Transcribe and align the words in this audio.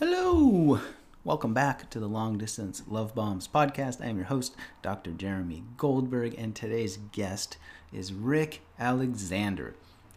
Hello! 0.00 0.80
Welcome 1.24 1.52
back 1.52 1.90
to 1.90 2.00
the 2.00 2.08
Long 2.08 2.38
Distance 2.38 2.82
Love 2.88 3.14
Bombs 3.14 3.46
podcast. 3.46 4.02
I 4.02 4.06
am 4.06 4.16
your 4.16 4.28
host, 4.28 4.56
Dr. 4.80 5.10
Jeremy 5.10 5.62
Goldberg, 5.76 6.34
and 6.38 6.56
today's 6.56 6.96
guest 7.12 7.58
is 7.92 8.10
Rick 8.10 8.62
Alexander. 8.78 9.74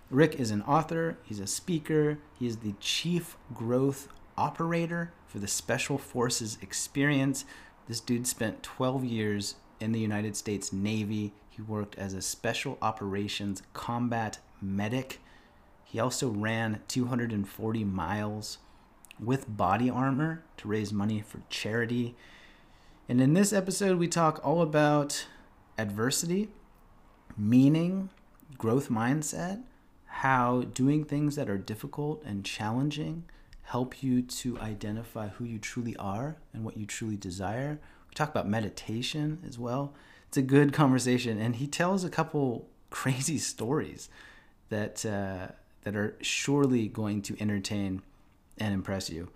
Rick 0.09 0.35
is 0.35 0.51
an 0.51 0.61
author, 0.61 1.17
he's 1.23 1.41
a 1.41 1.47
speaker, 1.47 2.17
he 2.39 2.47
is 2.47 2.59
the 2.59 2.75
chief 2.79 3.35
growth 3.53 4.07
operator 4.37 5.11
for 5.27 5.39
the 5.39 5.49
Special 5.49 5.97
Forces 5.97 6.57
Experience. 6.61 7.43
This 7.89 7.99
dude 7.99 8.25
spent 8.25 8.63
12 8.63 9.03
years 9.03 9.55
in 9.81 9.91
the 9.91 9.99
United 9.99 10.37
States 10.37 10.71
Navy. 10.71 11.33
He 11.49 11.61
worked 11.61 11.97
as 11.97 12.13
a 12.13 12.21
special 12.21 12.77
operations 12.81 13.61
combat 13.73 14.39
medic. 14.61 15.19
He 15.83 15.99
also 15.99 16.29
ran 16.29 16.79
240 16.87 17.83
miles 17.83 18.59
with 19.25 19.55
body 19.55 19.89
armor 19.89 20.43
to 20.57 20.67
raise 20.67 20.91
money 20.93 21.21
for 21.21 21.41
charity. 21.49 22.15
And 23.07 23.21
in 23.21 23.33
this 23.33 23.53
episode, 23.53 23.97
we 23.97 24.07
talk 24.07 24.39
all 24.43 24.61
about 24.61 25.27
adversity, 25.77 26.49
meaning, 27.37 28.09
growth 28.57 28.89
mindset, 28.89 29.63
how 30.05 30.61
doing 30.61 31.03
things 31.03 31.35
that 31.35 31.49
are 31.49 31.57
difficult 31.57 32.23
and 32.23 32.45
challenging 32.45 33.23
help 33.63 34.03
you 34.03 34.21
to 34.21 34.59
identify 34.59 35.29
who 35.29 35.45
you 35.45 35.57
truly 35.57 35.95
are 35.97 36.37
and 36.53 36.63
what 36.63 36.77
you 36.77 36.85
truly 36.85 37.15
desire. 37.15 37.79
We 38.09 38.13
talk 38.13 38.29
about 38.29 38.47
meditation 38.47 39.39
as 39.47 39.57
well. 39.57 39.93
It's 40.27 40.37
a 40.37 40.41
good 40.41 40.73
conversation, 40.73 41.39
and 41.39 41.55
he 41.55 41.67
tells 41.67 42.03
a 42.03 42.09
couple 42.09 42.67
crazy 42.89 43.37
stories 43.37 44.09
that 44.69 45.05
uh, 45.05 45.47
that 45.83 45.95
are 45.95 46.15
surely 46.21 46.87
going 46.87 47.21
to 47.23 47.35
entertain 47.41 48.01
and 48.57 48.73
impress 48.73 49.09
you. 49.09 49.29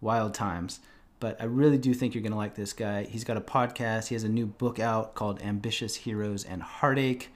Wild 0.00 0.34
times. 0.34 0.80
But 1.20 1.40
I 1.40 1.44
really 1.44 1.78
do 1.78 1.94
think 1.94 2.14
you're 2.14 2.22
going 2.22 2.32
to 2.32 2.38
like 2.38 2.56
this 2.56 2.72
guy. 2.72 3.04
He's 3.04 3.22
got 3.22 3.36
a 3.36 3.40
podcast. 3.40 4.08
He 4.08 4.14
has 4.16 4.24
a 4.24 4.28
new 4.28 4.46
book 4.46 4.80
out 4.80 5.14
called 5.14 5.40
Ambitious 5.40 5.94
Heroes 5.94 6.44
and 6.44 6.62
Heartache. 6.62 7.28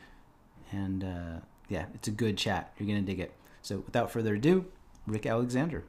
And 0.72 1.04
uh, 1.04 1.40
yeah, 1.68 1.86
it's 1.94 2.08
a 2.08 2.10
good 2.10 2.36
chat. 2.36 2.72
You're 2.78 2.88
going 2.88 3.04
to 3.04 3.06
dig 3.06 3.20
it. 3.20 3.32
So 3.62 3.78
without 3.78 4.10
further 4.10 4.34
ado, 4.34 4.66
Rick 5.06 5.26
Alexander. 5.26 5.84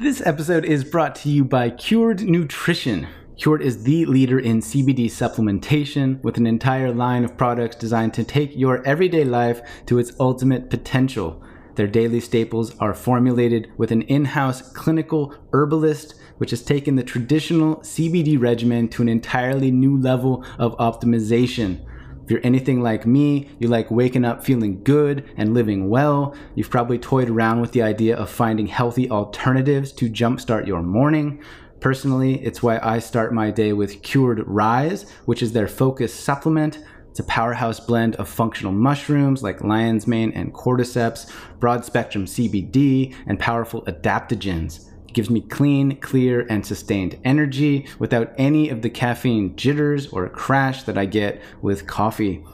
This 0.00 0.24
episode 0.24 0.64
is 0.64 0.84
brought 0.84 1.14
to 1.16 1.28
you 1.28 1.44
by 1.44 1.70
Cured 1.70 2.22
Nutrition. 2.22 3.08
Cured 3.36 3.62
is 3.62 3.84
the 3.84 4.04
leader 4.06 4.38
in 4.38 4.60
CBD 4.60 5.06
supplementation 5.06 6.22
with 6.22 6.36
an 6.36 6.46
entire 6.46 6.92
line 6.92 7.24
of 7.24 7.36
products 7.36 7.76
designed 7.76 8.14
to 8.14 8.24
take 8.24 8.56
your 8.56 8.84
everyday 8.84 9.24
life 9.24 9.60
to 9.86 9.98
its 9.98 10.12
ultimate 10.18 10.70
potential. 10.70 11.42
Their 11.78 11.86
daily 11.86 12.18
staples 12.18 12.76
are 12.80 12.92
formulated 12.92 13.70
with 13.76 13.92
an 13.92 14.02
in 14.02 14.24
house 14.24 14.62
clinical 14.72 15.32
herbalist, 15.52 16.16
which 16.38 16.50
has 16.50 16.64
taken 16.64 16.96
the 16.96 17.04
traditional 17.04 17.76
CBD 17.76 18.36
regimen 18.36 18.88
to 18.88 19.02
an 19.02 19.08
entirely 19.08 19.70
new 19.70 19.96
level 19.96 20.44
of 20.58 20.76
optimization. 20.78 21.78
If 22.24 22.32
you're 22.32 22.40
anything 22.42 22.82
like 22.82 23.06
me, 23.06 23.50
you 23.60 23.68
like 23.68 23.92
waking 23.92 24.24
up 24.24 24.44
feeling 24.44 24.82
good 24.82 25.30
and 25.36 25.54
living 25.54 25.88
well. 25.88 26.34
You've 26.56 26.68
probably 26.68 26.98
toyed 26.98 27.30
around 27.30 27.60
with 27.60 27.70
the 27.70 27.82
idea 27.82 28.16
of 28.16 28.28
finding 28.28 28.66
healthy 28.66 29.08
alternatives 29.08 29.92
to 29.92 30.10
jumpstart 30.10 30.66
your 30.66 30.82
morning. 30.82 31.40
Personally, 31.78 32.44
it's 32.44 32.60
why 32.60 32.80
I 32.82 32.98
start 32.98 33.32
my 33.32 33.52
day 33.52 33.72
with 33.72 34.02
Cured 34.02 34.42
Rise, 34.48 35.08
which 35.26 35.44
is 35.44 35.52
their 35.52 35.68
focus 35.68 36.12
supplement 36.12 36.80
it's 37.18 37.28
a 37.28 37.32
powerhouse 37.32 37.80
blend 37.80 38.14
of 38.14 38.28
functional 38.28 38.70
mushrooms 38.70 39.42
like 39.42 39.64
lion's 39.64 40.06
mane 40.06 40.30
and 40.36 40.54
cordyceps, 40.54 41.28
broad 41.58 41.84
spectrum 41.84 42.26
CBD, 42.26 43.12
and 43.26 43.40
powerful 43.40 43.82
adaptogens. 43.86 44.88
It 45.08 45.14
gives 45.14 45.28
me 45.28 45.40
clean, 45.40 45.96
clear, 45.96 46.46
and 46.48 46.64
sustained 46.64 47.18
energy 47.24 47.88
without 47.98 48.32
any 48.38 48.68
of 48.68 48.82
the 48.82 48.90
caffeine 48.90 49.56
jitters 49.56 50.06
or 50.12 50.28
crash 50.28 50.84
that 50.84 50.96
I 50.96 51.06
get 51.06 51.42
with 51.60 51.88
coffee. 51.88 52.44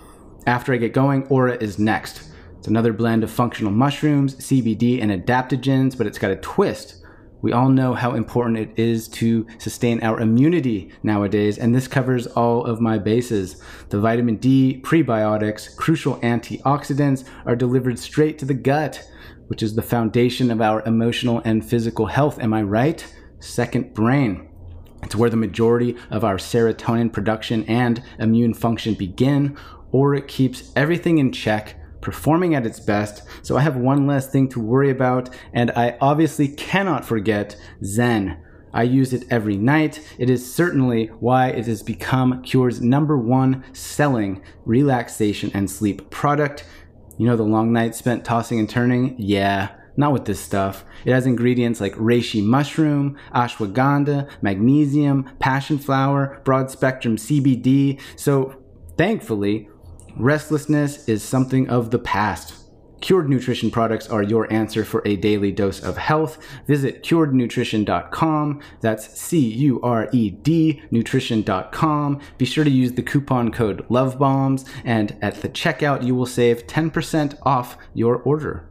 After 0.47 0.73
I 0.73 0.79
get 0.79 0.95
going, 0.95 1.27
Aura 1.27 1.59
is 1.63 1.79
next. 1.79 2.31
It's 2.57 2.67
another 2.67 2.95
blend 2.95 3.23
of 3.23 3.31
functional 3.31 3.71
mushrooms, 3.71 4.35
CBD, 4.37 5.03
and 5.03 5.11
adaptogens, 5.11 5.95
but 5.95 6.07
it's 6.07 6.19
got 6.19 6.31
a 6.31 6.37
twist 6.37 7.04
we 7.45 7.53
all 7.53 7.69
know 7.69 7.93
how 7.93 8.15
important 8.15 8.57
it 8.57 8.71
is 8.79 9.07
to 9.07 9.47
sustain 9.59 10.03
our 10.03 10.19
immunity 10.19 10.91
nowadays, 11.03 11.59
and 11.59 11.75
this 11.75 11.87
covers 11.87 12.27
all 12.27 12.65
of 12.65 12.81
my 12.81 12.97
bases. 12.97 13.61
The 13.91 14.01
vitamin 14.01 14.37
D, 14.37 14.81
prebiotics, 14.83 15.77
crucial 15.77 16.17
antioxidants 16.21 17.29
are 17.45 17.55
delivered 17.55 17.99
straight 17.99 18.39
to 18.39 18.47
the 18.47 18.55
gut, 18.55 19.07
which 19.49 19.63
is 19.63 19.75
the 19.75 19.83
foundation 19.83 20.51
of 20.51 20.63
our 20.63 20.81
emotional 20.87 21.43
and 21.45 21.63
physical 21.63 22.07
health. 22.07 22.39
Am 22.39 22.55
I 22.55 22.63
right? 22.63 23.07
Second 23.41 23.93
brain. 23.93 24.49
It's 25.03 25.15
where 25.15 25.29
the 25.29 25.37
majority 25.37 25.97
of 26.11 26.25
our 26.25 26.39
serotonin 26.39 27.13
production 27.13 27.67
and 27.67 28.03
immune 28.19 28.55
function 28.55 28.95
begin, 28.95 29.59
or 29.93 30.15
it 30.15 30.29
keeps 30.29 30.73
everything 30.77 31.19
in 31.19 31.31
check 31.31 31.79
performing 32.05 32.55
at 32.55 32.67
its 32.67 32.79
best. 32.79 33.23
So 33.43 33.57
I 33.57 33.63
have 33.63 33.77
one 33.77 34.07
less 34.07 34.29
thing 34.29 34.49
to 34.51 34.61
worry 34.61 34.91
about, 34.91 35.31
and 35.53 35.73
I 35.73 35.97
obviously 36.01 36.47
cannot 36.47 37.05
forget 37.05 37.57
Zen. 37.83 38.41
I 38.73 38.83
use 38.83 39.13
it 39.13 39.25
every 39.31 39.57
night. 39.57 40.01
It 40.19 40.29
is 40.29 40.53
certainly 40.53 41.07
why 41.21 41.49
it 41.49 41.67
has 41.67 41.83
become 41.83 42.43
Cure's 42.43 42.81
number 42.81 43.17
one 43.17 43.65
selling 43.73 44.43
relaxation 44.65 45.51
and 45.55 45.71
sleep 45.71 46.11
product. 46.11 46.65
You 47.17 47.27
know 47.27 47.37
the 47.37 47.45
long 47.45 47.73
nights 47.73 47.99
spent 47.99 48.25
tossing 48.25 48.59
and 48.59 48.69
turning? 48.69 49.15
Yeah, 49.17 49.71
not 49.97 50.13
with 50.13 50.25
this 50.25 50.41
stuff. 50.41 50.85
It 51.05 51.13
has 51.13 51.25
ingredients 51.25 51.81
like 51.81 51.95
reishi 51.95 52.45
mushroom, 52.45 53.17
ashwagandha, 53.33 54.29
magnesium, 54.43 55.31
passion 55.39 55.79
flower, 55.79 56.41
broad 56.45 56.69
spectrum 56.71 57.17
CBD. 57.17 58.01
So, 58.17 58.61
thankfully, 58.99 59.69
Restlessness 60.17 61.09
is 61.09 61.25
something 61.25 61.69
of 61.69 61.91
the 61.91 61.99
past. 61.99 62.55
Cured 63.01 63.29
Nutrition 63.29 63.71
products 63.71 64.09
are 64.09 64.23
your 64.23 64.51
answer 64.51 64.85
for 64.85 65.03
a 65.05 65.17
daily 65.17 65.51
dose 65.51 65.83
of 65.83 65.99
health. 65.99 66.39
Visit 66.67 67.03
curednutrition.com. 67.03 68.61
That's 68.81 69.21
C 69.21 69.41
U 69.41 69.81
R 69.83 70.09
E 70.13 70.31
D 70.31 70.81
nutrition.com. 70.91 72.21
Be 72.39 72.45
sure 72.45 72.65
to 72.65 72.71
use 72.71 72.93
the 72.93 73.03
coupon 73.03 73.51
code 73.51 73.87
LOVEBOMBS, 73.89 74.67
and 74.85 75.17
at 75.21 75.43
the 75.43 75.49
checkout, 75.49 76.07
you 76.07 76.15
will 76.15 76.27
save 76.27 76.67
10% 76.67 77.39
off 77.43 77.77
your 77.93 78.17
order. 78.19 78.71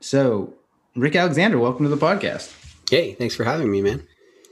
So, 0.00 0.54
Rick 0.96 1.16
Alexander, 1.16 1.58
welcome 1.58 1.84
to 1.84 1.94
the 1.94 1.96
podcast. 1.96 2.56
Hey, 2.88 3.14
thanks 3.14 3.34
for 3.34 3.44
having 3.44 3.70
me, 3.70 3.82
man. 3.82 4.06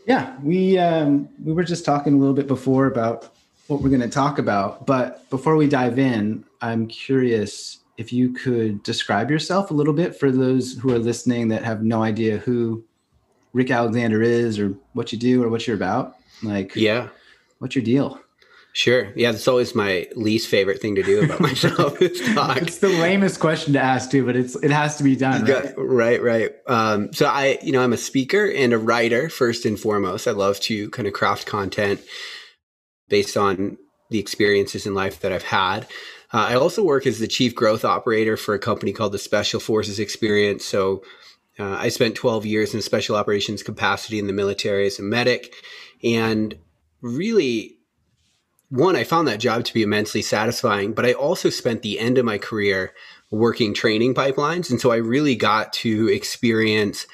Yeah, 0.09 0.35
we 0.43 0.79
um, 0.79 1.29
we 1.45 1.53
were 1.53 1.63
just 1.63 1.85
talking 1.85 2.15
a 2.15 2.17
little 2.17 2.35
bit 2.35 2.47
before 2.47 2.87
about 2.87 3.29
what 3.67 3.83
we're 3.83 3.91
going 3.91 4.01
to 4.01 4.09
talk 4.09 4.39
about, 4.39 4.87
but 4.87 5.29
before 5.29 5.55
we 5.57 5.69
dive 5.69 5.99
in, 5.99 6.47
I'm 6.63 6.87
curious 6.87 7.81
if 7.99 8.11
you 8.11 8.33
could 8.33 8.83
describe 8.83 9.31
yourself 9.31 9.71
a 9.71 9.75
little 9.75 9.93
bit 9.93 10.19
for 10.19 10.31
those 10.31 10.79
who 10.79 10.95
are 10.95 10.99
listening 10.99 11.49
that 11.49 11.63
have 11.63 11.83
no 11.83 12.03
idea 12.03 12.39
who 12.39 12.83
Rick 13.53 13.71
Alexander 13.71 14.23
is 14.23 14.59
or 14.59 14.75
what 14.95 15.13
you 15.13 15.19
do 15.19 15.45
or 15.45 15.51
what 15.51 15.67
you're 15.67 15.77
about. 15.77 16.17
Like, 16.43 16.75
yeah, 16.75 17.09
what's 17.59 17.75
your 17.75 17.85
deal? 17.85 18.19
Sure. 18.79 19.13
Yeah, 19.17 19.33
that's 19.33 19.49
always 19.49 19.75
my 19.75 20.07
least 20.15 20.47
favorite 20.47 20.81
thing 20.81 20.95
to 20.95 21.03
do 21.03 21.25
about 21.25 21.41
myself 21.41 22.01
is 22.01 22.21
talk. 22.35 22.59
It's 22.59 22.79
the 22.79 22.89
lamest 22.89 23.41
question 23.41 23.73
to 23.73 23.81
ask 23.81 24.09
too, 24.09 24.25
but 24.25 24.37
it's 24.37 24.55
it 24.55 24.71
has 24.71 24.97
to 24.99 25.03
be 25.03 25.17
done. 25.17 25.45
Right, 25.47 25.75
right. 25.77 26.23
right. 26.23 26.51
Um, 26.69 27.13
so 27.13 27.27
I, 27.27 27.59
you 27.61 27.73
know, 27.73 27.83
I'm 27.83 27.93
a 27.93 27.97
speaker 27.97 28.49
and 28.49 28.73
a 28.73 28.79
writer 28.79 29.29
first 29.31 29.67
and 29.67 29.81
foremost. 29.81 30.29
I 30.29 30.31
love 30.31 30.61
to 30.61 30.89
kind 30.91 31.09
of 31.09 31.13
craft 31.13 31.45
content 31.45 32.01
based 33.09 33.37
on 33.37 33.79
the 34.11 34.21
experiences 34.21 34.87
in 34.87 34.95
life 34.95 35.19
that 35.23 35.33
I've 35.33 35.43
had. 35.43 35.81
Uh, 36.33 36.47
I 36.51 36.55
also 36.55 36.85
work 36.85 37.05
as 37.05 37.19
the 37.19 37.27
chief 37.27 37.57
growth 37.57 37.85
operator 37.85 38.37
for 38.37 38.55
a 38.55 38.61
company 38.61 38.93
called 38.93 39.11
the 39.11 39.19
Special 39.19 39.59
Forces 39.59 39.99
Experience. 39.99 40.65
So 40.65 41.03
uh, 41.59 41.79
I 41.81 41.89
spent 41.89 42.15
12 42.15 42.47
years 42.47 42.75
in 42.75 42.83
special 42.83 43.17
operations 43.17 43.65
capacity 43.65 44.21
in 44.21 44.29
the 44.29 44.33
military 44.33 44.87
as 44.87 45.01
a 45.01 45.03
medic, 45.03 45.53
and 46.05 46.57
really 47.03 47.78
one, 48.71 48.97
I 48.97 49.05
found 49.05 49.27
that 49.29 49.41
job 49.41 49.65
to 49.65 49.75
be 49.75 49.83
immensely 49.83 50.23
satisfying, 50.23 50.93
but 50.93 51.07
I 51.07 51.15
also 51.15 51.49
spent 51.49 51.83
the 51.83 51.99
end 51.99 52.19
of 52.19 52.25
my 52.25 52.39
career 52.39 52.93
working 53.31 53.73
training 53.73 54.15
pipelines. 54.15 54.71
And 54.71 54.81
so 54.81 54.91
I 54.91 54.97
really 54.97 55.37
got 55.37 55.73
to 55.75 56.09
experience 56.09 57.07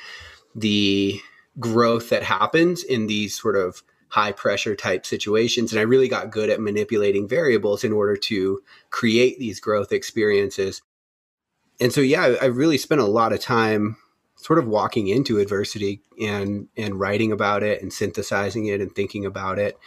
the 0.55 1.21
growth 1.61 2.11
that 2.11 2.23
happens 2.23 2.83
in 2.83 3.07
these 3.07 3.41
sort 3.41 3.57
of 3.57 3.83
high 4.09 4.33
pressure 4.33 4.77
type 4.77 5.07
situations. 5.07 5.73
And 5.73 5.79
I 5.79 5.85
really 5.85 6.09
got 6.09 6.31
good 6.31 6.51
at 6.51 6.61
manipulating 6.61 7.29
variables 7.29 7.85
in 7.85 7.93
order 7.93 8.17
to 8.17 8.61
create 8.91 9.39
these 9.39 9.61
growth 9.61 9.93
experiences. 9.93 10.83
And 11.81 11.93
so, 11.93 12.01
yeah, 12.01 12.35
I 12.41 12.47
really 12.47 12.79
spent 12.79 13.01
a 13.01 13.07
lot 13.07 13.33
of 13.33 13.41
time 13.41 13.97
sort 14.37 14.59
of 14.59 14.67
walking 14.67 15.09
into 15.09 15.39
adversity 15.39 16.03
and 16.21 16.69
and 16.77 17.01
writing 17.01 17.33
about 17.33 17.63
it 17.63 17.81
and 17.81 17.93
synthesizing 17.93 18.67
it 18.67 18.81
and 18.81 18.95
thinking 18.95 19.25
about 19.25 19.59
it 19.59 19.79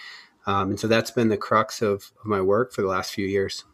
um, 0.48 0.70
and 0.70 0.80
so 0.80 0.88
that's 0.88 1.12
been 1.12 1.28
the 1.28 1.38
crux 1.38 1.82
of, 1.82 2.12
of 2.20 2.26
my 2.26 2.42
work 2.42 2.74
for 2.74 2.82
the 2.82 2.88
last 2.88 3.14
few 3.14 3.28
years. 3.28 3.66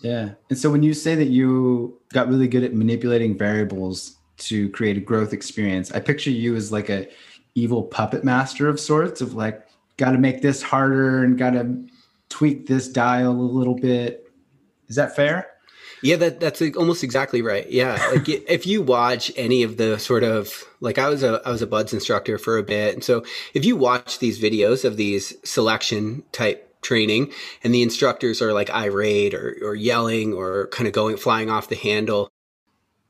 Yeah. 0.00 0.30
And 0.48 0.58
so 0.58 0.70
when 0.70 0.82
you 0.82 0.94
say 0.94 1.14
that 1.16 1.28
you 1.28 1.98
got 2.12 2.28
really 2.28 2.46
good 2.46 2.62
at 2.62 2.72
manipulating 2.72 3.36
variables 3.36 4.18
to 4.36 4.68
create 4.70 4.96
a 4.96 5.00
growth 5.00 5.32
experience, 5.32 5.90
I 5.90 6.00
picture 6.00 6.30
you 6.30 6.54
as 6.54 6.70
like 6.70 6.88
a 6.88 7.08
evil 7.56 7.82
puppet 7.82 8.22
master 8.22 8.68
of 8.68 8.78
sorts 8.78 9.20
of 9.20 9.34
like 9.34 9.66
got 9.96 10.12
to 10.12 10.18
make 10.18 10.40
this 10.40 10.62
harder 10.62 11.24
and 11.24 11.36
got 11.36 11.50
to 11.50 11.86
tweak 12.28 12.66
this 12.66 12.88
dial 12.88 13.32
a 13.32 13.32
little 13.32 13.74
bit. 13.74 14.30
Is 14.88 14.96
that 14.96 15.16
fair? 15.16 15.48
Yeah, 16.04 16.16
that 16.16 16.38
that's 16.38 16.60
almost 16.76 17.02
exactly 17.02 17.40
right. 17.40 17.68
Yeah, 17.70 17.94
like 18.12 18.28
if 18.28 18.66
you 18.66 18.82
watch 18.82 19.32
any 19.36 19.62
of 19.62 19.78
the 19.78 19.98
sort 19.98 20.22
of 20.22 20.52
like 20.80 20.98
I 20.98 21.08
was 21.08 21.22
a 21.22 21.40
I 21.46 21.50
was 21.50 21.62
a 21.62 21.66
BUDS 21.66 21.94
instructor 21.94 22.36
for 22.36 22.58
a 22.58 22.62
bit, 22.62 22.92
and 22.92 23.02
so 23.02 23.24
if 23.54 23.64
you 23.64 23.74
watch 23.74 24.18
these 24.18 24.38
videos 24.38 24.84
of 24.84 24.98
these 24.98 25.34
selection 25.48 26.22
type 26.30 26.74
training 26.82 27.32
and 27.62 27.74
the 27.74 27.80
instructors 27.82 28.42
are 28.42 28.52
like 28.52 28.68
irate 28.70 29.32
or, 29.32 29.56
or 29.62 29.74
yelling 29.74 30.34
or 30.34 30.66
kind 30.68 30.86
of 30.86 30.92
going 30.92 31.16
flying 31.16 31.48
off 31.48 31.68
the 31.68 31.74
handle 31.76 32.28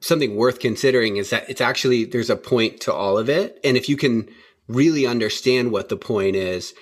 something 0.00 0.36
worth 0.36 0.60
considering 0.60 1.16
is 1.16 1.30
that 1.30 1.48
it's 1.50 1.60
actually 1.60 2.04
there's 2.04 2.30
a 2.30 2.36
point 2.36 2.80
to 2.80 2.92
all 2.92 3.18
of 3.18 3.28
it 3.28 3.58
and 3.64 3.76
if 3.76 3.88
you 3.88 3.96
can 3.96 4.28
really 4.68 5.06
understand 5.06 5.72
what 5.72 5.88
the 5.88 5.96
point 5.96 6.36
is 6.36 6.72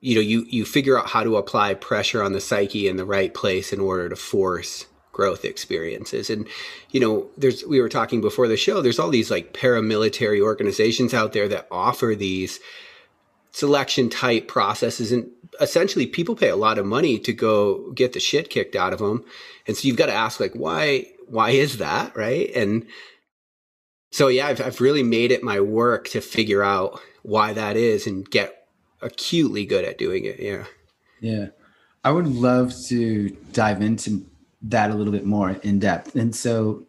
you 0.00 0.14
know 0.14 0.20
you 0.20 0.44
you 0.50 0.66
figure 0.66 0.98
out 0.98 1.08
how 1.08 1.24
to 1.24 1.38
apply 1.38 1.72
pressure 1.74 2.22
on 2.22 2.32
the 2.34 2.40
psyche 2.40 2.86
in 2.86 2.96
the 2.96 3.06
right 3.06 3.32
place 3.32 3.72
in 3.72 3.80
order 3.80 4.08
to 4.10 4.16
force 4.16 4.86
growth 5.20 5.44
experiences. 5.44 6.30
And 6.30 6.48
you 6.92 6.98
know 6.98 7.28
there's 7.36 7.62
we 7.66 7.78
were 7.78 7.90
talking 7.90 8.22
before 8.22 8.48
the 8.48 8.56
show 8.56 8.80
there's 8.80 8.98
all 8.98 9.10
these 9.10 9.30
like 9.30 9.52
paramilitary 9.52 10.40
organizations 10.40 11.12
out 11.12 11.34
there 11.34 11.46
that 11.48 11.68
offer 11.70 12.14
these 12.16 12.58
selection 13.52 14.08
type 14.08 14.48
processes. 14.48 15.12
And 15.12 15.28
essentially 15.60 16.06
people 16.06 16.34
pay 16.34 16.48
a 16.48 16.56
lot 16.56 16.78
of 16.78 16.86
money 16.86 17.18
to 17.18 17.34
go 17.34 17.92
get 17.92 18.14
the 18.14 18.20
shit 18.20 18.48
kicked 18.48 18.74
out 18.74 18.94
of 18.94 18.98
them 18.98 19.22
and 19.66 19.76
so 19.76 19.86
you've 19.86 19.98
got 19.98 20.06
to 20.06 20.14
ask 20.14 20.40
like 20.40 20.54
why 20.54 21.04
why 21.28 21.50
is 21.50 21.76
that 21.76 22.16
right? 22.16 22.50
And 22.56 22.86
so 24.10 24.28
yeah 24.28 24.46
I've, 24.46 24.62
I've 24.62 24.80
really 24.80 25.02
made 25.02 25.32
it 25.32 25.42
my 25.42 25.60
work 25.60 26.08
to 26.08 26.22
figure 26.22 26.62
out 26.62 26.98
why 27.22 27.52
that 27.52 27.76
is 27.76 28.06
and 28.06 28.28
get 28.30 28.68
acutely 29.02 29.66
good 29.66 29.84
at 29.84 29.98
doing 29.98 30.24
it 30.24 30.40
yeah. 30.40 30.64
Yeah. 31.20 31.48
I 32.02 32.10
would 32.10 32.28
love 32.28 32.72
to 32.86 33.28
dive 33.52 33.82
into 33.82 34.24
that 34.62 34.90
a 34.90 34.94
little 34.94 35.12
bit 35.12 35.24
more 35.24 35.50
in 35.62 35.78
depth 35.78 36.14
and 36.14 36.34
so 36.34 36.84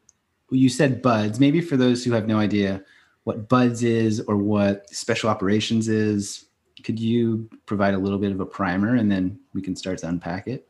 you 0.49 0.69
said 0.69 1.01
BUDS 1.01 1.39
maybe 1.39 1.61
for 1.61 1.77
those 1.77 2.03
who 2.03 2.11
have 2.11 2.27
no 2.27 2.37
idea 2.37 2.83
what 3.23 3.47
BUDS 3.47 3.83
is 3.83 4.19
or 4.21 4.35
what 4.35 4.89
special 4.89 5.29
operations 5.29 5.87
is 5.87 6.45
could 6.83 6.99
you 6.99 7.49
provide 7.65 7.93
a 7.93 7.97
little 7.97 8.19
bit 8.19 8.31
of 8.31 8.39
a 8.39 8.45
primer 8.45 8.95
and 8.95 9.11
then 9.11 9.39
we 9.53 9.61
can 9.61 9.75
start 9.75 9.99
to 9.99 10.07
unpack 10.07 10.47
it? 10.47 10.67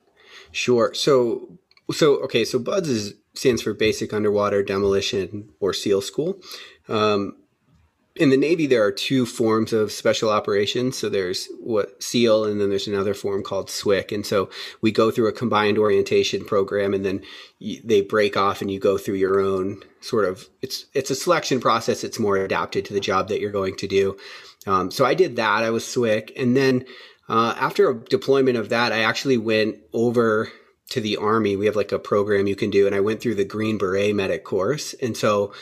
Sure. 0.51 0.93
So, 0.93 1.57
so 1.91 2.15
okay. 2.23 2.45
So 2.45 2.59
BUDS 2.59 2.89
is, 2.89 3.13
stands 3.33 3.61
for 3.61 3.73
Basic 3.73 4.13
Underwater 4.13 4.63
Demolition 4.63 5.49
or 5.59 5.73
SEAL 5.73 6.01
School. 6.01 6.39
Um, 6.89 7.37
in 8.21 8.29
the 8.29 8.37
Navy, 8.37 8.67
there 8.67 8.85
are 8.85 8.91
two 8.91 9.25
forms 9.25 9.73
of 9.73 9.91
special 9.91 10.29
operations. 10.29 10.95
So 10.95 11.09
there's 11.09 11.47
what 11.59 12.01
SEAL, 12.03 12.45
and 12.45 12.61
then 12.61 12.69
there's 12.69 12.87
another 12.87 13.15
form 13.15 13.41
called 13.41 13.69
SWCC. 13.69 14.11
And 14.11 14.25
so 14.25 14.51
we 14.79 14.91
go 14.91 15.09
through 15.09 15.27
a 15.27 15.33
combined 15.33 15.79
orientation 15.79 16.45
program, 16.45 16.93
and 16.93 17.03
then 17.03 17.23
they 17.83 18.01
break 18.01 18.37
off, 18.37 18.61
and 18.61 18.69
you 18.69 18.79
go 18.79 18.99
through 18.99 19.15
your 19.15 19.39
own 19.39 19.81
sort 20.01 20.25
of. 20.25 20.47
It's 20.61 20.85
it's 20.93 21.09
a 21.09 21.15
selection 21.15 21.59
process. 21.59 22.03
It's 22.03 22.19
more 22.19 22.37
adapted 22.37 22.85
to 22.85 22.93
the 22.93 22.99
job 22.99 23.27
that 23.29 23.41
you're 23.41 23.51
going 23.51 23.75
to 23.77 23.87
do. 23.87 24.17
Um, 24.67 24.91
so 24.91 25.03
I 25.03 25.15
did 25.15 25.37
that. 25.37 25.63
I 25.63 25.71
was 25.71 25.83
SWCC, 25.83 26.31
And 26.39 26.55
then 26.55 26.85
uh, 27.27 27.55
after 27.59 27.89
a 27.89 27.95
deployment 27.95 28.57
of 28.57 28.69
that, 28.69 28.91
I 28.91 28.99
actually 28.99 29.37
went 29.37 29.77
over 29.93 30.51
to 30.91 31.01
the 31.01 31.17
Army. 31.17 31.55
We 31.55 31.65
have 31.65 31.75
like 31.75 31.91
a 31.91 31.97
program 31.97 32.45
you 32.45 32.55
can 32.55 32.69
do. 32.69 32.85
And 32.85 32.95
I 32.95 32.99
went 32.99 33.19
through 33.19 33.35
the 33.35 33.45
Green 33.45 33.79
Beret 33.79 34.15
medic 34.15 34.43
course. 34.43 34.93
And 35.01 35.17
so 35.17 35.53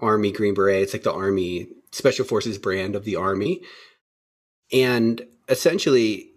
Army 0.00 0.32
Green 0.32 0.54
Beret, 0.54 0.82
it's 0.82 0.94
like 0.94 1.02
the 1.02 1.12
Army 1.12 1.68
Special 1.92 2.24
Forces 2.24 2.58
brand 2.58 2.94
of 2.94 3.04
the 3.04 3.16
Army. 3.16 3.62
And 4.72 5.22
essentially, 5.48 6.30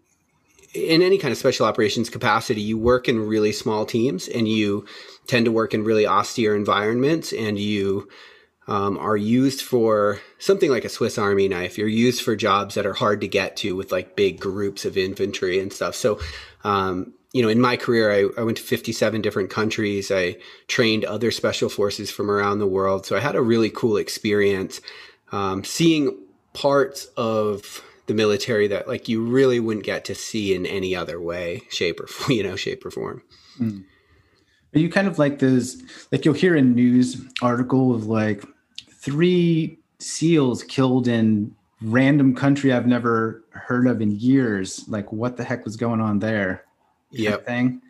in 0.73 1.01
any 1.01 1.17
kind 1.17 1.31
of 1.31 1.37
special 1.37 1.65
operations 1.65 2.09
capacity, 2.09 2.61
you 2.61 2.77
work 2.77 3.09
in 3.09 3.27
really 3.27 3.51
small 3.51 3.85
teams 3.85 4.27
and 4.27 4.47
you 4.47 4.85
tend 5.27 5.45
to 5.45 5.51
work 5.51 5.73
in 5.73 5.83
really 5.83 6.05
austere 6.05 6.55
environments 6.55 7.33
and 7.33 7.57
you 7.57 8.07
um, 8.67 8.99
are 8.99 9.17
used 9.17 9.63
for 9.63 10.19
something 10.37 10.69
like 10.69 10.85
a 10.85 10.89
Swiss 10.89 11.17
Army 11.17 11.47
knife. 11.47 11.77
You're 11.77 11.87
used 11.87 12.21
for 12.21 12.35
jobs 12.35 12.75
that 12.75 12.85
are 12.85 12.93
hard 12.93 13.19
to 13.21 13.27
get 13.27 13.57
to 13.57 13.75
with 13.75 13.91
like 13.91 14.15
big 14.15 14.39
groups 14.39 14.85
of 14.85 14.95
infantry 14.95 15.59
and 15.59 15.73
stuff. 15.73 15.95
So, 15.95 16.19
um, 16.63 17.13
you 17.33 17.41
know, 17.41 17.49
in 17.49 17.59
my 17.59 17.77
career, 17.77 18.11
I, 18.11 18.39
I, 18.39 18.43
went 18.43 18.57
to 18.57 18.63
57 18.63 19.21
different 19.21 19.49
countries. 19.49 20.11
I 20.11 20.37
trained 20.67 21.05
other 21.05 21.31
special 21.31 21.69
forces 21.69 22.11
from 22.11 22.29
around 22.29 22.59
the 22.59 22.67
world. 22.67 23.05
So 23.05 23.15
I 23.15 23.19
had 23.19 23.35
a 23.35 23.41
really 23.41 23.69
cool 23.69 23.97
experience 23.97 24.81
um, 25.31 25.63
seeing 25.63 26.17
parts 26.53 27.05
of 27.17 27.83
the 28.07 28.13
military 28.13 28.67
that 28.67 28.87
like 28.87 29.07
you 29.07 29.23
really 29.23 29.59
wouldn't 29.59 29.85
get 29.85 30.05
to 30.05 30.15
see 30.15 30.53
in 30.53 30.65
any 30.65 30.95
other 30.95 31.21
way, 31.21 31.61
shape 31.69 31.99
or 31.99 32.07
you 32.31 32.43
know, 32.43 32.55
shape 32.55 32.85
or 32.85 32.91
form. 32.91 33.21
Mm. 33.59 33.83
Are 34.75 34.79
you 34.79 34.89
kind 34.89 35.07
of 35.07 35.17
like 35.17 35.39
those, 35.39 35.81
like 36.11 36.25
you'll 36.25 36.35
hear 36.35 36.55
a 36.55 36.61
news 36.61 37.21
article 37.41 37.93
of 37.93 38.05
like 38.05 38.43
three 38.91 39.79
seals 39.99 40.63
killed 40.63 41.07
in 41.07 41.55
random 41.81 42.35
country 42.35 42.73
I've 42.73 42.87
never 42.87 43.43
heard 43.51 43.87
of 43.87 44.01
in 44.01 44.11
years. 44.11 44.87
Like, 44.87 45.11
what 45.11 45.37
the 45.37 45.43
heck 45.43 45.65
was 45.65 45.77
going 45.77 46.01
on 46.01 46.19
there? 46.19 46.63
Yeah. 47.11 47.37
Thing. 47.37 47.81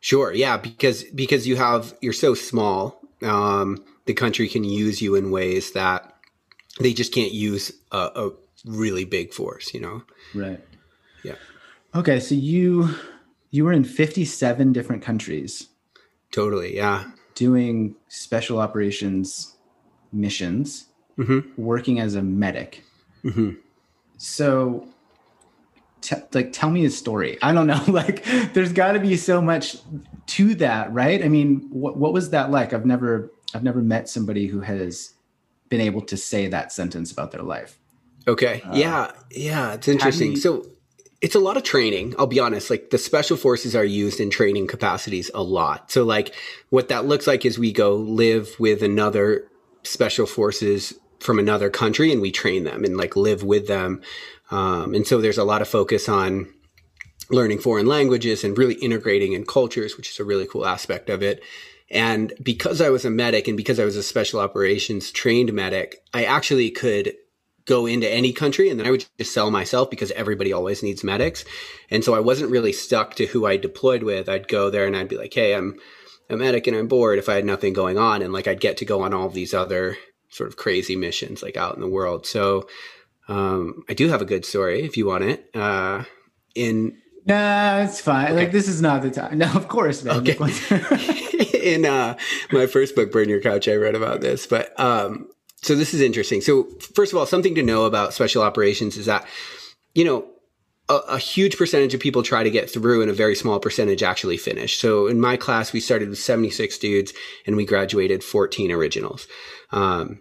Sure. 0.00 0.32
Yeah, 0.32 0.56
because 0.56 1.04
because 1.04 1.46
you 1.46 1.56
have 1.56 1.94
you're 2.00 2.12
so 2.12 2.34
small. 2.34 3.00
Um, 3.22 3.84
the 4.06 4.14
country 4.14 4.48
can 4.48 4.64
use 4.64 5.00
you 5.00 5.14
in 5.14 5.30
ways 5.30 5.72
that 5.72 6.11
they 6.80 6.92
just 6.92 7.12
can't 7.12 7.32
use 7.32 7.72
a, 7.90 8.10
a 8.14 8.30
really 8.64 9.04
big 9.04 9.32
force. 9.32 9.72
You 9.74 9.80
know. 9.80 10.02
Right. 10.34 10.60
Yeah. 11.24 11.36
Okay, 11.94 12.20
so 12.20 12.34
you 12.34 12.94
you 13.50 13.64
were 13.64 13.72
in 13.72 13.84
57 13.84 14.72
different 14.72 15.02
countries. 15.02 15.68
Totally. 16.30 16.76
Yeah. 16.76 17.10
Doing 17.34 17.96
special 18.08 18.58
operations 18.58 19.52
missions, 20.12 20.86
mm-hmm. 21.18 21.40
working 21.60 21.98
as 21.98 22.14
a 22.14 22.22
medic. 22.22 22.82
Mm-hmm. 23.24 23.52
So, 24.18 24.86
t- 26.00 26.16
like, 26.32 26.52
tell 26.52 26.70
me 26.70 26.84
a 26.84 26.90
story. 26.90 27.38
I 27.42 27.52
don't 27.52 27.66
know. 27.66 27.82
Like, 27.88 28.24
there's 28.52 28.72
got 28.72 28.92
to 28.92 29.00
be 29.00 29.16
so 29.16 29.40
much 29.40 29.78
to 30.26 30.54
that, 30.56 30.92
right? 30.92 31.24
I 31.24 31.28
mean, 31.28 31.68
what 31.70 31.96
what 31.96 32.12
was 32.12 32.30
that 32.30 32.50
like? 32.50 32.72
I've 32.72 32.86
never 32.86 33.32
I've 33.54 33.62
never 33.62 33.80
met 33.80 34.08
somebody 34.08 34.46
who 34.46 34.60
has 34.60 35.14
been 35.72 35.80
able 35.80 36.02
to 36.02 36.16
say 36.18 36.46
that 36.48 36.70
sentence 36.70 37.10
about 37.10 37.32
their 37.32 37.42
life. 37.42 37.78
Okay. 38.28 38.60
Uh, 38.62 38.74
yeah. 38.74 39.10
Yeah. 39.30 39.72
It's 39.72 39.88
interesting. 39.88 40.32
You, 40.32 40.36
so 40.36 40.66
it's 41.22 41.34
a 41.34 41.40
lot 41.40 41.56
of 41.56 41.62
training. 41.62 42.14
I'll 42.18 42.26
be 42.26 42.38
honest. 42.38 42.68
Like 42.68 42.90
the 42.90 42.98
special 42.98 43.38
forces 43.38 43.74
are 43.74 43.84
used 43.84 44.20
in 44.20 44.28
training 44.28 44.66
capacities 44.66 45.30
a 45.34 45.42
lot. 45.42 45.90
So 45.90 46.04
like 46.04 46.34
what 46.68 46.88
that 46.88 47.06
looks 47.06 47.26
like 47.26 47.46
is 47.46 47.58
we 47.58 47.72
go 47.72 47.96
live 47.96 48.50
with 48.58 48.82
another 48.82 49.48
special 49.82 50.26
forces 50.26 50.92
from 51.20 51.38
another 51.38 51.70
country 51.70 52.12
and 52.12 52.20
we 52.20 52.30
train 52.30 52.64
them 52.64 52.84
and 52.84 52.96
like 52.96 53.16
live 53.16 53.42
with 53.42 53.66
them. 53.66 54.02
Um, 54.50 54.94
and 54.94 55.06
so 55.06 55.20
there's 55.20 55.38
a 55.38 55.44
lot 55.44 55.62
of 55.62 55.68
focus 55.68 56.06
on 56.06 56.52
learning 57.30 57.60
foreign 57.60 57.86
languages 57.86 58.44
and 58.44 58.58
really 58.58 58.74
integrating 58.74 59.32
in 59.32 59.46
cultures, 59.46 59.96
which 59.96 60.10
is 60.10 60.20
a 60.20 60.24
really 60.24 60.46
cool 60.46 60.66
aspect 60.66 61.08
of 61.08 61.22
it. 61.22 61.42
And 61.92 62.32
because 62.42 62.80
I 62.80 62.88
was 62.88 63.04
a 63.04 63.10
medic 63.10 63.46
and 63.48 63.56
because 63.56 63.78
I 63.78 63.84
was 63.84 63.96
a 63.96 64.02
special 64.02 64.40
operations 64.40 65.10
trained 65.10 65.52
medic, 65.52 65.98
I 66.14 66.24
actually 66.24 66.70
could 66.70 67.12
go 67.66 67.86
into 67.86 68.08
any 68.08 68.32
country 68.32 68.70
and 68.70 68.80
then 68.80 68.86
I 68.86 68.90
would 68.90 69.04
just 69.18 69.32
sell 69.32 69.50
myself 69.50 69.90
because 69.90 70.10
everybody 70.12 70.52
always 70.52 70.82
needs 70.82 71.04
medics. 71.04 71.44
And 71.90 72.02
so 72.02 72.14
I 72.14 72.20
wasn't 72.20 72.50
really 72.50 72.72
stuck 72.72 73.14
to 73.16 73.26
who 73.26 73.46
I 73.46 73.56
deployed 73.56 74.02
with. 74.02 74.28
I'd 74.28 74.48
go 74.48 74.70
there 74.70 74.86
and 74.86 74.96
I'd 74.96 75.08
be 75.08 75.18
like, 75.18 75.34
Hey, 75.34 75.54
I'm 75.54 75.78
a 76.30 76.36
medic 76.36 76.66
and 76.66 76.76
I'm 76.76 76.88
bored 76.88 77.18
if 77.18 77.28
I 77.28 77.34
had 77.34 77.44
nothing 77.44 77.74
going 77.74 77.98
on. 77.98 78.22
And 78.22 78.32
like 78.32 78.48
I'd 78.48 78.60
get 78.60 78.78
to 78.78 78.84
go 78.84 79.02
on 79.02 79.12
all 79.12 79.28
these 79.28 79.54
other 79.54 79.96
sort 80.30 80.48
of 80.48 80.56
crazy 80.56 80.96
missions 80.96 81.42
like 81.42 81.58
out 81.58 81.74
in 81.74 81.82
the 81.82 81.88
world. 81.88 82.26
So 82.26 82.68
um, 83.28 83.84
I 83.88 83.94
do 83.94 84.08
have 84.08 84.22
a 84.22 84.26
good 84.26 84.46
story 84.46 84.82
if 84.82 84.96
you 84.96 85.06
want 85.06 85.24
it. 85.24 85.50
Uh, 85.54 86.04
in 86.54 86.96
Nah, 87.24 87.82
it's 87.84 88.00
fine. 88.00 88.26
Okay. 88.26 88.34
Like 88.34 88.52
this 88.52 88.66
is 88.66 88.82
not 88.82 89.02
the 89.02 89.10
time. 89.10 89.38
No, 89.38 89.52
of 89.52 89.68
course, 89.68 90.02
man. 90.02 90.16
Okay. 90.16 90.36
in 91.74 91.86
uh, 91.86 92.16
my 92.50 92.66
first 92.66 92.94
book, 92.94 93.12
Burn 93.12 93.28
Your 93.28 93.40
Couch, 93.40 93.68
I 93.68 93.74
read 93.74 93.94
about 93.94 94.20
this. 94.20 94.46
But 94.46 94.78
um, 94.78 95.28
so 95.62 95.74
this 95.74 95.94
is 95.94 96.00
interesting. 96.00 96.40
So 96.40 96.64
first 96.94 97.12
of 97.12 97.18
all, 97.18 97.26
something 97.26 97.54
to 97.54 97.62
know 97.62 97.84
about 97.84 98.14
special 98.14 98.42
operations 98.42 98.96
is 98.96 99.06
that, 99.06 99.26
you 99.94 100.04
know, 100.04 100.26
a, 100.88 100.96
a, 101.10 101.18
huge 101.18 101.56
percentage 101.56 101.94
of 101.94 102.00
people 102.00 102.24
try 102.24 102.42
to 102.42 102.50
get 102.50 102.68
through 102.68 103.02
and 103.02 103.10
a 103.10 103.14
very 103.14 103.36
small 103.36 103.60
percentage 103.60 104.02
actually 104.02 104.36
finish. 104.36 104.78
So 104.78 105.06
in 105.06 105.20
my 105.20 105.36
class, 105.36 105.72
we 105.72 105.78
started 105.78 106.08
with 106.08 106.18
76 106.18 106.76
dudes 106.78 107.12
and 107.46 107.56
we 107.56 107.64
graduated 107.64 108.24
14 108.24 108.72
originals. 108.72 109.28
Um, 109.70 110.20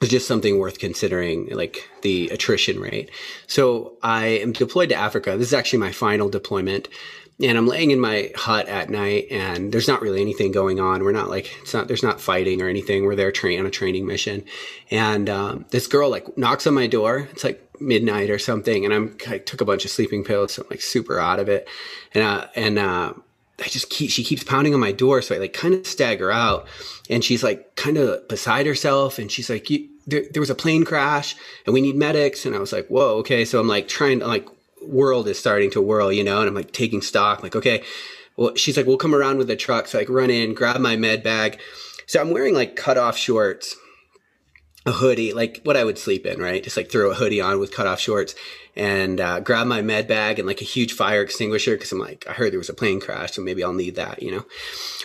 is 0.00 0.10
just 0.10 0.28
something 0.28 0.58
worth 0.58 0.78
considering, 0.78 1.48
like 1.50 1.88
the 2.02 2.28
attrition 2.28 2.78
rate. 2.78 3.10
So 3.46 3.96
I 4.02 4.26
am 4.26 4.52
deployed 4.52 4.90
to 4.90 4.94
Africa. 4.94 5.36
This 5.36 5.48
is 5.48 5.54
actually 5.54 5.80
my 5.80 5.92
final 5.92 6.28
deployment. 6.28 6.88
And 7.42 7.58
I'm 7.58 7.66
laying 7.66 7.90
in 7.90 7.98
my 7.98 8.30
hut 8.36 8.68
at 8.68 8.90
night, 8.90 9.26
and 9.30 9.72
there's 9.72 9.88
not 9.88 10.00
really 10.00 10.20
anything 10.20 10.52
going 10.52 10.78
on. 10.78 11.02
We're 11.02 11.10
not 11.10 11.30
like 11.30 11.52
it's 11.62 11.74
not 11.74 11.88
there's 11.88 12.02
not 12.02 12.20
fighting 12.20 12.62
or 12.62 12.68
anything. 12.68 13.04
We're 13.04 13.16
there 13.16 13.32
train 13.32 13.58
on 13.58 13.66
a 13.66 13.70
training 13.70 14.06
mission, 14.06 14.44
and 14.90 15.28
um, 15.28 15.64
this 15.70 15.88
girl 15.88 16.10
like 16.10 16.38
knocks 16.38 16.66
on 16.66 16.74
my 16.74 16.86
door. 16.86 17.28
It's 17.32 17.42
like 17.42 17.60
midnight 17.80 18.30
or 18.30 18.38
something, 18.38 18.84
and 18.84 18.94
I'm 18.94 19.16
I 19.28 19.38
took 19.38 19.60
a 19.60 19.64
bunch 19.64 19.84
of 19.84 19.90
sleeping 19.90 20.22
pills, 20.22 20.54
so 20.54 20.62
I'm 20.62 20.68
like 20.70 20.80
super 20.80 21.18
out 21.18 21.40
of 21.40 21.48
it, 21.48 21.68
and 22.12 22.22
uh, 22.22 22.46
and 22.54 22.78
uh, 22.78 23.14
I 23.60 23.68
just 23.68 23.88
keep, 23.88 24.10
she 24.10 24.24
keeps 24.24 24.42
pounding 24.42 24.74
on 24.74 24.80
my 24.80 24.92
door. 24.92 25.22
So 25.22 25.34
I 25.34 25.38
like 25.38 25.52
kind 25.52 25.74
of 25.74 25.86
stagger 25.86 26.32
out 26.32 26.66
and 27.08 27.22
she's 27.22 27.44
like 27.44 27.76
kind 27.76 27.96
of 27.96 28.26
beside 28.28 28.66
herself. 28.66 29.18
And 29.18 29.30
she's 29.30 29.48
like, 29.48 29.68
there, 30.06 30.24
there 30.32 30.40
was 30.40 30.50
a 30.50 30.54
plane 30.54 30.84
crash 30.84 31.36
and 31.64 31.72
we 31.72 31.80
need 31.80 31.94
medics. 31.94 32.44
And 32.44 32.54
I 32.54 32.58
was 32.58 32.72
like, 32.72 32.88
whoa, 32.88 33.18
okay. 33.18 33.44
So 33.44 33.60
I'm 33.60 33.68
like 33.68 33.86
trying 33.86 34.20
to 34.20 34.26
like 34.26 34.48
world 34.86 35.28
is 35.28 35.38
starting 35.38 35.70
to 35.72 35.82
whirl, 35.82 36.12
you 36.12 36.24
know, 36.24 36.40
and 36.40 36.48
I'm 36.48 36.54
like 36.54 36.72
taking 36.72 37.02
stock, 37.02 37.42
like, 37.42 37.56
okay, 37.56 37.82
well, 38.36 38.54
she's 38.56 38.76
like, 38.76 38.86
we'll 38.86 38.96
come 38.96 39.14
around 39.14 39.38
with 39.38 39.48
the 39.48 39.56
truck. 39.56 39.86
So 39.86 39.98
I 39.98 40.02
like 40.02 40.08
run 40.08 40.30
in, 40.30 40.54
grab 40.54 40.80
my 40.80 40.96
med 40.96 41.22
bag. 41.22 41.60
So 42.06 42.20
I'm 42.20 42.30
wearing 42.30 42.54
like 42.54 42.76
cut 42.76 42.98
off 42.98 43.16
shorts, 43.16 43.76
a 44.86 44.92
hoodie, 44.92 45.32
like 45.32 45.60
what 45.62 45.76
I 45.76 45.84
would 45.84 45.98
sleep 45.98 46.26
in, 46.26 46.40
right? 46.40 46.62
Just 46.62 46.76
like 46.76 46.90
throw 46.90 47.10
a 47.10 47.14
hoodie 47.14 47.40
on 47.40 47.58
with 47.58 47.72
cut 47.72 47.86
off 47.86 48.00
shorts 48.00 48.34
and 48.76 49.20
uh, 49.20 49.40
grab 49.40 49.66
my 49.66 49.82
med 49.82 50.08
bag 50.08 50.38
and 50.38 50.46
like 50.46 50.60
a 50.60 50.64
huge 50.64 50.92
fire 50.92 51.22
extinguisher 51.22 51.76
because 51.76 51.92
I'm 51.92 51.98
like, 51.98 52.26
I 52.28 52.32
heard 52.32 52.52
there 52.52 52.58
was 52.58 52.68
a 52.68 52.74
plane 52.74 53.00
crash, 53.00 53.32
so 53.32 53.42
maybe 53.42 53.62
I'll 53.62 53.72
need 53.72 53.94
that, 53.94 54.22
you 54.22 54.32
know? 54.32 54.44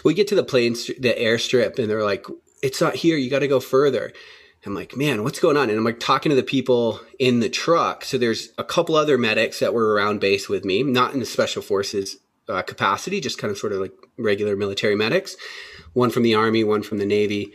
We 0.04 0.14
get 0.14 0.28
to 0.30 0.36
the 0.36 0.44
plane, 0.44 0.74
the 0.74 1.16
airstrip, 1.18 1.80
and 1.80 1.90
they're 1.90 2.04
like, 2.04 2.26
it's 2.62 2.82
not 2.82 2.96
here. 2.96 3.16
You 3.18 3.30
got 3.30 3.40
to 3.40 3.48
go 3.48 3.60
further. 3.60 4.12
I'm 4.66 4.76
like, 4.76 4.98
man, 4.98 5.24
what's 5.24 5.40
going 5.40 5.58
on? 5.58 5.70
And 5.70 5.78
I'm 5.78 5.86
like 5.86 6.00
talking 6.00 6.32
to 6.32 6.36
the 6.36 6.44
people 6.44 7.00
in 7.18 7.40
the 7.40 7.50
truck. 7.50 8.04
So 8.04 8.18
there's 8.18 8.50
a 8.58 8.64
couple 8.64 8.96
other 8.96 9.18
medics 9.18 9.60
that 9.60 9.74
were 9.74 9.94
around 9.94 10.20
base 10.20 10.50
with 10.50 10.66
me, 10.66 10.84
not 10.84 11.14
in 11.14 11.20
the 11.20 11.26
special 11.26 11.62
forces 11.62 12.18
uh, 12.50 12.62
capacity, 12.64 13.22
just 13.22 13.38
kind 13.38 13.52
of 13.52 13.58
sort 13.58 13.72
of 13.72 13.80
like 13.80 13.94
regular 14.18 14.56
military 14.56 14.96
medics. 14.96 15.38
One 15.94 16.10
from 16.10 16.24
the 16.24 16.36
army, 16.36 16.64
one 16.64 16.84
from 16.84 16.98
the 16.98 17.06
navy, 17.06 17.54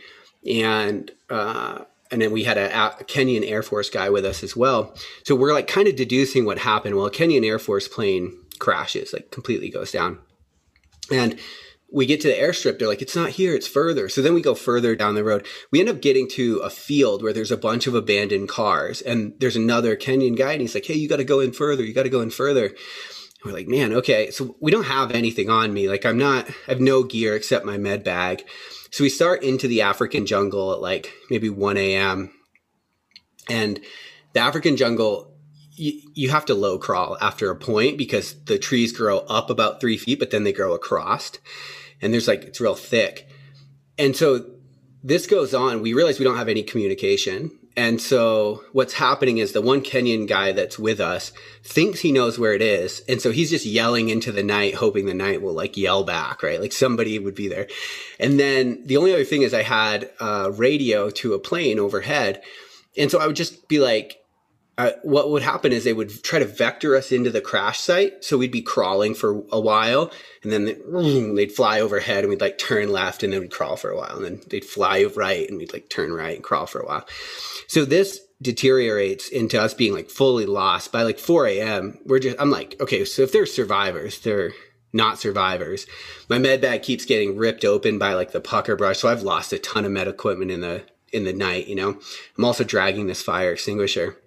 and 0.49 1.11
uh, 1.29 1.83
and 2.11 2.21
then 2.21 2.31
we 2.31 2.43
had 2.43 2.57
a, 2.57 2.73
a, 2.73 3.03
Kenyan 3.03 3.49
Air 3.49 3.63
Force 3.63 3.89
guy 3.89 4.09
with 4.09 4.25
us 4.25 4.43
as 4.43 4.55
well. 4.55 4.95
So 5.23 5.35
we're 5.35 5.53
like 5.53 5.67
kind 5.67 5.87
of 5.87 5.95
deducing 5.95 6.45
what 6.45 6.57
happened. 6.57 6.95
Well, 6.95 7.09
Kenyan 7.09 7.45
Air 7.45 7.59
Force 7.59 7.87
plane 7.87 8.37
crashes, 8.59 9.13
like 9.13 9.31
completely 9.31 9.69
goes 9.69 9.91
down. 9.91 10.19
And 11.11 11.39
we 11.91 12.05
get 12.05 12.21
to 12.21 12.27
the 12.27 12.33
airstrip. 12.33 12.79
They're 12.79 12.87
like, 12.87 13.01
it's 13.01 13.15
not 13.15 13.29
here, 13.29 13.55
it's 13.55 13.67
further. 13.67 14.09
So 14.09 14.21
then 14.21 14.33
we 14.33 14.41
go 14.41 14.55
further 14.55 14.95
down 14.95 15.15
the 15.15 15.23
road. 15.23 15.45
We 15.71 15.79
end 15.79 15.89
up 15.89 16.01
getting 16.01 16.27
to 16.29 16.57
a 16.59 16.69
field 16.69 17.23
where 17.23 17.33
there's 17.33 17.51
a 17.51 17.57
bunch 17.57 17.87
of 17.87 17.95
abandoned 17.95 18.49
cars. 18.49 19.01
And 19.01 19.33
there's 19.39 19.55
another 19.55 19.95
Kenyan 19.95 20.37
guy, 20.37 20.53
and 20.53 20.61
he's 20.61 20.75
like, 20.75 20.85
hey, 20.85 20.95
you 20.95 21.07
got 21.07 21.17
to 21.17 21.23
go 21.23 21.39
in 21.39 21.53
further. 21.53 21.83
You 21.83 21.93
got 21.93 22.03
to 22.03 22.09
go 22.09 22.21
in 22.21 22.31
further. 22.31 22.65
And 22.65 22.75
we're 23.45 23.53
like, 23.53 23.67
man, 23.67 23.93
okay. 23.93 24.31
So 24.31 24.57
we 24.59 24.71
don't 24.71 24.85
have 24.85 25.11
anything 25.11 25.49
on 25.49 25.73
me. 25.73 25.87
Like, 25.87 26.05
I'm 26.05 26.17
not, 26.17 26.49
I 26.67 26.71
have 26.71 26.81
no 26.81 27.03
gear 27.03 27.35
except 27.35 27.65
my 27.65 27.77
med 27.77 28.03
bag. 28.03 28.43
So 28.91 29.03
we 29.03 29.09
start 29.09 29.43
into 29.43 29.67
the 29.67 29.81
African 29.81 30.25
jungle 30.25 30.73
at 30.73 30.81
like 30.81 31.13
maybe 31.29 31.49
1 31.49 31.77
a.m. 31.77 32.31
And 33.49 33.79
the 34.33 34.39
African 34.39 34.75
jungle, 34.75 35.34
you, 35.75 36.01
you 36.13 36.29
have 36.29 36.45
to 36.45 36.55
low 36.55 36.77
crawl 36.77 37.17
after 37.21 37.49
a 37.49 37.55
point 37.55 37.97
because 37.97 38.35
the 38.45 38.57
trees 38.57 38.91
grow 38.91 39.19
up 39.19 39.49
about 39.49 39.81
three 39.81 39.97
feet, 39.97 40.19
but 40.19 40.31
then 40.31 40.43
they 40.43 40.53
grow 40.53 40.73
across. 40.73 41.31
And 42.01 42.13
there's 42.13 42.27
like, 42.27 42.43
it's 42.43 42.61
real 42.61 42.75
thick. 42.75 43.27
And 43.97 44.15
so 44.15 44.45
this 45.03 45.27
goes 45.27 45.53
on. 45.53 45.81
We 45.81 45.93
realize 45.93 46.19
we 46.19 46.25
don't 46.25 46.37
have 46.37 46.49
any 46.49 46.63
communication. 46.63 47.51
And 47.77 47.99
so 47.99 48.63
what's 48.71 48.93
happening 48.93 49.37
is 49.37 49.51
the 49.51 49.61
one 49.61 49.81
Kenyan 49.81 50.27
guy 50.27 50.53
that's 50.53 50.79
with 50.79 51.01
us 51.01 51.33
thinks 51.63 51.99
he 51.99 52.11
knows 52.11 52.39
where 52.39 52.53
it 52.53 52.61
is. 52.61 53.01
And 53.09 53.21
so 53.21 53.31
he's 53.31 53.49
just 53.49 53.65
yelling 53.65 54.07
into 54.07 54.31
the 54.31 54.43
night, 54.43 54.75
hoping 54.75 55.05
the 55.05 55.13
night 55.13 55.41
will 55.41 55.53
like 55.53 55.75
yell 55.75 56.03
back, 56.03 56.41
right? 56.41 56.61
Like 56.61 56.71
somebody 56.71 57.19
would 57.19 57.35
be 57.35 57.49
there. 57.49 57.67
And 58.17 58.39
then 58.39 58.81
the 58.85 58.95
only 58.95 59.13
other 59.13 59.25
thing 59.25 59.41
is 59.41 59.53
I 59.53 59.63
had 59.63 60.09
a 60.21 60.51
radio 60.51 61.09
to 61.11 61.33
a 61.33 61.39
plane 61.39 61.79
overhead. 61.79 62.41
And 62.97 63.11
so 63.11 63.19
I 63.19 63.27
would 63.27 63.35
just 63.35 63.67
be 63.67 63.79
like, 63.79 64.24
uh, 64.77 64.91
what 65.03 65.29
would 65.29 65.41
happen 65.41 65.71
is 65.71 65.83
they 65.83 65.93
would 65.93 66.21
try 66.23 66.37
to 66.37 66.45
vector 66.45 66.95
us 66.95 67.11
into 67.11 67.29
the 67.29 67.39
crash 67.39 67.79
site. 67.79 68.25
So 68.25 68.37
we'd 68.37 68.51
be 68.51 68.61
crawling 68.61 69.15
for 69.15 69.43
a 69.51 69.59
while 69.59 70.11
and 70.43 70.51
then 70.51 71.35
they'd 71.35 71.51
fly 71.51 71.79
overhead 71.79 72.19
and 72.19 72.29
we'd 72.29 72.41
like 72.41 72.57
turn 72.57 72.91
left 72.91 73.23
and 73.23 73.31
then 73.31 73.39
we'd 73.39 73.51
crawl 73.51 73.77
for 73.77 73.89
a 73.89 73.97
while. 73.97 74.17
And 74.17 74.25
then 74.25 74.41
they'd 74.49 74.65
fly 74.65 75.05
right 75.15 75.47
and 75.47 75.57
we'd 75.57 75.71
like 75.71 75.89
turn 75.89 76.11
right 76.11 76.35
and 76.35 76.43
crawl 76.43 76.65
for 76.65 76.81
a 76.81 76.85
while. 76.85 77.07
So 77.67 77.85
this 77.85 78.19
deteriorates 78.41 79.29
into 79.29 79.61
us 79.61 79.73
being 79.73 79.93
like 79.93 80.09
fully 80.09 80.45
lost 80.45 80.91
by 80.91 81.03
like 81.03 81.19
4 81.19 81.47
a.m. 81.47 81.97
We're 82.05 82.19
just, 82.19 82.39
I'm 82.39 82.51
like, 82.51 82.75
okay, 82.81 83.05
so 83.05 83.21
if 83.21 83.31
they're 83.31 83.45
survivors, 83.45 84.19
they're 84.19 84.51
not 84.91 85.19
survivors. 85.19 85.87
My 86.27 86.37
med 86.37 86.59
bag 86.59 86.83
keeps 86.83 87.05
getting 87.05 87.37
ripped 87.37 87.63
open 87.63 87.97
by 87.97 88.13
like 88.13 88.33
the 88.33 88.41
pucker 88.41 88.75
brush. 88.75 88.99
So 88.99 89.07
I've 89.07 89.23
lost 89.23 89.53
a 89.53 89.59
ton 89.59 89.85
of 89.85 89.91
med 89.91 90.09
equipment 90.09 90.51
in 90.51 90.59
the, 90.59 90.83
in 91.13 91.23
the 91.23 91.31
night, 91.31 91.67
you 91.67 91.75
know, 91.75 91.97
I'm 92.37 92.43
also 92.43 92.65
dragging 92.65 93.07
this 93.07 93.21
fire 93.21 93.53
extinguisher 93.53 94.17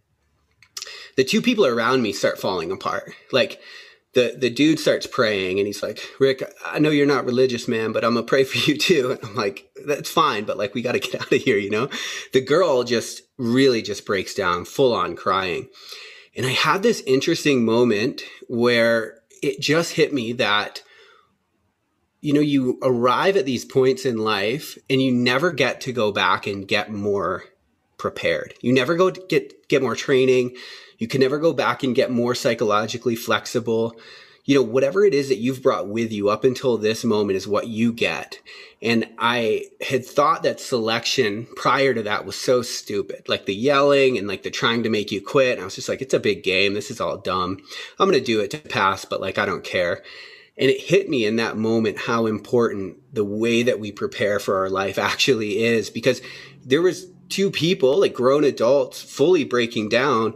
the 1.19 1.25
two 1.25 1.43
people 1.43 1.67
around 1.67 2.01
me 2.01 2.13
start 2.13 2.39
falling 2.39 2.71
apart. 2.71 3.13
Like 3.33 3.61
the 4.15 4.37
the 4.39 4.49
dude 4.49 4.79
starts 4.79 5.05
praying 5.05 5.59
and 5.59 5.67
he's 5.67 5.83
like, 5.83 6.01
Rick, 6.21 6.45
I 6.65 6.79
know 6.79 6.91
you're 6.91 7.07
not 7.07 7.25
religious, 7.25 7.67
man, 7.67 7.91
but 7.91 8.05
I'm 8.05 8.15
gonna 8.15 8.25
pray 8.25 8.45
for 8.45 8.57
you 8.71 8.79
too. 8.79 9.11
And 9.11 9.21
I'm 9.25 9.35
like, 9.35 9.69
that's 9.85 10.09
fine, 10.09 10.45
but 10.45 10.57
like 10.57 10.75
we 10.75 10.81
gotta 10.81 11.01
get 11.01 11.17
out 11.21 11.33
of 11.33 11.43
here, 11.43 11.59
you 11.59 11.71
know? 11.71 11.89
The 12.33 12.41
girl 12.41 12.85
just 12.85 13.23
really 13.37 13.83
just 13.83 14.07
breaks 14.07 14.33
down, 14.33 14.65
full 14.65 14.95
on 14.95 15.17
crying. 15.17 15.69
And 16.37 16.47
I 16.47 16.51
had 16.51 16.85
this 16.85 17.01
interesting 17.01 17.65
moment 17.65 18.23
where 18.47 19.19
it 19.43 19.61
just 19.61 19.95
hit 19.95 20.15
me 20.15 20.33
that 20.35 20.83
you 22.21 22.33
know, 22.33 22.41
you 22.41 22.79
arrive 22.83 23.37
at 23.37 23.45
these 23.45 23.65
points 23.65 24.05
in 24.05 24.19
life 24.19 24.79
and 24.89 25.03
you 25.03 25.11
never 25.13 25.53
get 25.53 25.81
to 25.81 25.93
go 25.93 26.11
back 26.13 26.47
and 26.47 26.67
get 26.67 26.93
more 26.93 27.45
prepared. 27.97 28.55
You 28.61 28.73
never 28.73 28.95
go 28.95 29.11
to 29.11 29.21
get 29.29 29.69
get 29.69 29.83
more 29.83 29.97
training 29.97 30.57
you 30.99 31.09
can 31.09 31.21
never 31.21 31.38
go 31.38 31.52
back 31.52 31.83
and 31.83 31.95
get 31.95 32.11
more 32.11 32.35
psychologically 32.35 33.17
flexible. 33.17 33.97
You 34.45 34.57
know, 34.57 34.62
whatever 34.62 35.05
it 35.05 35.14
is 35.14 35.28
that 35.28 35.38
you've 35.38 35.62
brought 35.62 35.88
with 35.88 36.11
you 36.11 36.28
up 36.28 36.43
until 36.43 36.78
this 36.78 37.05
moment 37.05 37.37
is 37.37 37.47
what 37.47 37.69
you 37.69 37.93
get. 37.93 38.40
And 38.81 39.09
I 39.19 39.67
had 39.87 40.07
thought 40.07 40.43
that 40.43 40.61
selection 40.61 41.47
prior 41.57 41.93
to 41.93 42.02
that 42.05 42.25
was 42.25 42.37
so 42.37 42.62
stupid, 42.62 43.28
like 43.28 43.47
the 43.47 43.55
yelling 43.55 44.17
and 44.17 44.26
like 44.26 44.45
the 44.45 44.50
trying 44.50 44.83
to 44.85 44.90
make 44.90 45.12
you 45.12 45.21
quit. 45.21 45.52
And 45.52 45.61
I 45.61 45.64
was 45.64 45.75
just 45.75 45.88
like, 45.88 46.00
it's 46.00 46.14
a 46.14 46.21
big 46.21 46.43
game. 46.43 46.75
This 46.75 46.90
is 46.90 47.00
all 47.00 47.19
dumb. 47.19 47.59
I'm 47.99 48.09
going 48.09 48.19
to 48.19 48.25
do 48.25 48.40
it 48.40 48.50
to 48.52 48.59
pass, 48.59 49.05
but 49.05 49.21
like, 49.21 49.37
I 49.37 49.47
don't 49.47 49.64
care. 49.64 50.02
And 50.57 50.71
it 50.71 50.81
hit 50.81 51.09
me 51.09 51.25
in 51.25 51.37
that 51.37 51.57
moment 51.57 51.99
how 51.99 52.26
important 52.26 52.97
the 53.14 53.25
way 53.25 53.62
that 53.62 53.78
we 53.78 53.93
prepare 53.93 54.40
for 54.40 54.57
our 54.57 54.71
life 54.71 54.99
actually 54.99 55.62
is 55.62 55.90
because 55.90 56.21
there 56.64 56.83
was 56.83 57.07
two 57.28 57.50
people, 57.50 58.00
like 58.00 58.14
grown 58.14 58.45
adults, 58.45 59.00
fully 59.00 59.45
breaking 59.45 59.88
down 59.88 60.35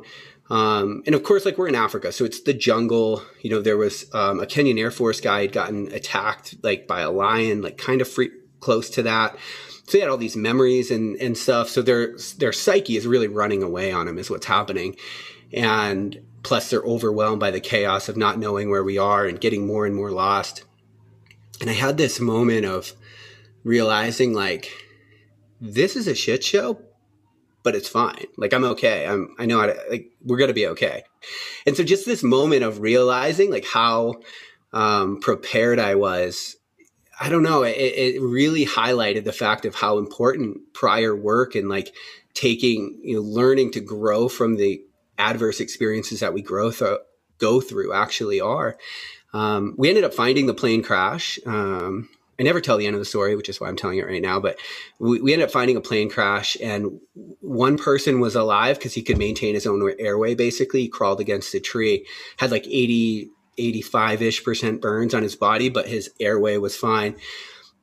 um, 0.52 1.02
and 1.06 1.14
of 1.14 1.22
course, 1.22 1.46
like 1.46 1.56
we're 1.56 1.68
in 1.68 1.74
Africa, 1.74 2.12
so 2.12 2.26
it's 2.26 2.42
the 2.42 2.52
jungle. 2.52 3.22
You 3.40 3.48
know, 3.48 3.62
there 3.62 3.78
was 3.78 4.04
um, 4.12 4.38
a 4.38 4.44
Kenyan 4.44 4.78
Air 4.78 4.90
Force 4.90 5.18
guy 5.18 5.40
had 5.40 5.52
gotten 5.52 5.90
attacked 5.92 6.56
like 6.62 6.86
by 6.86 7.00
a 7.00 7.10
lion, 7.10 7.62
like 7.62 7.78
kind 7.78 8.02
of 8.02 8.08
free, 8.08 8.30
close 8.60 8.90
to 8.90 9.02
that. 9.04 9.34
So 9.86 9.92
he 9.92 10.00
had 10.00 10.10
all 10.10 10.18
these 10.18 10.36
memories 10.36 10.90
and 10.90 11.16
and 11.16 11.38
stuff. 11.38 11.70
So 11.70 11.80
their 11.80 12.18
their 12.36 12.52
psyche 12.52 12.98
is 12.98 13.06
really 13.06 13.28
running 13.28 13.62
away 13.62 13.92
on 13.92 14.06
him, 14.06 14.18
is 14.18 14.28
what's 14.28 14.44
happening. 14.44 14.94
And 15.54 16.20
plus, 16.42 16.68
they're 16.68 16.82
overwhelmed 16.82 17.40
by 17.40 17.50
the 17.50 17.60
chaos 17.60 18.10
of 18.10 18.18
not 18.18 18.38
knowing 18.38 18.68
where 18.68 18.84
we 18.84 18.98
are 18.98 19.24
and 19.24 19.40
getting 19.40 19.66
more 19.66 19.86
and 19.86 19.96
more 19.96 20.10
lost. 20.10 20.64
And 21.62 21.70
I 21.70 21.74
had 21.74 21.96
this 21.96 22.20
moment 22.20 22.66
of 22.66 22.92
realizing, 23.64 24.34
like, 24.34 24.70
this 25.62 25.96
is 25.96 26.06
a 26.06 26.14
shit 26.14 26.44
show, 26.44 26.78
but 27.62 27.74
it's 27.74 27.88
fine. 27.88 28.26
Like 28.36 28.52
I'm 28.52 28.64
okay. 28.64 29.06
I'm 29.06 29.34
I 29.38 29.46
know 29.46 29.60
how 29.60 29.66
to 29.66 29.76
like 29.90 30.12
we're 30.22 30.38
gonna 30.38 30.52
be 30.52 30.66
okay. 30.68 31.04
And 31.66 31.76
so 31.76 31.84
just 31.84 32.06
this 32.06 32.22
moment 32.22 32.64
of 32.64 32.80
realizing 32.80 33.50
like 33.50 33.66
how 33.66 34.20
um, 34.72 35.20
prepared 35.20 35.78
I 35.78 35.94
was, 35.96 36.56
I 37.20 37.28
don't 37.28 37.42
know. 37.42 37.62
It, 37.62 37.76
it 37.76 38.22
really 38.22 38.64
highlighted 38.64 39.24
the 39.24 39.32
fact 39.32 39.64
of 39.64 39.74
how 39.74 39.98
important 39.98 40.72
prior 40.72 41.14
work 41.14 41.54
and 41.54 41.68
like 41.68 41.94
taking 42.34 42.98
you 43.02 43.16
know 43.16 43.22
learning 43.22 43.72
to 43.72 43.80
grow 43.80 44.28
from 44.28 44.56
the 44.56 44.82
adverse 45.18 45.60
experiences 45.60 46.20
that 46.20 46.32
we 46.32 46.42
grow 46.42 46.70
through 46.70 46.98
go 47.38 47.60
through 47.60 47.92
actually 47.92 48.40
are. 48.40 48.78
Um, 49.34 49.74
we 49.76 49.88
ended 49.88 50.04
up 50.04 50.14
finding 50.14 50.46
the 50.46 50.54
plane 50.54 50.82
crash. 50.82 51.38
Um, 51.46 52.08
I 52.38 52.42
never 52.42 52.60
tell 52.60 52.78
the 52.78 52.86
end 52.86 52.94
of 52.94 53.00
the 53.00 53.06
story, 53.06 53.36
which 53.36 53.48
is 53.48 53.60
why 53.60 53.68
I'm 53.68 53.76
telling 53.76 53.98
it 53.98 54.06
right 54.06 54.22
now. 54.22 54.40
But 54.40 54.58
we, 54.98 55.20
we 55.20 55.32
ended 55.32 55.48
up 55.48 55.52
finding 55.52 55.76
a 55.76 55.80
plane 55.80 56.08
crash, 56.08 56.56
and 56.62 57.00
one 57.40 57.76
person 57.76 58.20
was 58.20 58.34
alive 58.34 58.78
because 58.78 58.94
he 58.94 59.02
could 59.02 59.18
maintain 59.18 59.54
his 59.54 59.66
own 59.66 59.82
airway. 59.98 60.34
Basically, 60.34 60.82
he 60.82 60.88
crawled 60.88 61.20
against 61.20 61.54
a 61.54 61.60
tree, 61.60 62.06
had 62.38 62.50
like 62.50 62.66
80, 62.66 63.28
85 63.58 64.22
ish 64.22 64.44
percent 64.44 64.80
burns 64.80 65.14
on 65.14 65.22
his 65.22 65.36
body, 65.36 65.68
but 65.68 65.88
his 65.88 66.10
airway 66.20 66.56
was 66.56 66.76
fine. 66.76 67.16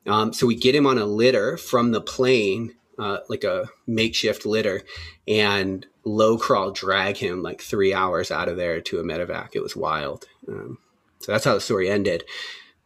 Um, 0.06 0.32
so 0.32 0.46
we 0.46 0.56
get 0.56 0.74
him 0.74 0.86
on 0.86 0.98
a 0.98 1.06
litter 1.06 1.56
from 1.56 1.92
the 1.92 2.00
plane 2.00 2.74
uh, 3.00 3.20
like 3.28 3.44
a 3.44 3.70
makeshift 3.86 4.44
litter, 4.44 4.82
and 5.26 5.86
low 6.04 6.36
crawl 6.36 6.70
drag 6.70 7.16
him 7.16 7.42
like 7.42 7.60
three 7.62 7.94
hours 7.94 8.30
out 8.30 8.48
of 8.48 8.56
there 8.56 8.80
to 8.82 9.00
a 9.00 9.02
medevac. 9.02 9.50
It 9.54 9.62
was 9.62 9.74
wild. 9.74 10.26
Um, 10.46 10.78
so 11.20 11.32
that's 11.32 11.44
how 11.44 11.54
the 11.54 11.60
story 11.60 11.88
ended. 11.88 12.24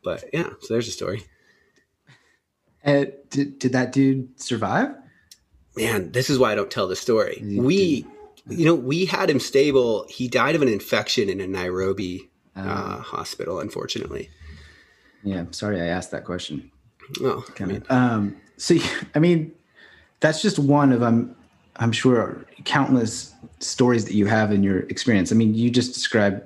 But 0.04 0.24
yeah, 0.32 0.50
so 0.60 0.72
there's 0.74 0.88
a 0.88 0.92
story. 0.92 1.24
Uh, 2.84 3.06
did, 3.30 3.58
did 3.58 3.72
that 3.72 3.92
dude 3.92 4.40
survive? 4.40 4.94
Man, 5.76 6.12
this 6.12 6.30
is 6.30 6.38
why 6.38 6.52
I 6.52 6.54
don't 6.54 6.70
tell 6.70 6.86
the 6.86 6.96
story. 6.96 7.42
We, 7.42 8.06
you 8.48 8.64
know, 8.64 8.74
we 8.74 9.06
had 9.06 9.28
him 9.28 9.40
stable. 9.40 10.06
He 10.08 10.28
died 10.28 10.54
of 10.54 10.62
an 10.62 10.68
infection 10.68 11.28
in 11.28 11.40
a 11.40 11.46
Nairobi 11.46 12.30
uh, 12.56 12.60
uh, 12.60 13.00
hospital, 13.00 13.58
unfortunately. 13.58 14.30
Yeah, 15.24 15.44
sorry 15.50 15.80
I 15.80 15.86
asked 15.86 16.10
that 16.12 16.24
question. 16.24 16.70
Oh, 17.20 17.44
kind 17.54 17.72
of. 17.72 17.90
Um, 17.90 18.36
so, 18.56 18.76
I 19.14 19.18
mean, 19.18 19.52
that's 20.20 20.40
just 20.40 20.58
one 20.58 20.92
of 20.92 21.02
I'm 21.02 21.34
I'm 21.76 21.92
sure 21.92 22.46
countless 22.64 23.34
stories 23.58 24.04
that 24.04 24.14
you 24.14 24.26
have 24.26 24.52
in 24.52 24.62
your 24.62 24.80
experience. 24.80 25.32
I 25.32 25.34
mean, 25.34 25.54
you 25.54 25.70
just 25.70 25.92
described 25.92 26.42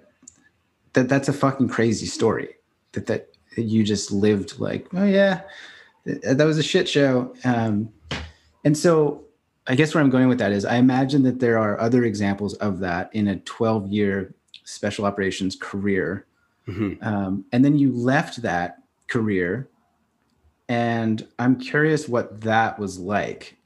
that 0.95 1.09
that's 1.09 1.29
a 1.29 1.33
fucking 1.33 1.69
crazy 1.69 2.07
story. 2.07 2.55
That 2.93 3.07
that 3.07 3.37
you 3.57 3.85
just 3.85 4.11
lived 4.11 4.59
like, 4.59 4.87
oh 4.95 5.05
yeah, 5.05 5.43
that 6.23 6.45
was 6.45 6.59
a 6.59 6.63
shit 6.63 6.89
show. 6.89 7.35
Um, 7.45 7.91
and 8.65 8.77
so 8.77 9.25
I 9.67 9.75
guess 9.75 9.95
where 9.95 10.03
I'm 10.03 10.11
going 10.11 10.29
with 10.29 10.39
that 10.39 10.53
is 10.53 10.65
I 10.65 10.77
imagine 10.77 11.23
that 11.25 11.41
there 11.41 11.59
are 11.59 11.79
other 11.79 12.05
examples 12.05 12.55
of 12.55 12.79
that 12.81 13.11
in 13.13 13.29
a 13.29 13.37
12 13.41 13.89
year 13.89 14.35
special 14.65 15.05
operations 15.05 15.57
career. 15.57 16.27
Mm-hmm. 16.67 17.07
Um, 17.07 17.45
and 17.53 17.65
then 17.65 17.79
you 17.79 17.93
left 17.93 18.43
that 18.43 18.79
career. 19.09 19.69
And 20.69 21.27
I'm 21.39 21.59
curious 21.59 22.09
what 22.09 22.43
that 22.43 22.79
was 22.79 22.99
like. 22.99 23.57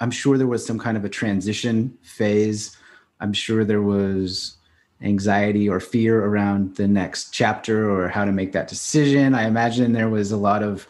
I'm 0.00 0.10
sure 0.10 0.38
there 0.38 0.46
was 0.46 0.64
some 0.64 0.78
kind 0.78 0.96
of 0.96 1.04
a 1.04 1.08
transition 1.08 1.96
phase. 2.02 2.76
I'm 3.20 3.32
sure 3.32 3.64
there 3.64 3.82
was 3.82 4.56
anxiety 5.02 5.68
or 5.68 5.80
fear 5.80 6.24
around 6.24 6.76
the 6.76 6.88
next 6.88 7.30
chapter 7.30 7.90
or 7.90 8.08
how 8.08 8.24
to 8.24 8.32
make 8.32 8.52
that 8.52 8.68
decision. 8.68 9.34
I 9.34 9.46
imagine 9.46 9.92
there 9.92 10.08
was 10.08 10.32
a 10.32 10.36
lot 10.36 10.62
of 10.62 10.86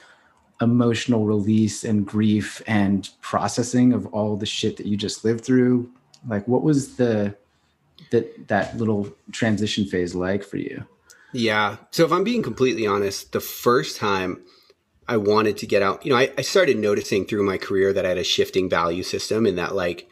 emotional 0.64 1.26
release 1.26 1.84
and 1.84 2.04
grief 2.04 2.60
and 2.66 3.08
processing 3.20 3.92
of 3.92 4.06
all 4.06 4.36
the 4.36 4.46
shit 4.46 4.76
that 4.78 4.86
you 4.86 4.96
just 4.96 5.24
lived 5.24 5.44
through. 5.44 5.88
Like 6.26 6.48
what 6.48 6.62
was 6.62 6.96
the 6.96 7.36
that 8.10 8.48
that 8.48 8.76
little 8.76 9.14
transition 9.30 9.84
phase 9.84 10.14
like 10.14 10.42
for 10.42 10.56
you? 10.56 10.84
Yeah. 11.32 11.76
So 11.90 12.04
if 12.04 12.12
I'm 12.12 12.24
being 12.24 12.42
completely 12.42 12.86
honest, 12.86 13.32
the 13.32 13.40
first 13.40 13.96
time 13.96 14.42
I 15.06 15.16
wanted 15.16 15.56
to 15.58 15.66
get 15.66 15.82
out, 15.82 16.04
you 16.04 16.12
know, 16.12 16.18
I, 16.18 16.32
I 16.38 16.42
started 16.42 16.78
noticing 16.78 17.26
through 17.26 17.44
my 17.44 17.58
career 17.58 17.92
that 17.92 18.06
I 18.06 18.10
had 18.10 18.18
a 18.18 18.24
shifting 18.24 18.70
value 18.70 19.02
system 19.02 19.46
and 19.46 19.58
that 19.58 19.74
like 19.74 20.08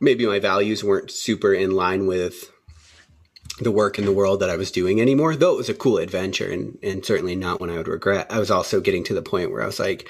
maybe 0.00 0.26
my 0.26 0.38
values 0.38 0.82
weren't 0.82 1.10
super 1.10 1.54
in 1.54 1.70
line 1.70 2.06
with 2.06 2.50
the 3.60 3.70
work 3.70 3.98
in 3.98 4.04
the 4.04 4.12
world 4.12 4.40
that 4.40 4.50
I 4.50 4.56
was 4.56 4.70
doing 4.70 5.00
anymore, 5.00 5.34
though 5.34 5.54
it 5.54 5.58
was 5.58 5.68
a 5.68 5.74
cool 5.74 5.98
adventure 5.98 6.50
and, 6.50 6.78
and 6.82 7.04
certainly 7.04 7.34
not 7.34 7.60
one 7.60 7.70
I 7.70 7.76
would 7.76 7.88
regret. 7.88 8.26
I 8.30 8.38
was 8.38 8.50
also 8.50 8.80
getting 8.80 9.04
to 9.04 9.14
the 9.14 9.22
point 9.22 9.50
where 9.50 9.62
I 9.62 9.66
was 9.66 9.80
like, 9.80 10.08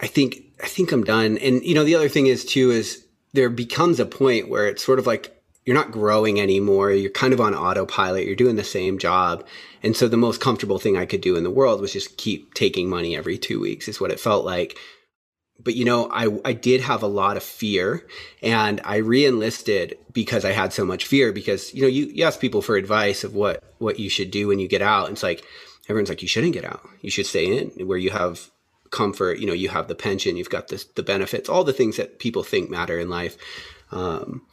I 0.00 0.06
think, 0.06 0.42
I 0.62 0.66
think 0.66 0.92
I'm 0.92 1.04
done. 1.04 1.38
And, 1.38 1.64
you 1.64 1.74
know, 1.74 1.84
the 1.84 1.94
other 1.94 2.10
thing 2.10 2.26
is 2.26 2.44
too, 2.44 2.70
is 2.70 3.06
there 3.32 3.48
becomes 3.48 3.98
a 4.00 4.06
point 4.06 4.50
where 4.50 4.66
it's 4.66 4.84
sort 4.84 4.98
of 4.98 5.06
like, 5.06 5.32
you're 5.64 5.74
not 5.74 5.90
growing 5.90 6.38
anymore. 6.38 6.92
You're 6.92 7.10
kind 7.10 7.32
of 7.32 7.40
on 7.40 7.54
autopilot. 7.54 8.24
You're 8.24 8.36
doing 8.36 8.56
the 8.56 8.64
same 8.64 8.98
job. 8.98 9.44
And 9.82 9.96
so 9.96 10.06
the 10.06 10.16
most 10.16 10.40
comfortable 10.40 10.78
thing 10.78 10.96
I 10.96 11.06
could 11.06 11.20
do 11.20 11.36
in 11.36 11.42
the 11.42 11.50
world 11.50 11.80
was 11.80 11.92
just 11.92 12.16
keep 12.16 12.54
taking 12.54 12.88
money 12.88 13.16
every 13.16 13.36
two 13.36 13.58
weeks 13.60 13.88
is 13.88 14.00
what 14.00 14.12
it 14.12 14.20
felt 14.20 14.44
like 14.44 14.78
but 15.62 15.74
you 15.74 15.84
know, 15.84 16.08
I, 16.10 16.28
I 16.44 16.52
did 16.52 16.80
have 16.82 17.02
a 17.02 17.08
lot 17.08 17.36
of 17.36 17.42
fear 17.42 18.06
and 18.42 18.80
I 18.84 18.96
re-enlisted 18.96 19.98
because 20.12 20.44
I 20.44 20.52
had 20.52 20.72
so 20.72 20.84
much 20.84 21.06
fear 21.06 21.32
because, 21.32 21.74
you 21.74 21.82
know, 21.82 21.88
you, 21.88 22.06
you 22.06 22.24
ask 22.24 22.40
people 22.40 22.62
for 22.62 22.76
advice 22.76 23.24
of 23.24 23.34
what, 23.34 23.62
what 23.78 23.98
you 23.98 24.08
should 24.08 24.30
do 24.30 24.48
when 24.48 24.58
you 24.58 24.68
get 24.68 24.82
out. 24.82 25.06
And 25.06 25.14
it's 25.14 25.22
like, 25.22 25.44
everyone's 25.88 26.08
like, 26.08 26.22
you 26.22 26.28
shouldn't 26.28 26.52
get 26.52 26.64
out. 26.64 26.88
You 27.00 27.10
should 27.10 27.26
stay 27.26 27.58
in 27.58 27.86
where 27.86 27.98
you 27.98 28.10
have 28.10 28.50
comfort. 28.90 29.38
You 29.38 29.46
know, 29.46 29.52
you 29.52 29.68
have 29.68 29.88
the 29.88 29.94
pension, 29.94 30.36
you've 30.36 30.50
got 30.50 30.68
the, 30.68 30.84
the 30.94 31.02
benefits, 31.02 31.48
all 31.48 31.64
the 31.64 31.72
things 31.72 31.96
that 31.96 32.18
people 32.18 32.42
think 32.42 32.70
matter 32.70 32.98
in 32.98 33.08
life. 33.08 33.36
Um, 33.90 34.46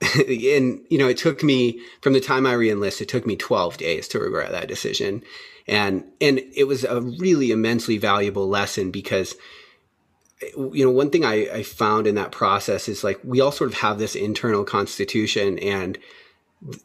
and 0.14 0.80
you 0.88 0.98
know, 0.98 1.08
it 1.08 1.16
took 1.16 1.42
me 1.42 1.80
from 2.00 2.12
the 2.12 2.20
time 2.20 2.46
I 2.46 2.52
reenlisted, 2.52 3.02
it 3.02 3.08
took 3.08 3.26
me 3.26 3.36
12 3.36 3.76
days 3.76 4.08
to 4.08 4.18
regret 4.18 4.52
that 4.52 4.68
decision. 4.68 5.22
And, 5.68 6.04
and 6.20 6.40
it 6.54 6.64
was 6.64 6.84
a 6.84 7.00
really 7.00 7.50
immensely 7.50 7.98
valuable 7.98 8.48
lesson 8.48 8.90
because 8.90 9.34
you 10.42 10.84
know, 10.84 10.90
one 10.90 11.10
thing 11.10 11.24
I, 11.24 11.48
I 11.50 11.62
found 11.62 12.06
in 12.06 12.14
that 12.16 12.32
process 12.32 12.88
is 12.88 13.02
like 13.02 13.18
we 13.24 13.40
all 13.40 13.52
sort 13.52 13.70
of 13.70 13.78
have 13.78 13.98
this 13.98 14.14
internal 14.14 14.64
constitution, 14.64 15.58
and 15.60 15.98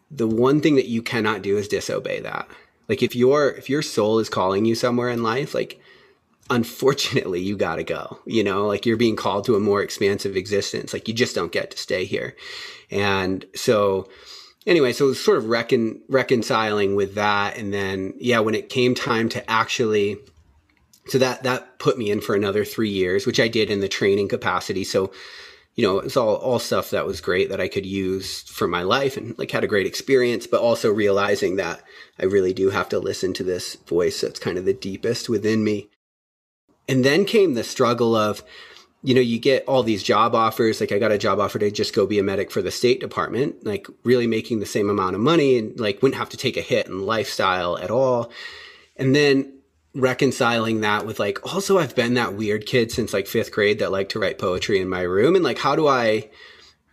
the 0.09 0.27
one 0.27 0.61
thing 0.61 0.75
that 0.75 0.87
you 0.87 1.01
cannot 1.01 1.41
do 1.41 1.57
is 1.57 1.67
disobey 1.67 2.21
that. 2.21 2.47
Like 2.87 3.03
if 3.03 3.15
your 3.15 3.49
if 3.49 3.69
your 3.69 3.81
soul 3.81 4.19
is 4.19 4.29
calling 4.29 4.65
you 4.65 4.75
somewhere 4.75 5.09
in 5.09 5.23
life, 5.23 5.53
like 5.53 5.81
unfortunately 6.49 7.41
you 7.41 7.57
got 7.57 7.75
to 7.75 7.83
go. 7.83 8.19
You 8.25 8.43
know, 8.43 8.67
like 8.67 8.85
you're 8.85 8.97
being 8.97 9.15
called 9.15 9.45
to 9.45 9.55
a 9.55 9.59
more 9.59 9.81
expansive 9.81 10.35
existence. 10.35 10.93
Like 10.93 11.07
you 11.07 11.13
just 11.13 11.35
don't 11.35 11.51
get 11.51 11.71
to 11.71 11.77
stay 11.77 12.05
here, 12.05 12.35
and 12.89 13.45
so 13.53 14.09
anyway, 14.65 14.93
so 14.93 15.11
sort 15.11 15.37
of 15.37 15.49
recon, 15.49 16.01
reconciling 16.07 16.95
with 16.95 17.15
that, 17.15 17.57
and 17.57 17.73
then 17.73 18.13
yeah, 18.17 18.39
when 18.39 18.55
it 18.55 18.69
came 18.69 18.95
time 18.95 19.27
to 19.29 19.49
actually 19.49 20.17
so 21.07 21.17
that 21.17 21.43
that 21.43 21.79
put 21.79 21.97
me 21.97 22.11
in 22.11 22.21
for 22.21 22.35
another 22.35 22.63
three 22.63 22.89
years, 22.89 23.25
which 23.25 23.39
I 23.39 23.47
did 23.47 23.69
in 23.69 23.79
the 23.79 23.87
training 23.89 24.27
capacity. 24.27 24.83
So, 24.83 25.11
you 25.75 25.85
know, 25.85 25.99
it's 25.99 26.17
all 26.17 26.35
all 26.35 26.59
stuff 26.59 26.91
that 26.91 27.07
was 27.07 27.21
great 27.21 27.49
that 27.49 27.61
I 27.61 27.67
could 27.67 27.85
use 27.85 28.43
for 28.43 28.67
my 28.67 28.83
life 28.83 29.17
and 29.17 29.37
like 29.37 29.51
had 29.51 29.63
a 29.63 29.67
great 29.67 29.87
experience, 29.87 30.47
but 30.47 30.61
also 30.61 30.91
realizing 30.91 31.55
that 31.55 31.81
I 32.19 32.25
really 32.25 32.53
do 32.53 32.69
have 32.69 32.89
to 32.89 32.99
listen 32.99 33.33
to 33.33 33.43
this 33.43 33.75
voice 33.75 34.21
that's 34.21 34.39
kind 34.39 34.57
of 34.57 34.65
the 34.65 34.73
deepest 34.73 35.27
within 35.27 35.63
me. 35.63 35.89
And 36.87 37.03
then 37.03 37.25
came 37.25 37.53
the 37.53 37.63
struggle 37.63 38.15
of, 38.15 38.43
you 39.01 39.15
know, 39.15 39.21
you 39.21 39.39
get 39.39 39.65
all 39.65 39.81
these 39.81 40.03
job 40.03 40.35
offers. 40.35 40.79
Like 40.79 40.91
I 40.91 40.99
got 40.99 41.11
a 41.11 41.17
job 41.17 41.39
offer 41.39 41.57
to 41.57 41.71
just 41.71 41.95
go 41.95 42.05
be 42.05 42.19
a 42.19 42.23
medic 42.23 42.51
for 42.51 42.61
the 42.61 42.69
State 42.69 42.99
Department, 42.99 43.65
like 43.65 43.87
really 44.03 44.27
making 44.27 44.59
the 44.59 44.65
same 44.65 44.89
amount 44.89 45.15
of 45.15 45.21
money 45.21 45.57
and 45.57 45.79
like 45.79 46.01
wouldn't 46.01 46.19
have 46.19 46.29
to 46.29 46.37
take 46.37 46.57
a 46.57 46.61
hit 46.61 46.87
in 46.87 47.05
lifestyle 47.05 47.77
at 47.77 47.89
all. 47.89 48.31
And 48.97 49.15
then 49.15 49.61
reconciling 49.93 50.82
that 50.82 51.06
with 51.06 51.19
like 51.19 51.54
also 51.54 51.77
I've 51.77 51.95
been 51.95 52.13
that 52.13 52.34
weird 52.34 52.65
kid 52.65 52.91
since 52.91 53.12
like 53.12 53.25
5th 53.25 53.51
grade 53.51 53.80
that 53.80 53.91
liked 53.91 54.12
to 54.12 54.19
write 54.19 54.39
poetry 54.39 54.80
in 54.80 54.88
my 54.88 55.01
room 55.01 55.36
and 55.36 55.43
like 55.43 55.58
how 55.58 55.75
do 55.75 55.88
I 55.88 56.30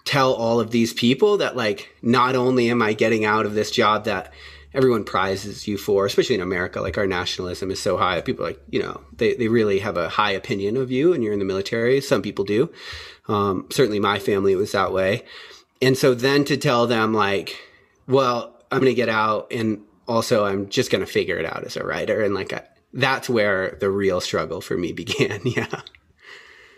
tell 0.04 0.32
all 0.32 0.58
of 0.58 0.72
these 0.72 0.92
people 0.92 1.36
that 1.38 1.56
like 1.56 1.94
not 2.02 2.34
only 2.34 2.70
am 2.70 2.82
I 2.82 2.94
getting 2.94 3.24
out 3.24 3.46
of 3.46 3.54
this 3.54 3.70
job 3.70 4.04
that 4.06 4.32
everyone 4.74 5.04
prizes 5.04 5.68
you 5.68 5.78
for 5.78 6.06
especially 6.06 6.34
in 6.34 6.40
America 6.40 6.80
like 6.80 6.98
our 6.98 7.06
nationalism 7.06 7.70
is 7.70 7.80
so 7.80 7.96
high 7.96 8.20
people 8.20 8.44
like 8.44 8.60
you 8.68 8.82
know 8.82 9.00
they 9.16 9.34
they 9.34 9.46
really 9.46 9.78
have 9.78 9.96
a 9.96 10.08
high 10.08 10.32
opinion 10.32 10.76
of 10.76 10.90
you 10.90 11.12
and 11.12 11.22
you're 11.22 11.32
in 11.32 11.38
the 11.38 11.44
military 11.44 12.00
some 12.00 12.22
people 12.22 12.44
do. 12.44 12.68
Um, 13.28 13.66
certainly 13.70 14.00
my 14.00 14.18
family 14.18 14.56
was 14.56 14.72
that 14.72 14.92
way. 14.92 15.22
And 15.82 15.98
so 15.98 16.14
then 16.14 16.44
to 16.46 16.56
tell 16.56 16.88
them 16.88 17.14
like 17.14 17.56
well 18.08 18.56
I'm 18.72 18.80
going 18.80 18.90
to 18.90 18.94
get 18.94 19.08
out 19.08 19.52
and 19.52 19.82
also 20.08 20.46
I'm 20.46 20.68
just 20.68 20.90
going 20.90 21.04
to 21.04 21.10
figure 21.10 21.38
it 21.38 21.46
out 21.46 21.62
as 21.62 21.76
a 21.76 21.84
writer 21.84 22.22
and 22.22 22.34
like 22.34 22.52
I, 22.52 22.62
that's 22.92 23.28
where 23.28 23.76
the 23.80 23.90
real 23.90 24.20
struggle 24.20 24.60
for 24.60 24.76
me 24.76 24.92
began. 25.02 25.40
yeah. 25.44 25.80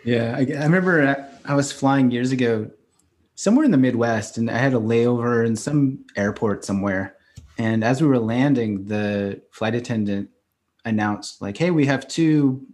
Yeah. 0.03 0.35
I, 0.37 0.41
I 0.41 0.63
remember 0.63 1.29
I 1.45 1.55
was 1.55 1.71
flying 1.71 2.11
years 2.11 2.31
ago 2.31 2.69
somewhere 3.35 3.65
in 3.65 3.71
the 3.71 3.77
Midwest 3.77 4.37
and 4.37 4.49
I 4.49 4.57
had 4.57 4.73
a 4.73 4.77
layover 4.77 5.45
in 5.45 5.55
some 5.55 6.05
airport 6.15 6.65
somewhere. 6.65 7.15
And 7.57 7.83
as 7.83 8.01
we 8.01 8.07
were 8.07 8.19
landing, 8.19 8.85
the 8.85 9.41
flight 9.51 9.75
attendant 9.75 10.29
announced, 10.85 11.41
like, 11.41 11.57
hey, 11.57 11.69
we 11.69 11.85
have 11.85 12.07
two 12.07 12.65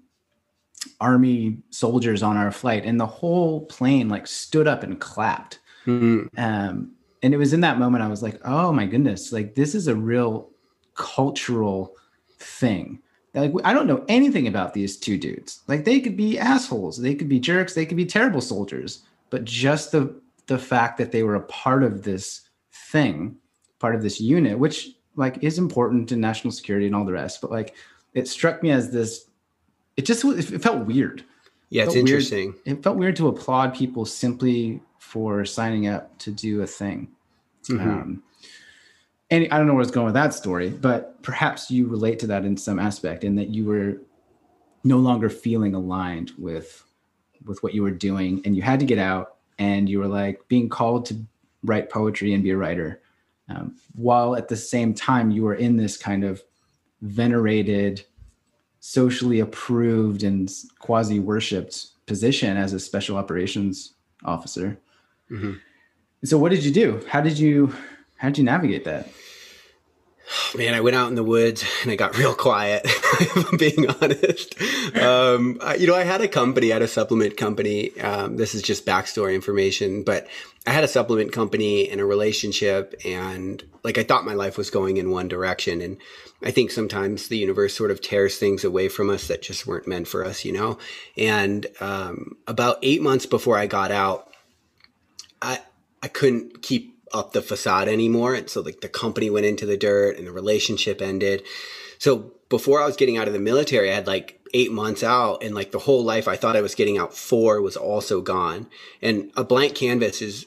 army 1.02 1.58
soldiers 1.72 2.24
on 2.24 2.38
our 2.38 2.52
flight. 2.52 2.86
And 2.86 3.00
the 3.00 3.06
whole 3.06 3.66
plane 3.66 4.08
like 4.08 4.28
stood 4.28 4.68
up 4.68 4.84
and 4.84 5.00
clapped. 5.00 5.60
Mm-hmm. 5.86 6.40
Um, 6.40 6.94
and 7.24 7.34
it 7.34 7.38
was 7.38 7.52
in 7.52 7.62
that 7.62 7.80
moment 7.80 8.04
I 8.04 8.08
was 8.08 8.24
like, 8.24 8.40
oh 8.46 8.72
my 8.72 8.86
goodness, 8.86 9.32
like 9.32 9.56
this 9.56 9.76
is 9.76 9.88
a 9.88 9.96
real 9.96 10.52
cultural 10.96 11.96
thing 12.40 13.02
like 13.34 13.54
I 13.64 13.74
don't 13.74 13.88
know 13.88 14.04
anything 14.08 14.48
about 14.48 14.74
these 14.74 14.98
two 14.98 15.18
dudes. 15.18 15.62
Like 15.68 15.86
they 15.86 16.00
could 16.00 16.18
be 16.18 16.40
assholes, 16.40 16.98
they 16.98 17.16
could 17.16 17.30
be 17.30 17.40
jerks, 17.40 17.74
they 17.74 17.86
could 17.86 17.98
be 17.98 18.06
terrible 18.06 18.42
soldiers, 18.42 19.04
but 19.30 19.46
just 19.46 19.92
the 19.92 20.20
the 20.48 20.58
fact 20.58 20.98
that 20.98 21.12
they 21.12 21.24
were 21.24 21.36
a 21.36 21.42
part 21.44 21.84
of 21.84 22.04
this 22.04 22.42
thing, 22.72 23.36
part 23.80 23.96
of 23.96 24.02
this 24.02 24.20
unit, 24.20 24.58
which 24.58 24.90
like 25.16 25.44
is 25.44 25.58
important 25.58 26.08
to 26.10 26.16
national 26.16 26.52
security 26.52 26.86
and 26.86 26.96
all 26.96 27.06
the 27.06 27.12
rest, 27.12 27.42
but 27.42 27.52
like 27.52 27.76
it 28.14 28.28
struck 28.28 28.64
me 28.64 28.72
as 28.72 28.92
this. 28.92 29.26
It 29.98 30.06
just 30.06 30.24
it 30.24 30.62
felt 30.62 30.86
weird. 30.86 31.24
Yeah, 31.70 31.84
it 31.84 31.88
it's 31.88 31.96
interesting. 31.96 32.52
Weird. 32.66 32.80
It 32.80 32.84
felt 32.84 32.98
weird 32.98 33.16
to 33.18 33.28
applaud 33.28 33.76
people 33.76 34.06
simply 34.06 34.82
for 35.00 35.44
signing 35.46 35.88
up 35.88 36.18
to 36.20 36.32
do 36.32 36.62
a 36.62 36.68
thing. 36.68 37.10
Mm-hmm. 37.70 37.90
Um, 37.90 38.24
and 39.30 39.48
I 39.52 39.58
don't 39.58 39.68
know 39.68 39.74
where 39.74 39.82
it's 39.82 39.92
going 39.92 40.06
with 40.06 40.14
that 40.14 40.34
story, 40.34 40.70
but 40.70 41.22
perhaps 41.22 41.70
you 41.70 41.88
relate 41.88 42.20
to 42.20 42.28
that 42.28 42.46
in 42.46 42.56
some 42.56 42.80
aspect, 42.80 43.24
in 43.24 43.36
that 43.36 43.50
you 43.50 43.66
were 43.66 44.02
no 44.84 44.98
longer 44.98 45.30
feeling 45.30 45.76
aligned 45.76 46.32
with 46.38 46.84
with 47.46 47.62
what 47.64 47.74
you 47.74 47.84
were 47.84 47.92
doing 47.92 48.42
and 48.46 48.56
you 48.56 48.62
had 48.62 48.80
to 48.80 48.86
get 48.86 48.98
out 48.98 49.36
and 49.60 49.90
you 49.90 50.00
were 50.00 50.08
like 50.08 50.40
being 50.48 50.70
called 50.70 51.06
to 51.06 51.16
write 51.64 51.90
poetry 51.90 52.34
and 52.34 52.44
be 52.44 52.52
a 52.52 52.58
writer 52.58 53.02
um, 53.50 53.76
while 53.96 54.36
at 54.36 54.48
the 54.48 54.56
same 54.56 54.94
time 54.94 55.32
you 55.32 55.44
were 55.44 55.56
in 55.56 55.78
this 55.78 55.98
kind 55.98 56.24
of 56.24 56.42
venerated 57.02 58.04
socially 58.80 59.40
approved 59.40 60.24
and 60.24 60.52
quasi 60.80 61.20
worshipped 61.20 61.88
position 62.06 62.58
as 62.58 62.74
a 62.74 62.80
special 62.80 63.18
operations 63.18 63.94
officer 64.26 64.78
mm-hmm. 65.30 65.54
so 66.24 66.38
what 66.38 66.50
did 66.50 66.64
you 66.64 66.72
do 66.72 67.02
how 67.08 67.22
did 67.22 67.38
you 67.38 67.74
how 68.18 68.30
did 68.30 68.38
you 68.38 68.44
navigate 68.44 68.86
that 68.86 69.10
man, 70.56 70.74
I 70.74 70.82
went 70.82 70.96
out 70.96 71.10
in 71.10 71.16
the 71.16 71.24
woods 71.24 71.64
and 71.82 71.92
I 71.92 71.96
got 71.96 72.18
real 72.18 72.34
quiet, 72.34 72.82
if 72.86 73.52
I'm 73.52 73.58
being 73.58 73.90
honest. 73.90 74.60
Um, 75.00 75.58
I, 75.62 75.76
you 75.76 75.88
know, 75.88 75.96
I 75.96 76.04
had 76.04 76.22
a 76.22 76.28
company, 76.28 76.72
I 76.72 76.76
had 76.76 76.82
a 76.82 76.88
supplement 76.88 77.38
company. 77.38 77.98
Um, 78.00 78.38
this 78.38 78.54
is 78.54 78.62
just 78.62 78.86
backstory 78.86 79.36
information, 79.36 80.04
but 80.04 80.28
I 80.66 80.72
had 80.72 80.84
a 80.84 80.88
supplement 80.88 81.32
company 81.32 81.90
and 81.90 82.02
a 82.02 82.06
relationship 82.06 82.96
and 83.06 83.64
like 83.84 83.98
I 83.98 84.04
thought 84.04 84.26
my 84.26 84.34
life 84.34 84.58
was 84.58 84.70
going 84.70 84.98
in 84.98 85.12
one 85.12 85.28
direction. 85.28 85.82
And 85.82 85.98
I 86.44 86.52
think 86.52 86.72
sometimes 86.72 87.30
the 87.30 87.38
universe 87.38 87.74
sort 87.74 87.92
of 87.92 88.02
tears 88.02 88.38
things 88.38 88.64
away 88.64 88.90
from 88.90 89.10
us 89.10 89.28
that 89.28 89.42
just 89.42 89.66
weren't 89.66 89.88
meant 89.88 90.08
for 90.08 90.26
us, 90.26 90.44
you 90.44 90.52
know? 90.52 90.78
And, 91.18 91.68
um, 91.80 92.36
about 92.48 92.80
eight 92.84 93.02
months 93.02 93.26
before 93.26 93.58
I 93.58 93.66
got 93.68 93.92
out, 93.92 94.34
I, 95.42 95.62
I 96.04 96.10
couldn't 96.10 96.62
keep 96.62 96.97
up 97.14 97.34
the 97.34 97.42
facade 97.42 97.88
anymore. 97.88 98.34
And 98.34 98.50
so 98.50 98.62
like 98.62 98.82
the 98.82 98.90
company 98.90 99.30
went 99.30 99.46
into 99.46 99.66
the 99.66 99.78
dirt 99.78 100.18
and 100.18 100.28
the 100.28 100.32
relationship 100.32 101.02
ended. 101.02 101.44
So 102.00 102.32
before 102.50 102.82
I 102.82 102.86
was 102.86 102.96
getting 102.96 103.18
out 103.18 103.28
of 103.28 103.34
the 103.34 103.40
military, 103.40 103.92
I 103.92 103.96
had 103.96 104.08
like 104.08 104.40
eight 104.54 104.72
months 104.72 105.04
out 105.04 105.44
and 105.44 105.54
like 105.54 105.72
the 105.72 105.80
whole 105.80 106.04
life 106.04 106.28
I 106.28 106.36
thought 106.36 106.56
I 106.56 106.62
was 106.62 106.76
getting 106.76 106.98
out 106.98 107.14
for 107.14 107.62
was 107.62 107.78
also 107.78 108.22
gone. 108.22 108.68
And 109.02 109.32
a 109.36 109.44
blank 109.44 109.76
canvas 109.76 110.22
is 110.22 110.46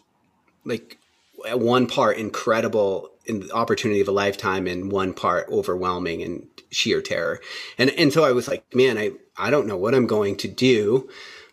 like 0.65 0.99
at 1.47 1.61
one 1.61 1.87
part 1.87 2.19
incredible 2.19 3.11
in 3.27 3.41
the 3.41 3.53
opportunity 3.53 4.01
of 4.01 4.09
a 4.09 4.13
lifetime 4.13 4.67
and 4.67 4.91
one 4.91 5.13
part 5.13 5.49
overwhelming 5.49 6.23
and 6.23 6.47
sheer 6.71 7.03
terror. 7.03 7.41
And 7.79 7.91
and 7.91 8.13
so 8.13 8.25
I 8.25 8.33
was 8.33 8.49
like, 8.49 8.65
man, 8.75 8.99
I 8.99 9.13
I 9.37 9.51
don't 9.51 9.67
know 9.67 9.77
what 9.77 9.95
I'm 9.95 10.07
going 10.07 10.37
to 10.37 10.49
do. 10.49 11.09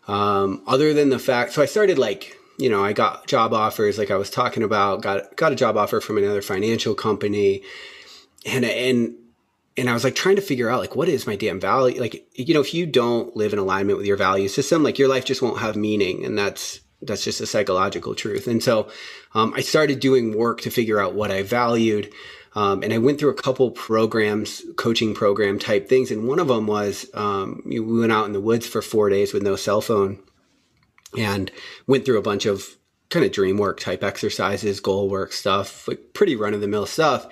Um, 0.06 0.62
other 0.66 0.94
than 0.94 1.10
the 1.10 1.18
fact 1.18 1.52
so 1.52 1.62
I 1.62 1.66
started 1.66 1.98
like 1.98 2.37
you 2.58 2.68
know, 2.68 2.84
I 2.84 2.92
got 2.92 3.26
job 3.26 3.54
offers 3.54 3.98
like 3.98 4.10
I 4.10 4.16
was 4.16 4.30
talking 4.30 4.62
about, 4.62 5.00
got 5.00 5.36
got 5.36 5.52
a 5.52 5.56
job 5.56 5.76
offer 5.76 6.00
from 6.00 6.18
another 6.18 6.42
financial 6.42 6.94
company 6.94 7.62
and 8.44 8.64
and 8.64 9.14
and 9.76 9.88
I 9.88 9.94
was 9.94 10.02
like 10.02 10.16
trying 10.16 10.36
to 10.36 10.42
figure 10.42 10.68
out 10.68 10.80
like 10.80 10.96
what 10.96 11.08
is 11.08 11.26
my 11.26 11.36
damn 11.36 11.60
value? 11.60 12.00
Like 12.00 12.28
you 12.34 12.54
know, 12.54 12.60
if 12.60 12.74
you 12.74 12.86
don't 12.86 13.34
live 13.36 13.52
in 13.52 13.58
alignment 13.58 13.98
with 13.98 14.06
your 14.06 14.16
value 14.16 14.48
system, 14.48 14.82
like 14.82 14.98
your 14.98 15.08
life 15.08 15.24
just 15.24 15.42
won't 15.42 15.60
have 15.60 15.76
meaning 15.76 16.24
and 16.24 16.36
that's 16.36 16.80
that's 17.00 17.22
just 17.22 17.40
a 17.40 17.46
psychological 17.46 18.14
truth. 18.14 18.48
And 18.48 18.62
so 18.62 18.90
um, 19.34 19.54
I 19.54 19.60
started 19.60 20.00
doing 20.00 20.36
work 20.36 20.62
to 20.62 20.70
figure 20.70 21.00
out 21.00 21.14
what 21.14 21.30
I 21.30 21.42
valued. 21.42 22.12
Um, 22.56 22.82
and 22.82 22.92
I 22.92 22.98
went 22.98 23.20
through 23.20 23.30
a 23.30 23.34
couple 23.34 23.70
programs, 23.70 24.62
coaching 24.76 25.14
program 25.14 25.60
type 25.60 25.88
things. 25.88 26.10
And 26.10 26.26
one 26.26 26.40
of 26.40 26.48
them 26.48 26.66
was 26.66 27.08
um, 27.14 27.62
we 27.64 27.78
went 27.78 28.10
out 28.10 28.26
in 28.26 28.32
the 28.32 28.40
woods 28.40 28.66
for 28.66 28.82
four 28.82 29.10
days 29.10 29.32
with 29.32 29.44
no 29.44 29.54
cell 29.54 29.80
phone 29.80 30.18
and 31.16 31.50
went 31.86 32.04
through 32.04 32.18
a 32.18 32.22
bunch 32.22 32.46
of 32.46 32.76
kind 33.10 33.24
of 33.24 33.32
dream 33.32 33.56
work 33.56 33.80
type 33.80 34.02
exercises, 34.02 34.80
goal 34.80 35.08
work 35.08 35.32
stuff, 35.32 35.88
like 35.88 36.12
pretty 36.12 36.36
run 36.36 36.54
of 36.54 36.60
the 36.60 36.68
mill 36.68 36.86
stuff. 36.86 37.26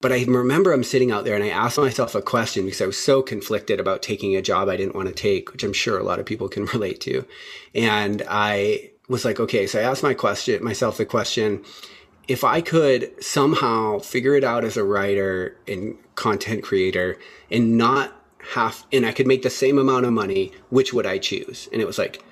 But 0.00 0.12
I 0.12 0.24
remember 0.24 0.72
I'm 0.72 0.82
sitting 0.82 1.12
out 1.12 1.24
there 1.24 1.36
and 1.36 1.44
I 1.44 1.50
asked 1.50 1.78
myself 1.78 2.16
a 2.16 2.22
question 2.22 2.64
because 2.64 2.80
I 2.80 2.86
was 2.86 2.98
so 2.98 3.22
conflicted 3.22 3.78
about 3.78 4.02
taking 4.02 4.34
a 4.34 4.42
job 4.42 4.68
I 4.68 4.76
didn't 4.76 4.96
want 4.96 5.06
to 5.06 5.14
take, 5.14 5.52
which 5.52 5.62
I'm 5.62 5.72
sure 5.72 5.96
a 5.96 6.02
lot 6.02 6.18
of 6.18 6.26
people 6.26 6.48
can 6.48 6.64
relate 6.74 7.00
to. 7.02 7.24
And 7.72 8.22
I 8.28 8.90
was 9.08 9.24
like, 9.24 9.38
okay, 9.38 9.66
so 9.66 9.78
I 9.78 9.84
asked 9.84 10.02
my 10.02 10.14
question, 10.14 10.64
myself 10.64 10.96
the 10.96 11.06
question, 11.06 11.64
if 12.26 12.42
I 12.42 12.60
could 12.60 13.22
somehow 13.22 14.00
figure 14.00 14.34
it 14.34 14.42
out 14.42 14.64
as 14.64 14.76
a 14.76 14.84
writer 14.84 15.56
and 15.68 15.96
content 16.16 16.64
creator 16.64 17.18
and 17.50 17.78
not 17.78 18.12
have, 18.54 18.84
and 18.92 19.06
I 19.06 19.12
could 19.12 19.28
make 19.28 19.42
the 19.42 19.50
same 19.50 19.78
amount 19.78 20.06
of 20.06 20.12
money, 20.12 20.50
which 20.70 20.92
would 20.92 21.06
I 21.06 21.18
choose? 21.18 21.68
And 21.72 21.80
it 21.80 21.86
was 21.86 21.98
like, 21.98 22.24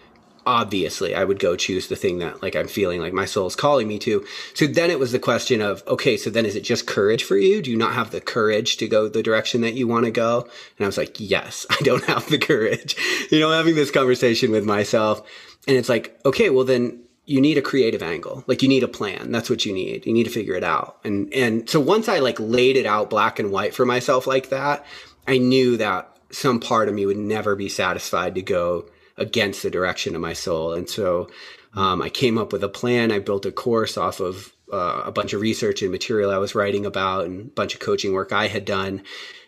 obviously 0.51 1.15
I 1.15 1.23
would 1.23 1.39
go 1.39 1.55
choose 1.55 1.87
the 1.87 1.95
thing 1.95 2.19
that 2.19 2.43
like 2.43 2.57
I'm 2.57 2.67
feeling 2.67 3.01
like 3.01 3.13
my 3.13 3.25
soul 3.25 3.47
is 3.47 3.55
calling 3.55 3.87
me 3.87 4.01
to. 4.01 4.27
So 4.55 4.67
then 4.67 4.91
it 4.91 4.99
was 4.99 5.13
the 5.13 5.21
question 5.21 5.61
of, 5.61 5.87
okay, 5.87 6.17
so 6.17 6.29
then 6.29 6.45
is 6.45 6.57
it 6.57 6.63
just 6.63 6.89
courage 6.89 7.23
for 7.23 7.37
you? 7.37 7.63
Do 7.63 7.71
you 7.71 7.77
not 7.77 7.95
have 7.95 8.11
the 8.11 8.21
courage 8.21 8.77
to 8.79 8.89
go 8.89 9.09
the 9.09 9.23
direction 9.23 9.61
that 9.61 9.75
you 9.75 9.87
want 9.87 10.07
to 10.07 10.11
go? 10.11 10.43
And 10.77 10.85
I 10.85 10.87
was 10.87 10.99
like, 10.99 11.21
yes, 11.21 11.67
I 11.71 11.77
don't 11.83 12.05
have 12.07 12.29
the 12.29 12.39
courage. 12.39 12.97
You 13.31 13.39
know, 13.39 13.53
having 13.53 13.77
this 13.77 13.93
conversation 13.93 14.51
with 14.51 14.65
myself. 14.65 15.23
And 15.69 15.77
it's 15.77 15.89
like, 15.89 16.19
okay, 16.27 16.51
well 16.51 16.65
then 16.65 17.05
you 17.27 17.41
need 17.41 17.59
a 17.59 17.63
creative 17.63 18.03
angle. 18.03 18.43
Like 18.49 18.61
you 18.61 18.69
need 18.69 18.83
a 18.83 18.89
plan. 18.89 19.31
That's 19.31 19.49
what 19.49 19.65
you 19.65 19.73
need. 19.73 20.05
You 20.05 20.13
need 20.13 20.25
to 20.25 20.31
figure 20.31 20.55
it 20.55 20.65
out. 20.65 20.99
And 21.05 21.33
and 21.33 21.71
so 21.71 21.79
once 21.79 22.09
I 22.09 22.19
like 22.19 22.41
laid 22.41 22.77
it 22.77 22.87
out 22.87 23.09
black 23.09 23.39
and 23.39 23.53
white 23.53 23.73
for 23.73 23.87
myself 23.87 24.27
like 24.27 24.49
that, 24.49 24.85
I 25.29 25.39
knew 25.39 25.77
that 25.77 26.19
some 26.33 26.59
part 26.59 26.89
of 26.89 26.95
me 26.95 27.07
would 27.07 27.17
never 27.17 27.55
be 27.55 27.69
satisfied 27.69 28.35
to 28.35 28.43
go 28.43 28.87
against 29.21 29.63
the 29.63 29.71
direction 29.71 30.15
of 30.15 30.21
my 30.21 30.33
soul. 30.33 30.73
And 30.73 30.89
so 30.89 31.31
um, 31.75 32.03
I 32.03 32.09
came 32.09 32.39
up 32.39 32.53
with 32.53 32.65
a 32.65 32.69
plan. 32.69 33.13
I 33.13 33.21
built 33.21 33.47
a 33.47 33.53
course 33.53 33.97
off 33.97 34.19
of 34.19 34.53
uh, 34.73 35.03
a 35.05 35.13
bunch 35.13 35.33
of 35.33 35.41
research 35.41 35.83
and 35.83 35.91
material 35.91 36.31
I 36.31 36.39
was 36.39 36.55
writing 36.55 36.87
about 36.87 37.27
and 37.27 37.41
a 37.41 37.51
bunch 37.51 37.75
of 37.75 37.81
coaching 37.81 38.13
work 38.13 38.33
I 38.33 38.49
had 38.49 38.65
done. 38.65 39.03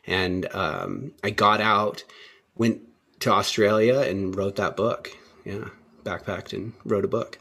And 0.07 0.53
um, 0.55 1.13
I 1.25 1.31
got 1.31 1.61
out, 1.61 2.05
went 2.55 2.83
to 3.21 3.33
Australia 3.33 4.01
and 4.01 4.37
wrote 4.37 4.57
that 4.57 4.77
book. 4.77 5.11
Yeah, 5.45 5.69
backpacked 6.05 6.53
and 6.53 6.73
wrote 6.85 7.05
a 7.05 7.09
book. 7.09 7.39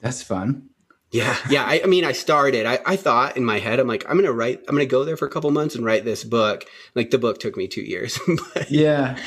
That's 0.00 0.22
fun. 0.22 0.70
Yeah, 1.12 1.36
yeah. 1.50 1.64
I, 1.64 1.82
I, 1.84 1.86
mean, 1.86 2.06
I 2.06 2.12
started. 2.12 2.64
I, 2.64 2.78
I 2.86 2.96
thought 2.96 3.36
in 3.36 3.44
my 3.44 3.58
head, 3.58 3.78
I'm 3.78 3.86
like, 3.86 4.04
I'm 4.08 4.16
gonna 4.16 4.32
write. 4.32 4.60
I'm 4.66 4.74
gonna 4.74 4.86
go 4.86 5.04
there 5.04 5.16
for 5.16 5.26
a 5.26 5.30
couple 5.30 5.50
months 5.50 5.74
and 5.74 5.84
write 5.84 6.06
this 6.06 6.24
book. 6.24 6.64
Like 6.94 7.10
the 7.10 7.18
book 7.18 7.38
took 7.38 7.54
me 7.54 7.68
two 7.68 7.82
years. 7.82 8.18
yeah, 8.70 9.18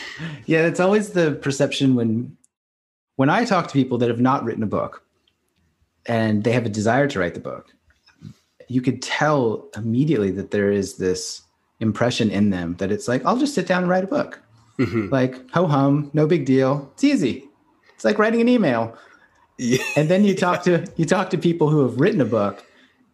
yeah. 0.47 0.65
It's 0.65 0.79
always 0.79 1.11
the 1.11 1.33
perception 1.33 1.93
when 1.93 2.35
when 3.17 3.29
I 3.29 3.45
talk 3.45 3.67
to 3.67 3.73
people 3.73 3.99
that 3.99 4.09
have 4.09 4.19
not 4.19 4.43
written 4.43 4.63
a 4.63 4.67
book 4.67 5.03
and 6.07 6.43
they 6.43 6.53
have 6.53 6.65
a 6.65 6.69
desire 6.69 7.07
to 7.07 7.19
write 7.19 7.35
the 7.35 7.39
book. 7.39 7.67
You 8.67 8.81
could 8.81 9.01
tell 9.01 9.69
immediately 9.75 10.31
that 10.31 10.51
there 10.51 10.71
is 10.71 10.97
this 10.97 11.43
impression 11.79 12.31
in 12.31 12.49
them 12.49 12.75
that 12.77 12.91
it's 12.91 13.07
like, 13.07 13.23
I'll 13.25 13.37
just 13.37 13.53
sit 13.53 13.67
down 13.67 13.83
and 13.83 13.89
write 13.89 14.03
a 14.03 14.07
book. 14.07 14.41
Mm-hmm. 14.79 15.09
Like 15.09 15.49
ho 15.51 15.67
hum, 15.67 16.09
no 16.13 16.27
big 16.27 16.45
deal. 16.45 16.89
It's 16.93 17.03
easy. 17.03 17.45
It's 17.93 18.03
like 18.03 18.17
writing 18.17 18.41
an 18.41 18.49
email 18.49 18.97
yeah. 19.57 19.83
And 19.95 20.09
then 20.09 20.23
you 20.23 20.35
talk 20.35 20.63
to 20.63 20.85
you 20.95 21.05
talk 21.05 21.29
to 21.31 21.37
people 21.37 21.69
who 21.69 21.81
have 21.81 21.99
written 21.99 22.21
a 22.21 22.25
book, 22.25 22.63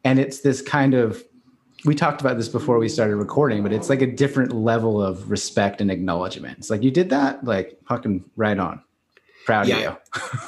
and 0.03 0.19
it's 0.19 0.41
this 0.41 0.61
kind 0.61 0.93
of 0.93 1.23
we 1.85 1.95
talked 1.95 2.21
about 2.21 2.37
this 2.37 2.47
before 2.47 2.77
we 2.77 2.87
started 2.89 3.15
recording, 3.15 3.63
but 3.63 3.73
it's 3.73 3.89
like 3.89 4.01
a 4.01 4.07
different 4.07 4.53
level 4.53 5.01
of 5.01 5.31
respect 5.31 5.81
and 5.81 5.89
acknowledgement. 5.89 6.59
It's 6.59 6.69
like 6.69 6.83
you 6.83 6.91
did 6.91 7.09
that, 7.09 7.43
like 7.43 7.79
fucking 7.87 8.25
right 8.35 8.57
on. 8.57 8.81
Proud 9.45 9.67
yeah. 9.67 9.75
of 9.75 9.97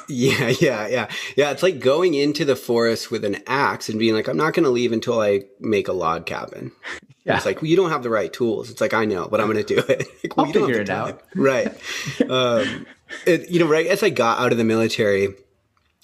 you. 0.08 0.30
yeah, 0.30 0.48
yeah, 0.60 0.86
yeah. 0.86 1.10
Yeah, 1.36 1.50
it's 1.50 1.64
like 1.64 1.80
going 1.80 2.14
into 2.14 2.44
the 2.44 2.54
forest 2.54 3.10
with 3.10 3.24
an 3.24 3.38
axe 3.48 3.88
and 3.88 3.98
being 3.98 4.14
like, 4.14 4.28
I'm 4.28 4.36
not 4.36 4.54
gonna 4.54 4.70
leave 4.70 4.92
until 4.92 5.20
I 5.20 5.42
make 5.58 5.88
a 5.88 5.92
log 5.92 6.26
cabin. 6.26 6.72
Yeah. 7.24 7.36
It's 7.36 7.46
like, 7.46 7.62
well, 7.62 7.70
you 7.70 7.76
don't 7.76 7.88
have 7.88 8.02
the 8.02 8.10
right 8.10 8.30
tools. 8.30 8.68
It's 8.68 8.82
like, 8.82 8.92
I 8.92 9.06
know, 9.06 9.28
but 9.28 9.40
I'm 9.40 9.50
going 9.50 9.64
to 9.64 9.74
do 9.74 9.82
it. 9.88 10.06
like, 10.22 10.36
well, 10.36 10.44
I'll 10.44 10.52
figure 10.52 10.78
it 10.78 10.90
out. 10.90 11.22
Right. 11.34 11.68
um, 12.28 12.86
it, 13.26 13.48
you 13.48 13.60
know, 13.60 13.66
right 13.66 13.86
as 13.86 14.02
I 14.02 14.10
got 14.10 14.40
out 14.40 14.52
of 14.52 14.58
the 14.58 14.64
military, 14.64 15.28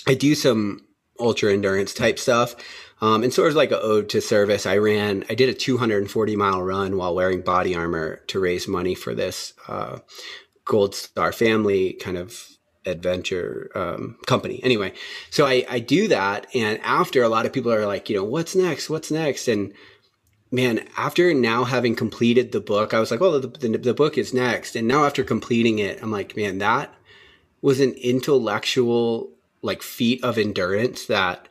I 0.07 0.15
do 0.15 0.35
some 0.35 0.87
ultra 1.19 1.53
endurance 1.53 1.95
type 1.95 2.19
stuff. 2.19 2.57
Um, 3.03 3.23
and 3.23 3.33
sort 3.33 3.49
of 3.49 3.57
like 3.57 3.71
an 3.71 3.79
ode 3.81 4.11
to 4.11 4.21
service, 4.21 4.67
I 4.67 4.77
ran, 4.77 5.25
I 5.31 5.35
did 5.35 5.49
a 5.49 5.55
240 5.55 6.37
mile 6.37 6.63
run 6.63 6.97
while 6.99 7.15
wearing 7.15 7.41
body 7.41 7.75
armor 7.75 8.17
to 8.27 8.41
raise 8.41 8.69
money 8.69 8.95
for 8.95 9.15
this 9.15 9.55
uh, 9.69 10.01
Gold 10.67 10.95
Star 10.95 11.33
family 11.33 11.95
kind 11.95 12.19
of 12.19 12.47
adventure 12.85 13.71
um, 13.75 14.19
company. 14.27 14.61
Anyway, 14.63 14.93
so 15.31 15.47
I, 15.47 15.65
I 15.69 15.79
do 15.79 16.09
that. 16.09 16.47
And 16.55 16.79
after 16.83 17.23
a 17.23 17.29
lot 17.29 17.47
of 17.47 17.53
people 17.53 17.73
are 17.73 17.87
like, 17.87 18.11
you 18.11 18.17
know, 18.17 18.25
what's 18.25 18.55
next? 18.55 18.91
What's 18.91 19.11
next? 19.11 19.49
And 19.49 19.73
man, 20.51 20.87
after 20.97 21.33
now 21.33 21.65
having 21.65 21.95
completed 21.95 22.53
the 22.53 22.61
book, 22.61 22.93
I 22.93 23.01
was 23.01 23.11
like, 23.11 23.21
well, 23.21 23.41
the, 23.41 23.49
the, 23.49 23.79
the 23.79 23.95
book 23.95 24.19
is 24.19 24.35
next. 24.35 24.77
And 24.77 24.87
now 24.87 25.05
after 25.07 25.25
completing 25.25 25.79
it, 25.79 26.03
I'm 26.03 26.11
like, 26.11 26.37
man, 26.37 26.59
that 26.59 26.95
was 27.63 27.81
an 27.81 27.93
intellectual 27.93 29.33
like 29.63 29.83
feat 29.83 30.23
of 30.25 30.39
endurance 30.39 31.07
that 31.07 31.49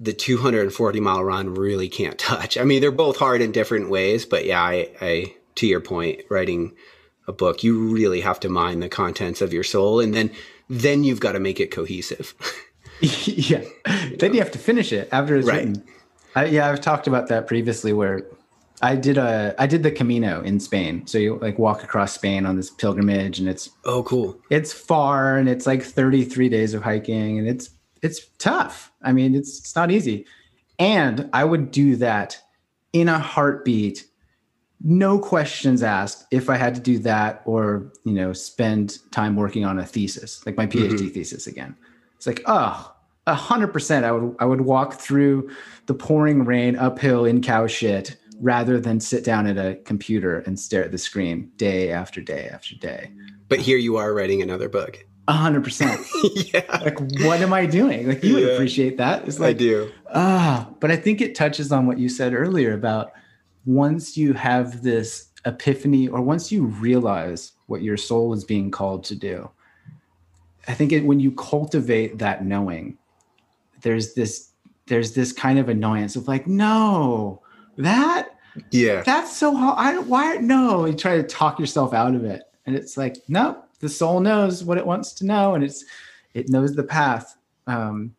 the 0.00 0.12
240 0.12 1.00
mile 1.00 1.22
run 1.22 1.54
really 1.54 1.88
can't 1.88 2.18
touch. 2.18 2.58
I 2.58 2.64
mean, 2.64 2.80
they're 2.80 2.90
both 2.90 3.16
hard 3.16 3.40
in 3.40 3.52
different 3.52 3.88
ways, 3.88 4.26
but 4.26 4.44
yeah, 4.44 4.62
I, 4.62 4.90
I 5.00 5.34
to 5.56 5.66
your 5.66 5.80
point, 5.80 6.22
writing 6.28 6.72
a 7.28 7.32
book, 7.32 7.62
you 7.62 7.92
really 7.92 8.20
have 8.20 8.40
to 8.40 8.48
mind 8.48 8.82
the 8.82 8.88
contents 8.88 9.40
of 9.40 9.52
your 9.52 9.62
soul, 9.64 10.00
and 10.00 10.14
then 10.14 10.30
then 10.68 11.04
you've 11.04 11.20
got 11.20 11.32
to 11.32 11.40
make 11.40 11.60
it 11.60 11.70
cohesive. 11.70 12.34
yeah, 13.00 13.60
you 13.60 14.16
then 14.16 14.30
know? 14.30 14.34
you 14.34 14.40
have 14.40 14.50
to 14.52 14.58
finish 14.58 14.92
it 14.92 15.08
after 15.12 15.36
it's 15.36 15.46
right. 15.46 15.58
written. 15.58 15.84
I, 16.34 16.46
yeah, 16.46 16.68
I've 16.68 16.80
talked 16.80 17.06
about 17.06 17.28
that 17.28 17.46
previously, 17.46 17.92
where 17.92 18.26
I 18.82 18.96
did 18.96 19.16
a 19.16 19.54
I 19.58 19.66
did 19.66 19.84
the 19.84 19.92
Camino 19.92 20.42
in 20.42 20.58
Spain. 20.58 21.06
So 21.06 21.16
you 21.16 21.38
like 21.38 21.58
walk 21.58 21.84
across 21.84 22.12
Spain 22.12 22.44
on 22.44 22.56
this 22.56 22.68
pilgrimage 22.68 23.38
and 23.38 23.48
it's 23.48 23.70
oh 23.84 24.02
cool. 24.02 24.38
It's 24.50 24.72
far 24.72 25.38
and 25.38 25.48
it's 25.48 25.66
like 25.66 25.82
33 25.82 26.48
days 26.48 26.74
of 26.74 26.82
hiking 26.82 27.38
and 27.38 27.48
it's 27.48 27.70
it's 28.02 28.26
tough. 28.38 28.92
I 29.02 29.12
mean, 29.12 29.34
it's 29.34 29.60
it's 29.60 29.76
not 29.76 29.90
easy. 29.90 30.26
And 30.78 31.30
I 31.32 31.44
would 31.44 31.70
do 31.70 31.94
that 31.96 32.40
in 32.92 33.08
a 33.08 33.18
heartbeat, 33.18 34.04
no 34.82 35.18
questions 35.18 35.82
asked 35.82 36.26
if 36.32 36.50
I 36.50 36.56
had 36.56 36.74
to 36.74 36.80
do 36.80 36.98
that 37.00 37.42
or, 37.44 37.92
you 38.04 38.12
know, 38.12 38.32
spend 38.32 38.98
time 39.12 39.36
working 39.36 39.64
on 39.64 39.78
a 39.78 39.86
thesis, 39.86 40.44
like 40.44 40.56
my 40.56 40.66
PhD 40.66 40.90
mm-hmm. 40.90 41.08
thesis 41.08 41.46
again. 41.46 41.76
It's 42.16 42.26
like, 42.26 42.42
oh, 42.46 42.92
a 43.28 43.34
hundred 43.34 43.68
percent 43.68 44.04
I 44.04 44.10
would 44.10 44.34
I 44.40 44.44
would 44.44 44.62
walk 44.62 44.94
through 44.94 45.50
the 45.86 45.94
pouring 45.94 46.44
rain 46.44 46.74
uphill 46.74 47.24
in 47.24 47.40
cow 47.40 47.68
shit 47.68 48.16
rather 48.42 48.80
than 48.80 48.98
sit 49.00 49.24
down 49.24 49.46
at 49.46 49.56
a 49.56 49.76
computer 49.84 50.40
and 50.40 50.58
stare 50.58 50.84
at 50.84 50.90
the 50.90 50.98
screen 50.98 51.50
day 51.56 51.90
after 51.90 52.20
day 52.20 52.48
after 52.52 52.74
day. 52.74 53.10
But 53.48 53.60
here 53.60 53.78
you 53.78 53.96
are 53.96 54.12
writing 54.12 54.42
another 54.42 54.68
book. 54.68 54.98
A 55.28 55.32
hundred 55.32 55.64
percent. 55.64 56.04
Yeah. 56.34 56.80
Like, 56.82 56.98
what 57.24 57.40
am 57.40 57.52
I 57.52 57.66
doing? 57.66 58.08
Like, 58.08 58.22
you 58.22 58.34
would 58.34 58.48
appreciate 58.50 58.96
that. 58.98 59.26
It's 59.26 59.38
like, 59.38 59.50
I 59.56 59.58
do. 59.58 59.90
Ah, 60.12 60.68
but 60.80 60.90
I 60.90 60.96
think 60.96 61.20
it 61.20 61.34
touches 61.34 61.72
on 61.72 61.86
what 61.86 61.98
you 61.98 62.08
said 62.08 62.34
earlier 62.34 62.74
about 62.74 63.12
once 63.64 64.16
you 64.16 64.32
have 64.34 64.82
this 64.82 65.28
epiphany 65.46 66.08
or 66.08 66.20
once 66.20 66.50
you 66.50 66.64
realize 66.64 67.52
what 67.66 67.82
your 67.82 67.96
soul 67.96 68.32
is 68.32 68.44
being 68.44 68.70
called 68.70 69.04
to 69.04 69.14
do, 69.14 69.50
I 70.68 70.74
think 70.74 70.92
it, 70.92 71.04
when 71.04 71.20
you 71.20 71.32
cultivate 71.32 72.18
that 72.18 72.44
knowing, 72.44 72.98
there's 73.82 74.14
this 74.14 74.50
there's 74.86 75.14
this 75.14 75.32
kind 75.32 75.58
of 75.58 75.68
annoyance 75.68 76.16
of 76.16 76.26
like, 76.28 76.46
no, 76.46 77.40
that 77.76 78.31
yeah. 78.70 79.02
That's 79.02 79.36
so 79.36 79.54
hard. 79.54 79.78
I 79.78 79.98
why 79.98 80.36
no 80.36 80.86
you 80.86 80.94
try 80.94 81.16
to 81.16 81.22
talk 81.22 81.58
yourself 81.58 81.94
out 81.94 82.14
of 82.14 82.24
it. 82.24 82.42
And 82.66 82.76
it's 82.76 82.96
like 82.96 83.16
no 83.28 83.62
the 83.80 83.88
soul 83.88 84.20
knows 84.20 84.62
what 84.62 84.78
it 84.78 84.86
wants 84.86 85.12
to 85.14 85.26
know 85.26 85.54
and 85.54 85.64
it's 85.64 85.84
it 86.34 86.48
knows 86.48 86.74
the 86.74 86.82
path. 86.82 87.36
Um 87.66 88.14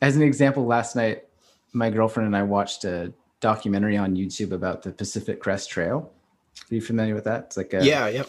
as 0.00 0.16
an 0.16 0.22
example 0.22 0.66
last 0.66 0.96
night 0.96 1.24
my 1.72 1.88
girlfriend 1.88 2.26
and 2.26 2.36
i 2.36 2.42
watched 2.42 2.84
a 2.84 3.10
documentary 3.40 3.96
on 3.96 4.14
youtube 4.14 4.52
about 4.52 4.82
the 4.82 4.92
pacific 4.92 5.40
crest 5.40 5.70
trail. 5.70 6.12
Are 6.70 6.74
you 6.74 6.82
familiar 6.82 7.14
with 7.14 7.24
that? 7.24 7.44
It's 7.44 7.56
like 7.56 7.72
a, 7.72 7.84
yeah 7.84 8.08
yep. 8.08 8.28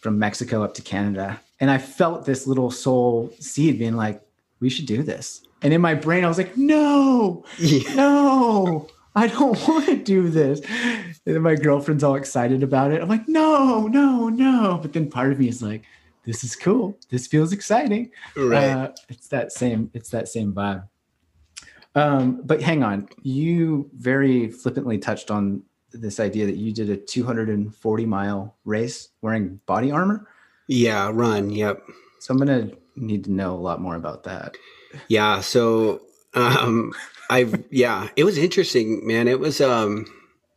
from 0.00 0.18
mexico 0.18 0.62
up 0.62 0.74
to 0.74 0.82
canada. 0.82 1.40
And 1.60 1.70
i 1.70 1.78
felt 1.78 2.24
this 2.24 2.46
little 2.46 2.70
soul 2.70 3.32
seed 3.38 3.78
being 3.78 3.96
like 3.96 4.22
we 4.60 4.68
should 4.68 4.86
do 4.86 5.02
this. 5.02 5.42
And 5.62 5.74
in 5.74 5.80
my 5.80 5.94
brain 5.94 6.24
i 6.24 6.28
was 6.28 6.38
like 6.38 6.56
no 6.56 7.44
yeah. 7.58 7.94
no 7.94 8.88
I 9.14 9.26
don't 9.26 9.58
want 9.68 9.86
to 9.86 9.96
do 9.96 10.28
this. 10.28 10.60
And 10.60 11.14
then 11.24 11.42
my 11.42 11.54
girlfriend's 11.54 12.04
all 12.04 12.14
excited 12.14 12.62
about 12.62 12.92
it. 12.92 13.02
I'm 13.02 13.08
like, 13.08 13.28
no, 13.28 13.86
no, 13.86 14.28
no. 14.28 14.78
But 14.80 14.92
then 14.92 15.10
part 15.10 15.32
of 15.32 15.38
me 15.38 15.48
is 15.48 15.62
like, 15.62 15.84
this 16.24 16.44
is 16.44 16.54
cool. 16.54 16.98
This 17.08 17.26
feels 17.26 17.52
exciting. 17.52 18.10
Right. 18.36 18.70
Uh, 18.70 18.92
it's 19.08 19.28
that 19.28 19.52
same, 19.52 19.90
it's 19.94 20.10
that 20.10 20.28
same 20.28 20.52
vibe. 20.52 20.86
Um, 21.94 22.42
but 22.44 22.62
hang 22.62 22.84
on, 22.84 23.08
you 23.22 23.90
very 23.94 24.48
flippantly 24.48 24.98
touched 24.98 25.30
on 25.30 25.62
this 25.92 26.20
idea 26.20 26.46
that 26.46 26.56
you 26.56 26.72
did 26.72 26.88
a 26.88 26.96
240 26.96 28.06
mile 28.06 28.56
race 28.64 29.08
wearing 29.22 29.60
body 29.66 29.90
armor. 29.90 30.28
Yeah, 30.68 31.10
run. 31.12 31.50
Yep. 31.50 31.82
So 32.20 32.32
I'm 32.32 32.38
gonna 32.38 32.70
need 32.94 33.24
to 33.24 33.32
know 33.32 33.54
a 33.54 33.58
lot 33.58 33.80
more 33.80 33.96
about 33.96 34.22
that. 34.24 34.56
Yeah. 35.08 35.40
So 35.40 36.02
um, 36.34 36.92
I 37.28 37.46
yeah, 37.70 38.08
it 38.16 38.24
was 38.24 38.38
interesting, 38.38 39.06
man. 39.06 39.28
It 39.28 39.40
was 39.40 39.60
um 39.60 40.06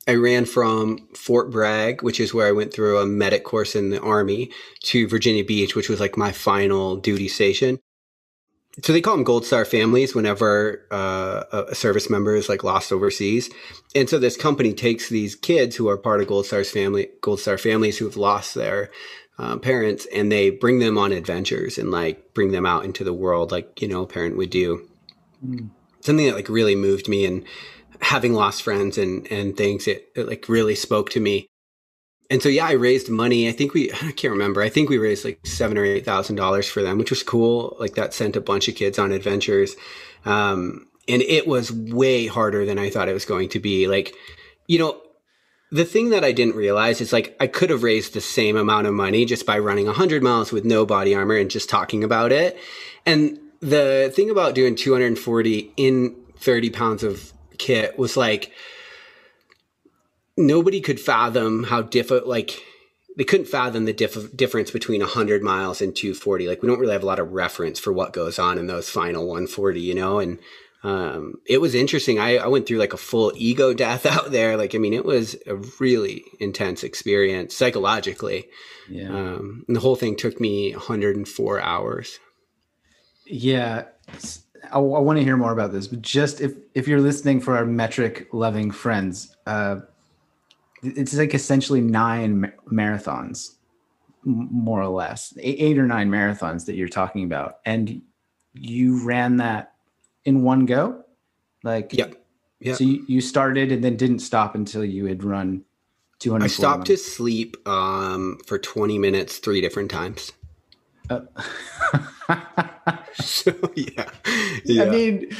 I 0.07 0.15
ran 0.15 0.45
from 0.45 1.07
Fort 1.15 1.51
Bragg, 1.51 2.01
which 2.01 2.19
is 2.19 2.33
where 2.33 2.47
I 2.47 2.51
went 2.51 2.73
through 2.73 2.99
a 2.99 3.05
medic 3.05 3.43
course 3.45 3.75
in 3.75 3.89
the 3.89 4.01
army, 4.01 4.51
to 4.83 5.07
Virginia 5.07 5.45
Beach, 5.45 5.75
which 5.75 5.87
was 5.87 5.99
like 5.99 6.17
my 6.17 6.31
final 6.31 6.97
duty 6.97 7.27
station. 7.27 7.79
So 8.83 8.91
they 8.91 9.01
call 9.01 9.15
them 9.15 9.23
Gold 9.23 9.45
Star 9.45 9.65
families 9.65 10.15
whenever 10.15 10.87
uh, 10.89 11.43
a 11.69 11.75
service 11.75 12.09
member 12.09 12.35
is 12.35 12.49
like 12.49 12.63
lost 12.63 12.91
overseas, 12.91 13.49
and 13.95 14.09
so 14.09 14.17
this 14.17 14.35
company 14.35 14.73
takes 14.73 15.09
these 15.09 15.35
kids 15.35 15.75
who 15.75 15.87
are 15.89 15.97
part 15.97 16.21
of 16.21 16.27
Gold 16.27 16.47
Star's 16.47 16.71
family, 16.71 17.09
Gold 17.21 17.39
Star 17.39 17.59
families 17.59 17.99
who 17.99 18.05
have 18.05 18.17
lost 18.17 18.55
their 18.55 18.89
uh, 19.37 19.57
parents, 19.57 20.07
and 20.13 20.31
they 20.31 20.49
bring 20.49 20.79
them 20.79 20.97
on 20.97 21.11
adventures 21.11 21.77
and 21.77 21.91
like 21.91 22.33
bring 22.33 22.51
them 22.51 22.65
out 22.65 22.83
into 22.83 23.03
the 23.03 23.13
world, 23.13 23.51
like 23.51 23.79
you 23.79 23.87
know 23.87 24.01
a 24.03 24.07
parent 24.07 24.37
would 24.37 24.49
do. 24.49 24.89
Mm 25.43 25.69
something 26.03 26.25
that 26.25 26.35
like 26.35 26.49
really 26.49 26.75
moved 26.75 27.07
me 27.07 27.25
and 27.25 27.43
having 28.01 28.33
lost 28.33 28.61
friends 28.61 28.97
and 28.97 29.29
and 29.31 29.55
things 29.55 29.87
it, 29.87 30.09
it 30.15 30.27
like 30.27 30.47
really 30.49 30.75
spoke 30.75 31.09
to 31.11 31.19
me. 31.19 31.47
And 32.29 32.41
so 32.41 32.49
yeah 32.49 32.65
i 32.67 32.73
raised 32.73 33.09
money. 33.09 33.47
I 33.47 33.51
think 33.51 33.73
we 33.73 33.91
i 34.01 34.11
can't 34.11 34.33
remember. 34.33 34.61
I 34.61 34.69
think 34.69 34.89
we 34.89 34.97
raised 34.97 35.25
like 35.25 35.45
seven 35.45 35.77
or 35.77 35.85
eight 35.85 36.05
thousand 36.05 36.35
dollars 36.35 36.67
for 36.67 36.81
them 36.81 36.97
which 36.97 37.09
was 37.09 37.23
cool. 37.23 37.75
Like 37.79 37.95
that 37.95 38.13
sent 38.13 38.35
a 38.35 38.41
bunch 38.41 38.67
of 38.67 38.75
kids 38.75 38.99
on 38.99 39.11
adventures. 39.11 39.75
Um, 40.25 40.87
and 41.07 41.21
it 41.21 41.47
was 41.47 41.71
way 41.71 42.27
harder 42.27 42.65
than 42.65 42.79
i 42.79 42.89
thought 42.89 43.09
it 43.09 43.13
was 43.13 43.25
going 43.25 43.49
to 43.49 43.59
be. 43.59 43.87
Like 43.87 44.13
you 44.67 44.79
know 44.79 44.99
the 45.71 45.85
thing 45.85 46.09
that 46.09 46.23
i 46.23 46.31
didn't 46.31 46.55
realize 46.55 47.01
is 47.01 47.11
like 47.11 47.35
i 47.39 47.47
could 47.47 47.71
have 47.71 47.81
raised 47.81 48.13
the 48.13 48.21
same 48.21 48.55
amount 48.55 48.85
of 48.85 48.93
money 48.93 49.25
just 49.25 49.45
by 49.45 49.57
running 49.57 49.87
100 49.87 50.21
miles 50.21 50.51
with 50.51 50.63
no 50.63 50.85
body 50.85 51.15
armor 51.15 51.35
and 51.35 51.49
just 51.49 51.69
talking 51.69 52.03
about 52.03 52.31
it. 52.31 52.57
And 53.05 53.39
the 53.63 54.11
thing 54.13 54.29
about 54.29 54.55
doing 54.55 54.75
240 54.75 55.71
in 55.77 56.15
30 56.37 56.69
pounds 56.69 57.03
of 57.03 57.31
kit 57.57 57.97
was 57.97 58.17
like 58.17 58.51
nobody 60.35 60.81
could 60.81 60.99
fathom 60.99 61.63
how 61.63 61.81
difficult 61.81 62.27
like 62.27 62.61
they 63.15 63.23
couldn't 63.23 63.45
fathom 63.45 63.85
the 63.85 63.93
diff- 63.93 64.35
difference 64.35 64.71
between 64.71 64.99
100 64.99 65.41
miles 65.43 65.81
and 65.81 65.95
240 65.95 66.47
like 66.47 66.61
we 66.61 66.67
don't 66.67 66.79
really 66.79 66.91
have 66.93 67.03
a 67.03 67.07
lot 67.07 67.19
of 67.19 67.31
reference 67.31 67.79
for 67.79 67.93
what 67.93 68.11
goes 68.11 68.37
on 68.37 68.57
in 68.57 68.67
those 68.67 68.89
final 68.89 69.25
140 69.27 69.79
you 69.79 69.95
know? 69.95 70.19
And 70.19 70.39
um, 70.83 71.35
it 71.45 71.61
was 71.61 71.75
interesting. 71.75 72.19
I, 72.19 72.35
I 72.39 72.47
went 72.47 72.67
through 72.67 72.79
like 72.79 72.91
a 72.91 72.97
full 72.97 73.31
ego 73.35 73.73
death 73.73 74.05
out 74.05 74.31
there. 74.31 74.57
Like 74.57 74.75
i 74.75 74.77
mean 74.77 74.93
it 74.93 75.05
was 75.05 75.37
a 75.47 75.55
really 75.79 76.25
intense 76.41 76.83
experience 76.83 77.55
psychologically. 77.55 78.49
Yeah. 78.89 79.07
Um, 79.07 79.63
and 79.67 79.75
the 79.77 79.79
whole 79.79 79.95
thing 79.95 80.17
took 80.17 80.41
me 80.41 80.73
104 80.73 81.61
hours 81.61 82.19
yeah, 83.25 83.85
I, 84.71 84.75
I 84.75 84.79
want 84.79 85.17
to 85.19 85.23
hear 85.23 85.37
more 85.37 85.51
about 85.51 85.71
this. 85.71 85.87
But 85.87 86.01
just 86.01 86.41
if 86.41 86.53
if 86.73 86.87
you're 86.87 87.01
listening 87.01 87.39
for 87.39 87.57
our 87.57 87.65
metric 87.65 88.29
loving 88.31 88.71
friends, 88.71 89.35
uh, 89.45 89.81
it's 90.81 91.13
like 91.13 91.33
essentially 91.33 91.81
nine 91.81 92.51
marathons, 92.71 93.55
more 94.23 94.81
or 94.81 94.87
less, 94.87 95.33
eight 95.39 95.77
or 95.77 95.85
nine 95.85 96.09
marathons 96.09 96.65
that 96.65 96.75
you're 96.75 96.87
talking 96.87 97.23
about, 97.23 97.59
and 97.65 98.01
you 98.53 99.03
ran 99.05 99.37
that 99.37 99.73
in 100.25 100.43
one 100.43 100.65
go, 100.65 101.03
like 101.63 101.93
yeah, 101.93 102.07
yeah. 102.59 102.73
So 102.73 102.83
you, 102.83 103.05
you 103.07 103.21
started 103.21 103.71
and 103.71 103.83
then 103.83 103.97
didn't 103.97 104.19
stop 104.19 104.55
until 104.55 104.85
you 104.85 105.05
had 105.05 105.23
run 105.23 105.65
200. 106.19 106.45
I 106.45 106.47
stopped 106.47 106.87
to 106.87 106.97
sleep 106.97 107.57
um, 107.67 108.39
for 108.47 108.57
20 108.57 108.97
minutes 108.97 109.39
three 109.39 109.59
different 109.59 109.91
times. 109.91 110.31
Uh, 111.09 111.21
so 113.21 113.53
yeah. 113.75 114.09
yeah. 114.65 114.83
I 114.83 114.89
mean, 114.89 115.31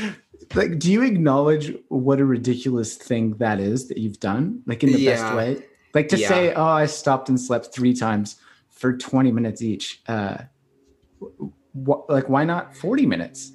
like, 0.56 0.80
do 0.80 0.92
you 0.92 1.04
acknowledge 1.04 1.74
what 1.90 2.20
a 2.20 2.26
ridiculous 2.26 2.96
thing 2.96 3.36
that 3.36 3.60
is 3.60 3.88
that 3.88 3.98
you've 3.98 4.20
done? 4.20 4.62
Like 4.66 4.84
in 4.84 4.92
the 4.92 5.00
yeah. 5.00 5.16
best 5.16 5.36
way? 5.36 5.64
Like 5.94 6.10
to 6.10 6.18
yeah. 6.18 6.28
say, 6.28 6.54
oh, 6.54 6.64
I 6.64 6.86
stopped 6.86 7.30
and 7.30 7.40
slept 7.40 7.74
three 7.74 7.94
times 7.94 8.38
for 8.70 8.98
20 8.98 9.32
minutes 9.32 9.62
each. 9.62 10.02
Uh, 10.08 10.38
wh- 11.20 12.10
like, 12.10 12.30
why 12.30 12.44
not 12.44 12.76
40 12.76 13.06
minutes? 13.06 13.52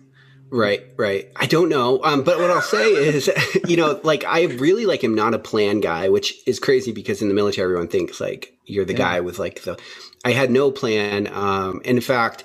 Right, 0.50 0.82
right. 0.96 1.30
I 1.36 1.46
don't 1.46 1.68
know. 1.68 2.02
Um, 2.02 2.22
but 2.22 2.38
what 2.38 2.50
I'll 2.50 2.62
say 2.62 2.86
is, 2.92 3.30
you 3.66 3.76
know, 3.76 4.00
like 4.02 4.24
I 4.24 4.44
really 4.44 4.86
like 4.86 5.04
am 5.04 5.14
not 5.14 5.34
a 5.34 5.38
plan 5.38 5.80
guy, 5.80 6.08
which 6.08 6.34
is 6.46 6.58
crazy 6.58 6.92
because 6.92 7.20
in 7.20 7.28
the 7.28 7.34
military 7.34 7.64
everyone 7.64 7.88
thinks 7.88 8.20
like 8.20 8.56
you're 8.64 8.84
the 8.84 8.92
yeah. 8.92 8.98
guy 8.98 9.20
with 9.20 9.38
like 9.38 9.62
the. 9.62 9.78
I 10.24 10.32
had 10.32 10.50
no 10.50 10.70
plan. 10.70 11.28
Um, 11.32 11.80
in 11.84 12.00
fact, 12.00 12.44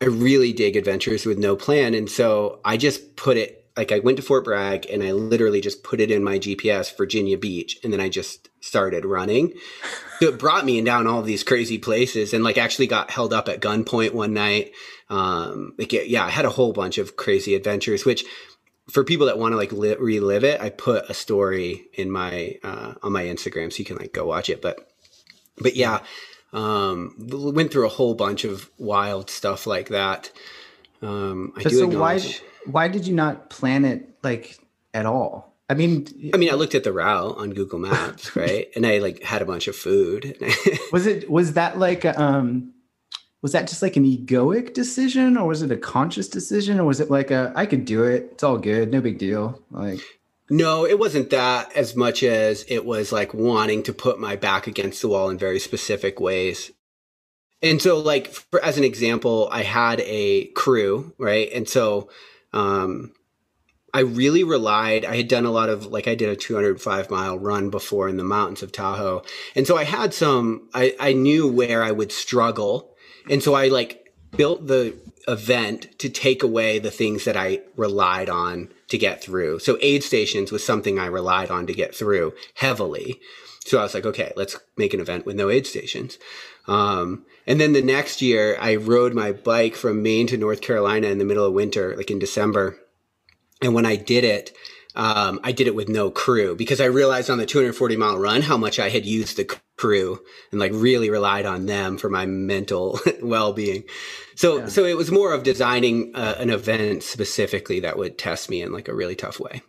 I 0.00 0.06
really 0.06 0.52
dig 0.52 0.76
adventures 0.76 1.26
with 1.26 1.38
no 1.38 1.56
plan. 1.56 1.94
And 1.94 2.10
so 2.10 2.60
I 2.64 2.76
just 2.76 3.16
put 3.16 3.36
it 3.36 3.58
like 3.78 3.92
I 3.92 4.00
went 4.00 4.16
to 4.16 4.24
Fort 4.24 4.44
Bragg 4.44 4.86
and 4.90 5.04
I 5.04 5.12
literally 5.12 5.60
just 5.60 5.84
put 5.84 6.00
it 6.00 6.10
in 6.10 6.24
my 6.24 6.40
GPS, 6.40 6.96
Virginia 6.96 7.38
Beach, 7.38 7.78
and 7.84 7.92
then 7.92 8.00
I 8.00 8.08
just 8.08 8.48
started 8.60 9.04
running. 9.04 9.54
So 10.18 10.28
it 10.30 10.38
brought 10.38 10.64
me 10.64 10.80
down 10.82 11.06
all 11.06 11.22
these 11.22 11.44
crazy 11.44 11.78
places 11.78 12.34
and 12.34 12.42
like 12.42 12.58
actually 12.58 12.88
got 12.88 13.12
held 13.12 13.32
up 13.32 13.48
at 13.48 13.60
gunpoint 13.60 14.14
one 14.14 14.34
night. 14.34 14.72
Um, 15.08 15.74
like, 15.78 15.92
yeah, 15.92 16.24
I 16.24 16.30
had 16.30 16.44
a 16.44 16.50
whole 16.50 16.72
bunch 16.72 16.98
of 16.98 17.14
crazy 17.14 17.54
adventures, 17.54 18.04
which 18.04 18.24
for 18.90 19.04
people 19.04 19.26
that 19.26 19.38
want 19.38 19.52
to 19.52 19.56
like 19.56 19.70
li- 19.70 19.94
relive 19.94 20.42
it, 20.42 20.60
I 20.60 20.70
put 20.70 21.08
a 21.08 21.14
story 21.14 21.86
in 21.94 22.10
my, 22.10 22.56
uh, 22.64 22.94
on 23.04 23.12
my 23.12 23.24
Instagram 23.26 23.72
so 23.72 23.78
you 23.78 23.84
can 23.84 23.96
like 23.96 24.12
go 24.12 24.26
watch 24.26 24.50
it. 24.50 24.60
But, 24.60 24.90
but 25.56 25.76
yeah, 25.76 26.00
um, 26.52 27.14
went 27.18 27.72
through 27.72 27.86
a 27.86 27.90
whole 27.90 28.14
bunch 28.14 28.44
of 28.44 28.70
wild 28.78 29.30
stuff 29.30 29.66
like 29.66 29.88
that. 29.88 30.30
Um, 31.02 31.52
I 31.56 31.62
so, 31.62 31.68
so 31.70 31.86
why 31.86 32.20
why 32.64 32.88
did 32.88 33.06
you 33.06 33.14
not 33.14 33.50
plan 33.50 33.84
it 33.84 34.18
like 34.22 34.58
at 34.94 35.06
all? 35.06 35.54
I 35.70 35.74
mean, 35.74 36.06
I 36.32 36.38
mean, 36.38 36.50
I 36.50 36.54
looked 36.54 36.74
at 36.74 36.84
the 36.84 36.92
route 36.92 37.36
on 37.36 37.50
Google 37.50 37.78
Maps, 37.78 38.34
right? 38.36 38.68
and 38.74 38.86
I 38.86 38.98
like 38.98 39.22
had 39.22 39.42
a 39.42 39.46
bunch 39.46 39.68
of 39.68 39.76
food. 39.76 40.36
was 40.92 41.06
it 41.06 41.30
was 41.30 41.52
that 41.54 41.78
like 41.78 42.04
um 42.04 42.72
was 43.42 43.52
that 43.52 43.68
just 43.68 43.82
like 43.82 43.96
an 43.96 44.04
egoic 44.04 44.74
decision 44.74 45.36
or 45.36 45.46
was 45.46 45.62
it 45.62 45.70
a 45.70 45.76
conscious 45.76 46.28
decision 46.28 46.80
or 46.80 46.84
was 46.84 47.00
it 47.00 47.10
like 47.10 47.30
a 47.30 47.52
I 47.54 47.66
could 47.66 47.84
do 47.84 48.04
it. 48.04 48.30
It's 48.32 48.42
all 48.42 48.58
good, 48.58 48.90
no 48.90 49.00
big 49.00 49.18
deal. 49.18 49.62
Like 49.70 50.00
no, 50.50 50.86
it 50.86 50.98
wasn't 50.98 51.30
that 51.30 51.74
as 51.76 51.94
much 51.94 52.22
as 52.22 52.64
it 52.68 52.84
was 52.84 53.12
like 53.12 53.34
wanting 53.34 53.82
to 53.84 53.92
put 53.92 54.18
my 54.18 54.36
back 54.36 54.66
against 54.66 55.02
the 55.02 55.08
wall 55.08 55.28
in 55.28 55.38
very 55.38 55.58
specific 55.58 56.20
ways. 56.20 56.70
And 57.62 57.82
so 57.82 57.98
like 57.98 58.28
for, 58.28 58.62
as 58.64 58.78
an 58.78 58.84
example, 58.84 59.48
I 59.50 59.62
had 59.62 60.00
a 60.00 60.46
crew, 60.48 61.14
right? 61.18 61.50
And 61.52 61.68
so 61.68 62.10
um 62.52 63.12
I 63.92 64.00
really 64.00 64.44
relied. 64.44 65.04
I 65.04 65.16
had 65.16 65.28
done 65.28 65.46
a 65.46 65.50
lot 65.50 65.70
of 65.70 65.86
like 65.86 66.06
I 66.06 66.14
did 66.14 66.28
a 66.28 66.36
205 66.36 67.10
mile 67.10 67.38
run 67.38 67.70
before 67.70 68.08
in 68.08 68.16
the 68.16 68.24
mountains 68.24 68.62
of 68.62 68.70
Tahoe, 68.70 69.22
and 69.56 69.66
so 69.66 69.76
I 69.76 69.84
had 69.84 70.12
some. 70.12 70.68
I 70.74 70.94
I 71.00 71.14
knew 71.14 71.48
where 71.48 71.82
I 71.82 71.90
would 71.90 72.12
struggle, 72.12 72.94
and 73.30 73.42
so 73.42 73.54
I 73.54 73.68
like 73.68 74.12
built 74.36 74.66
the 74.66 74.94
event 75.28 75.98
to 75.98 76.08
take 76.08 76.42
away 76.42 76.78
the 76.78 76.90
things 76.90 77.24
that 77.24 77.36
I 77.36 77.60
relied 77.76 78.28
on 78.28 78.70
to 78.88 78.98
get 78.98 79.22
through. 79.22 79.60
So 79.60 79.78
aid 79.80 80.02
stations 80.02 80.50
was 80.50 80.64
something 80.64 80.98
I 80.98 81.06
relied 81.06 81.50
on 81.50 81.66
to 81.66 81.72
get 81.72 81.94
through 81.94 82.34
heavily. 82.54 83.20
So 83.66 83.78
I 83.78 83.82
was 83.82 83.94
like, 83.94 84.06
okay, 84.06 84.32
let's 84.34 84.56
make 84.76 84.94
an 84.94 85.00
event 85.00 85.26
with 85.26 85.36
no 85.36 85.50
aid 85.50 85.66
stations. 85.66 86.18
Um, 86.66 87.26
and 87.46 87.60
then 87.60 87.74
the 87.74 87.82
next 87.82 88.22
year, 88.22 88.56
I 88.60 88.76
rode 88.76 89.14
my 89.14 89.32
bike 89.32 89.74
from 89.74 90.02
Maine 90.02 90.26
to 90.28 90.36
North 90.36 90.60
Carolina 90.60 91.08
in 91.08 91.18
the 91.18 91.24
middle 91.24 91.44
of 91.44 91.52
winter, 91.52 91.94
like 91.96 92.10
in 92.10 92.18
December 92.18 92.78
and 93.62 93.74
when 93.74 93.86
I 93.86 93.96
did 93.96 94.24
it, 94.24 94.52
um, 94.94 95.40
I 95.44 95.52
did 95.52 95.66
it 95.66 95.74
with 95.74 95.88
no 95.88 96.10
crew 96.10 96.56
because 96.56 96.80
I 96.80 96.86
realized 96.86 97.30
on 97.30 97.38
the 97.38 97.46
240 97.46 97.96
mile 97.96 98.18
run 98.18 98.42
how 98.42 98.56
much 98.56 98.78
I 98.78 98.88
had 98.88 99.04
used 99.04 99.36
the 99.36 99.44
crew 99.76 100.20
and 100.50 100.60
like 100.60 100.72
really 100.74 101.10
relied 101.10 101.46
on 101.46 101.66
them 101.66 101.98
for 101.98 102.08
my 102.08 102.26
mental 102.26 102.98
well 103.22 103.52
being. 103.52 103.84
So, 104.34 104.58
yeah. 104.58 104.66
so 104.66 104.84
it 104.84 104.96
was 104.96 105.10
more 105.10 105.32
of 105.32 105.42
designing 105.42 106.12
uh, 106.14 106.36
an 106.38 106.50
event 106.50 107.02
specifically 107.02 107.80
that 107.80 107.98
would 107.98 108.18
test 108.18 108.50
me 108.50 108.62
in 108.62 108.72
like 108.72 108.88
a 108.88 108.94
really 108.94 109.16
tough 109.16 109.38
way. 109.40 109.62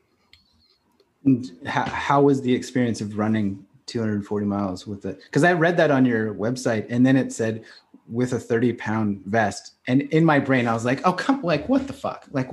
How, 1.66 1.86
how 1.86 2.22
was 2.22 2.42
the 2.42 2.54
experience 2.54 3.02
of 3.02 3.18
running 3.18 3.66
240 3.88 4.46
miles 4.46 4.88
with 4.88 5.06
it? 5.06 5.20
Because 5.26 5.44
I 5.44 5.54
read 5.54 5.78
that 5.78 5.92
on 5.92 6.06
your 6.06 6.34
website 6.34 6.88
and 6.90 7.06
then 7.06 7.18
it 7.18 7.34
said 7.34 7.64
with 8.10 8.34
a 8.34 8.40
30 8.40 8.74
pound 8.74 9.22
vest. 9.26 9.76
And 9.88 10.02
in 10.02 10.26
my 10.26 10.40
brain, 10.40 10.68
I 10.68 10.74
was 10.74 10.86
like, 10.86 11.02
oh, 11.06 11.14
come, 11.14 11.42
like, 11.42 11.70
what 11.70 11.88
the 11.88 11.94
fuck? 11.94 12.26
Like, 12.32 12.50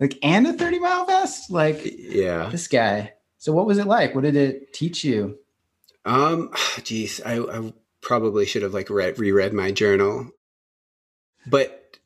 like, 0.00 0.18
and 0.22 0.46
a 0.46 0.52
30 0.52 0.78
mile 0.78 1.04
vest? 1.04 1.50
Like, 1.50 1.80
yeah, 1.84 2.48
this 2.50 2.68
guy. 2.68 3.12
So 3.38 3.52
what 3.52 3.66
was 3.66 3.78
it 3.78 3.86
like? 3.86 4.14
What 4.14 4.24
did 4.24 4.36
it 4.36 4.72
teach 4.72 5.04
you? 5.04 5.38
Um, 6.04 6.50
geez, 6.82 7.20
I, 7.24 7.38
I 7.38 7.72
probably 8.00 8.46
should 8.46 8.62
have 8.62 8.74
like 8.74 8.90
read, 8.90 9.18
reread 9.18 9.52
my 9.52 9.72
journal, 9.72 10.30
but 11.46 11.98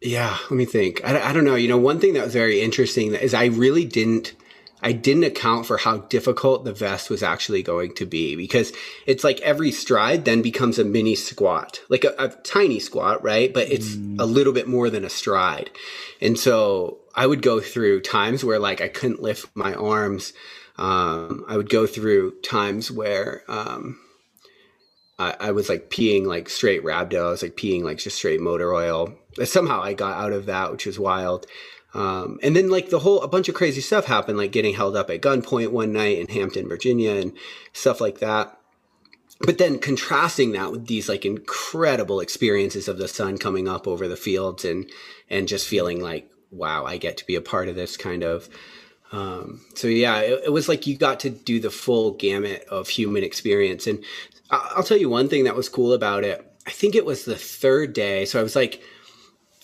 yeah, 0.00 0.36
let 0.44 0.52
me 0.52 0.64
think. 0.64 1.00
I, 1.04 1.30
I 1.30 1.32
don't 1.32 1.44
know. 1.44 1.56
You 1.56 1.68
know, 1.68 1.78
one 1.78 2.00
thing 2.00 2.14
that 2.14 2.24
was 2.24 2.32
very 2.32 2.60
interesting 2.60 3.14
is 3.14 3.34
I 3.34 3.46
really 3.46 3.84
didn't, 3.84 4.34
I 4.80 4.92
didn't 4.92 5.24
account 5.24 5.66
for 5.66 5.76
how 5.76 5.98
difficult 5.98 6.64
the 6.64 6.72
vest 6.72 7.10
was 7.10 7.22
actually 7.22 7.62
going 7.62 7.94
to 7.94 8.06
be 8.06 8.36
because 8.36 8.72
it's 9.06 9.24
like 9.24 9.40
every 9.40 9.72
stride 9.72 10.24
then 10.24 10.40
becomes 10.40 10.78
a 10.78 10.84
mini 10.84 11.16
squat, 11.16 11.80
like 11.88 12.04
a, 12.04 12.14
a 12.18 12.28
tiny 12.28 12.78
squat, 12.78 13.22
right? 13.22 13.52
But 13.52 13.70
it's 13.70 13.96
mm. 13.96 14.20
a 14.20 14.24
little 14.24 14.52
bit 14.52 14.68
more 14.68 14.88
than 14.88 15.04
a 15.04 15.10
stride. 15.10 15.70
And 16.20 16.38
so 16.38 16.98
I 17.14 17.26
would 17.26 17.42
go 17.42 17.60
through 17.60 18.02
times 18.02 18.44
where 18.44 18.60
like 18.60 18.80
I 18.80 18.88
couldn't 18.88 19.20
lift 19.20 19.50
my 19.56 19.74
arms. 19.74 20.32
Um, 20.76 21.44
I 21.48 21.56
would 21.56 21.70
go 21.70 21.86
through 21.86 22.40
times 22.42 22.88
where, 22.88 23.42
um, 23.48 23.98
I, 25.18 25.34
I, 25.40 25.50
was 25.50 25.68
like 25.68 25.90
peeing 25.90 26.24
like 26.24 26.48
straight 26.48 26.84
rhabdo. 26.84 27.26
I 27.26 27.30
was 27.30 27.42
like 27.42 27.56
peeing 27.56 27.82
like 27.82 27.98
just 27.98 28.18
straight 28.18 28.40
motor 28.40 28.72
oil. 28.72 29.12
Somehow 29.42 29.82
I 29.82 29.94
got 29.94 30.16
out 30.16 30.32
of 30.32 30.46
that, 30.46 30.70
which 30.70 30.86
was 30.86 30.96
wild. 30.96 31.46
Um, 31.98 32.38
and 32.44 32.54
then 32.54 32.70
like 32.70 32.90
the 32.90 33.00
whole 33.00 33.22
a 33.22 33.28
bunch 33.28 33.48
of 33.48 33.56
crazy 33.56 33.80
stuff 33.80 34.04
happened, 34.04 34.38
like 34.38 34.52
getting 34.52 34.74
held 34.74 34.96
up 34.96 35.10
at 35.10 35.20
gunpoint 35.20 35.72
one 35.72 35.92
night 35.92 36.18
in 36.18 36.28
Hampton, 36.28 36.68
Virginia, 36.68 37.10
and 37.10 37.32
stuff 37.72 38.00
like 38.00 38.20
that. 38.20 38.56
But 39.40 39.58
then 39.58 39.80
contrasting 39.80 40.52
that 40.52 40.70
with 40.70 40.86
these 40.86 41.08
like 41.08 41.26
incredible 41.26 42.20
experiences 42.20 42.86
of 42.86 42.98
the 42.98 43.08
sun 43.08 43.36
coming 43.36 43.66
up 43.66 43.88
over 43.88 44.06
the 44.06 44.16
fields 44.16 44.64
and 44.64 44.88
and 45.28 45.48
just 45.48 45.66
feeling 45.66 46.00
like 46.00 46.30
wow, 46.52 46.84
I 46.84 46.98
get 46.98 47.16
to 47.16 47.26
be 47.26 47.34
a 47.34 47.40
part 47.40 47.68
of 47.68 47.74
this 47.74 47.96
kind 47.96 48.22
of. 48.22 48.48
Um, 49.10 49.60
so 49.74 49.88
yeah, 49.88 50.20
it, 50.20 50.44
it 50.46 50.52
was 50.52 50.68
like 50.68 50.86
you 50.86 50.96
got 50.96 51.18
to 51.20 51.30
do 51.30 51.58
the 51.58 51.68
full 51.68 52.12
gamut 52.12 52.64
of 52.70 52.88
human 52.88 53.24
experience. 53.24 53.88
And 53.88 54.04
I'll 54.50 54.84
tell 54.84 54.96
you 54.96 55.10
one 55.10 55.28
thing 55.28 55.44
that 55.44 55.56
was 55.56 55.68
cool 55.68 55.92
about 55.92 56.22
it. 56.22 56.44
I 56.64 56.70
think 56.70 56.94
it 56.94 57.04
was 57.04 57.24
the 57.24 57.34
third 57.34 57.92
day. 57.92 58.24
So 58.24 58.38
I 58.38 58.44
was 58.44 58.54
like 58.54 58.82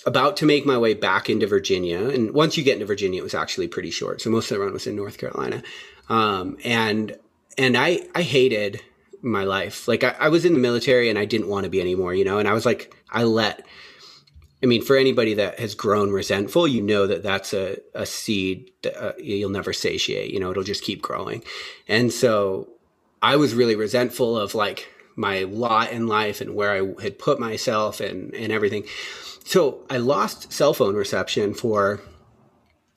about 0.07 0.37
to 0.39 0.47
make 0.47 0.67
my 0.67 0.79
way 0.79 0.95
back 0.95 1.31
into 1.31 1.47
Virginia. 1.47 2.09
And 2.09 2.33
once 2.33 2.57
you 2.57 2.65
get 2.65 2.75
into 2.75 2.87
Virginia, 2.87 3.21
it 3.21 3.25
was 3.25 3.35
actually 3.35 3.69
pretty 3.69 3.91
short. 3.91 4.21
So 4.21 4.31
most 4.31 4.51
of 4.51 4.57
the 4.57 4.65
run 4.65 4.73
was 4.73 4.87
in 4.87 4.97
North 4.97 5.19
Carolina. 5.19 5.63
Um, 6.09 6.59
and, 6.65 7.17
and 7.57 7.77
I, 7.77 8.01
I 8.15 8.23
hated 8.23 8.81
my 9.23 9.45
life. 9.45 9.89
Like 9.89 10.05
I, 10.05 10.15
I 10.19 10.29
was 10.29 10.45
in 10.45 10.53
the 10.53 10.59
military 10.59 11.09
and 11.09 11.19
I 11.19 11.25
didn't 11.25 11.49
want 11.49 11.65
to 11.65 11.71
be 11.71 11.81
anymore, 11.81 12.15
you 12.15 12.25
know? 12.25 12.39
And 12.39 12.47
I 12.47 12.53
was 12.53 12.67
like, 12.67 12.95
I 13.11 13.25
let, 13.25 13.65
I 14.63 14.67
mean, 14.67 14.83
for 14.83 14.97
anybody 14.97 15.35
that 15.35 15.59
has 15.59 15.75
grown 15.75 16.11
resentful, 16.11 16.69
you 16.69 16.83
know 16.83 17.07
that 17.07 17.23
that's 17.23 17.53
a, 17.55 17.79
a 17.95 18.07
seed 18.07 18.71
that 18.83 19.03
uh, 19.03 19.13
you'll 19.19 19.51
never 19.51 19.73
satiate, 19.73 20.31
you 20.31 20.41
know, 20.41 20.51
it'll 20.51 20.63
just 20.63 20.85
keep 20.85 21.01
growing. 21.01 21.43
And 21.89 22.13
so 22.13 22.69
I 23.23 23.37
was 23.37 23.55
really 23.55 23.77
resentful 23.77 24.39
of 24.39 24.55
like 24.55 24.89
my 25.17 25.45
lot 25.45 25.93
in 25.93 26.07
life 26.07 26.41
and 26.41 26.55
where 26.55 26.73
I 26.73 27.03
had 27.03 27.19
put 27.19 27.39
myself 27.39 28.01
and, 28.01 28.35
and 28.35 28.53
everything. 28.53 28.85
So 29.45 29.85
I 29.91 29.99
lost 29.99 30.53
cell 30.53 30.75
phone 30.75 30.97
reception 30.97 31.55
for 31.55 32.01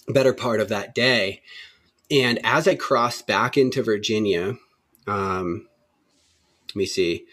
better 0.07 0.33
part 0.33 0.61
of 0.61 0.69
that 0.69 0.95
day. 0.95 1.41
And 2.09 2.39
as 2.43 2.67
I 2.67 2.75
crossed 2.75 3.27
back 3.27 3.57
into 3.57 3.83
Virginia, 3.83 4.55
um, 5.05 5.67
let 6.69 6.75
me 6.75 6.85
see 6.85 7.25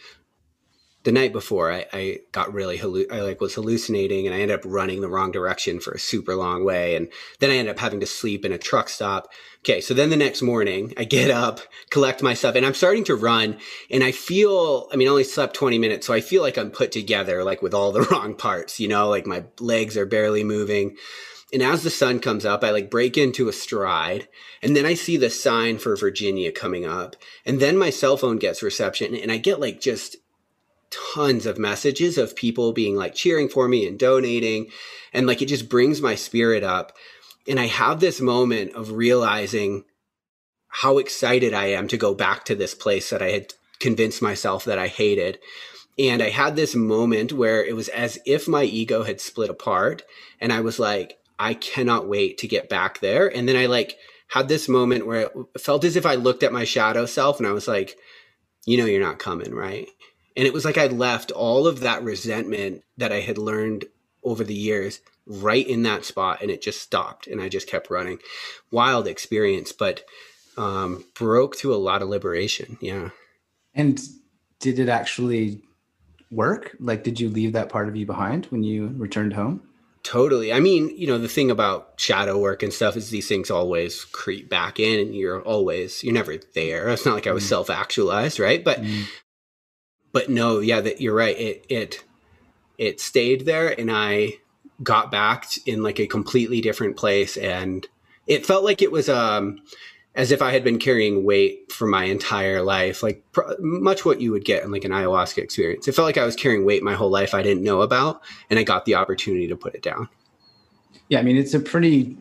the 1.05 1.13
night 1.13 1.33
before 1.33 1.71
I, 1.71 1.87
I 1.93 2.19
got 2.33 2.53
really 2.53 2.79
hallu- 2.79 3.13
I 3.13 3.21
like 3.21 3.41
was 3.41 3.55
hallucinating 3.55 4.27
and 4.27 4.35
I 4.35 4.41
ended 4.41 4.59
up 4.59 4.65
running 4.65 5.03
the 5.03 5.09
wrong 5.09 5.31
direction 5.31 5.79
for 5.79 5.93
a 5.93 5.99
super 5.99 6.35
long 6.35 6.65
way 6.65 6.97
and 6.97 7.09
then 7.39 7.51
I 7.51 7.57
ended 7.57 7.75
up 7.75 7.79
having 7.79 8.01
to 8.01 8.07
sleep 8.07 8.45
in 8.45 8.53
a 8.53 8.59
truck 8.59 8.89
stop. 8.89 9.29
Okay, 9.61 9.83
so 9.83 9.93
then 9.93 10.09
the 10.09 10.17
next 10.17 10.41
morning 10.41 10.95
I 10.97 11.05
get 11.05 11.31
up, 11.31 11.61
collect 11.91 12.23
my 12.23 12.33
stuff 12.33 12.55
and 12.55 12.65
I'm 12.65 12.75
starting 12.75 13.05
to 13.05 13.15
run 13.15 13.59
and 13.91 14.03
I 14.03 14.13
feel 14.13 14.89
I 14.93 14.97
mean 14.97 15.07
I 15.07 15.11
only 15.11 15.25
slept 15.25 15.55
20 15.55 15.79
minutes 15.79 16.07
so 16.07 16.15
I 16.15 16.23
feel 16.23 16.43
like 16.43 16.57
I'm 16.57 16.71
put 16.71 16.91
together 16.91 17.45
like 17.45 17.61
with 17.61 17.75
all 17.75 17.93
the 17.93 18.03
wrong 18.11 18.35
parts, 18.35 18.81
you 18.81 18.89
know, 18.89 19.09
like 19.09 19.27
my 19.27 19.45
legs 19.61 19.97
are 19.97 20.07
barely 20.07 20.43
moving. 20.43 20.97
And 21.53 21.63
as 21.63 21.85
the 21.85 21.91
sun 21.91 22.19
comes 22.19 22.45
up, 22.45 22.65
I 22.65 22.71
like 22.71 22.91
break 22.91 23.17
into 23.17 23.49
a 23.49 23.53
stride 23.53 24.27
and 24.63 24.75
then 24.75 24.87
I 24.87 24.95
see 24.95 25.19
the 25.19 25.31
sign 25.31 25.79
for 25.79 25.95
Virginia 25.97 26.51
coming 26.51 26.87
up 26.87 27.15
and 27.45 27.61
then 27.61 27.77
my 27.77 27.91
cell 27.91 28.17
phone 28.17 28.39
gets 28.39 28.63
reception 28.63 29.15
and 29.15 29.31
I 29.31 29.37
get 29.37 29.61
like 29.61 29.81
just 29.81 30.17
tons 31.15 31.47
of 31.47 31.59
messages 31.59 32.19
of 32.19 32.37
people 32.37 32.73
being 32.73 32.97
like 32.97 33.15
cheering 33.15 33.49
for 33.49 33.69
me 33.69 33.87
and 33.87 33.99
donating. 33.99 34.71
And 35.13 35.27
like 35.27 35.43
it 35.43 35.47
just 35.47 35.69
brings 35.69 36.01
my 36.01 36.15
spirit 36.15 36.63
up. 36.63 36.93
And 37.49 37.61
I 37.61 37.67
have 37.67 38.01
this 38.01 38.21
moment 38.21 38.73
of 38.75 38.93
realizing 38.93 39.85
how 40.69 40.99
excited 40.99 41.55
I 41.55 41.67
am 41.67 41.89
to 41.89 41.97
go 41.97 42.15
back 42.15 42.45
to 42.47 42.55
this 42.55 42.75
place 42.75 43.11
that 43.11 43.23
I 43.23 43.31
had 43.31 43.55
convinced 43.79 44.23
myself 44.23 44.65
that 44.65 44.79
I 44.79 44.89
hated. 44.89 45.39
And 45.99 46.23
I 46.23 46.31
had 46.31 46.57
this 46.57 46.75
moment 46.75 47.33
where 47.33 47.65
it 47.65 47.77
was 47.77 47.89
as 47.89 48.19
if 48.27 48.49
my 48.49 48.65
ego 48.65 49.05
had 49.05 49.21
split 49.21 49.51
apart. 49.51 50.03
And 50.41 50.53
I 50.53 50.61
was 50.61 50.79
like, 50.79 51.19
I 51.39 51.55
cannot 51.55 52.09
wait 52.09 52.39
to 52.39 52.49
get 52.49 52.69
back 52.69 53.01
there. 53.01 53.29
And 53.29 53.49
then 53.49 53.57
I 53.57 53.67
like 53.67 53.97
had 54.29 54.49
this 54.49 54.69
moment 54.69 55.07
where 55.07 55.21
it 55.21 55.61
felt 55.61 55.85
as 55.85 55.97
if 55.97 56.07
I 56.07 56.15
looked 56.15 56.43
at 56.43 56.53
my 56.53 56.65
shadow 56.65 57.07
self 57.07 57.39
and 57.39 57.47
I 57.47 57.53
was 57.53 57.69
like, 57.69 57.97
you 58.67 58.77
know, 58.77 58.87
you're 58.87 59.01
not 59.01 59.19
coming, 59.19 59.55
right? 59.55 59.87
And 60.37 60.47
it 60.47 60.53
was 60.53 60.65
like 60.65 60.79
I 60.79 60.87
left 60.87 61.31
all 61.31 61.67
of 61.67 61.81
that 61.81 62.03
resentment 62.03 62.83
that 62.97 63.13
I 63.13 63.21
had 63.21 63.39
learned 63.39 63.87
over 64.23 64.43
the 64.43 64.55
years 64.55 65.01
right 65.27 65.67
in 65.67 65.83
that 65.83 66.05
spot 66.05 66.43
and 66.43 66.51
it 66.51 66.61
just 66.61 66.83
stopped 66.83 67.27
and 67.27 67.41
I 67.41 67.49
just 67.49 67.69
kept 67.69 67.91
running. 67.91 68.19
Wild 68.71 69.07
experience, 69.07 69.73
but 69.73 70.05
um, 70.57 71.05
broke 71.15 71.57
through 71.57 71.75
a 71.75 71.77
lot 71.77 72.03
of 72.03 72.09
liberation. 72.09 72.79
Yeah. 72.81 73.11
And 73.75 74.01
did 74.61 74.79
it 74.79 74.89
actually 74.89 75.63
work? 76.31 76.77
Like, 76.81 77.05
did 77.05 77.21
you 77.21 77.29
leave 77.29 77.53
that 77.53 77.69
part 77.69 77.89
of 77.89 77.97
you 77.97 78.07
behind 78.07 78.47
when 78.47 78.63
you 78.63 78.93
returned 78.97 79.33
home? 79.33 79.63
Totally. 80.03 80.53
I 80.53 80.61
mean, 80.61 80.95
you 80.95 81.07
know, 81.07 81.17
the 81.17 81.29
thing 81.29 81.51
about 81.51 81.95
shadow 81.97 82.39
work 82.39 82.63
and 82.63 82.73
stuff 82.73 82.95
is 82.95 83.09
these 83.09 83.27
things 83.27 83.51
always 83.51 84.05
creep 84.05 84.51
back 84.51 84.79
in 84.79 85.01
and 85.01 85.15
you're 85.15 85.41
always, 85.41 86.05
you're 86.05 86.13
never 86.13 86.37
there. 86.55 86.91
It's 86.91 87.07
not 87.07 87.15
like 87.15 87.27
I 87.27 87.33
was 87.33 87.45
mm. 87.45 87.49
self 87.49 87.71
actualized, 87.71 88.39
right? 88.39 88.63
But 88.63 88.83
mm 88.83 89.05
but 90.15 90.31
no, 90.31 90.61
yeah, 90.61 90.81
that 90.81 91.01
you're 91.01 91.15
right. 91.15 91.37
It 91.37 91.67
it 91.69 92.05
it 92.79 93.01
stayed 93.01 93.45
there, 93.45 93.79
and 93.79 93.91
I 93.91 94.35
got 94.83 95.11
back 95.11 95.47
in 95.67 95.83
like 95.83 95.99
a 95.99 96.07
completely 96.07 96.61
different 96.61 96.97
place, 96.97 97.37
and 97.37 97.87
it 98.29 98.47
felt 98.47 98.65
like 98.65 98.81
it 98.81 98.93
was 98.93 99.09
um 99.09 99.61
as 100.15 100.31
if 100.31 100.41
I 100.41 100.53
had 100.53 100.63
been 100.63 100.79
carrying 100.79 101.25
weight 101.25 101.73
for 101.73 101.89
my 101.89 102.05
entire 102.05 102.63
life, 102.63 103.03
like 103.03 103.25
pr- 103.33 103.55
much 103.59 104.05
what 104.05 104.21
you 104.21 104.31
would 104.31 104.45
get 104.45 104.63
in 104.63 104.71
like 104.71 104.85
an 104.85 104.93
ayahuasca 104.93 105.39
experience. 105.39 105.89
It 105.89 105.97
felt 105.97 106.07
like 106.07 106.17
I 106.17 106.25
was 106.25 106.37
carrying 106.37 106.65
weight 106.65 106.85
my 106.85 106.95
whole 106.95 107.11
life 107.11 107.35
I 107.35 107.43
didn't 107.43 107.65
know 107.65 107.83
about, 107.83 108.23
and 108.49 108.59
I 108.59 108.63
got 108.63 108.85
the 108.85 108.95
opportunity 108.95 109.49
to 109.49 109.57
put 109.57 109.75
it 109.75 109.83
down. 109.83 110.09
Yeah, 111.09 111.19
I 111.19 111.23
mean 111.23 111.37
it's 111.37 111.55
a 111.55 111.61
pretty 111.61 112.17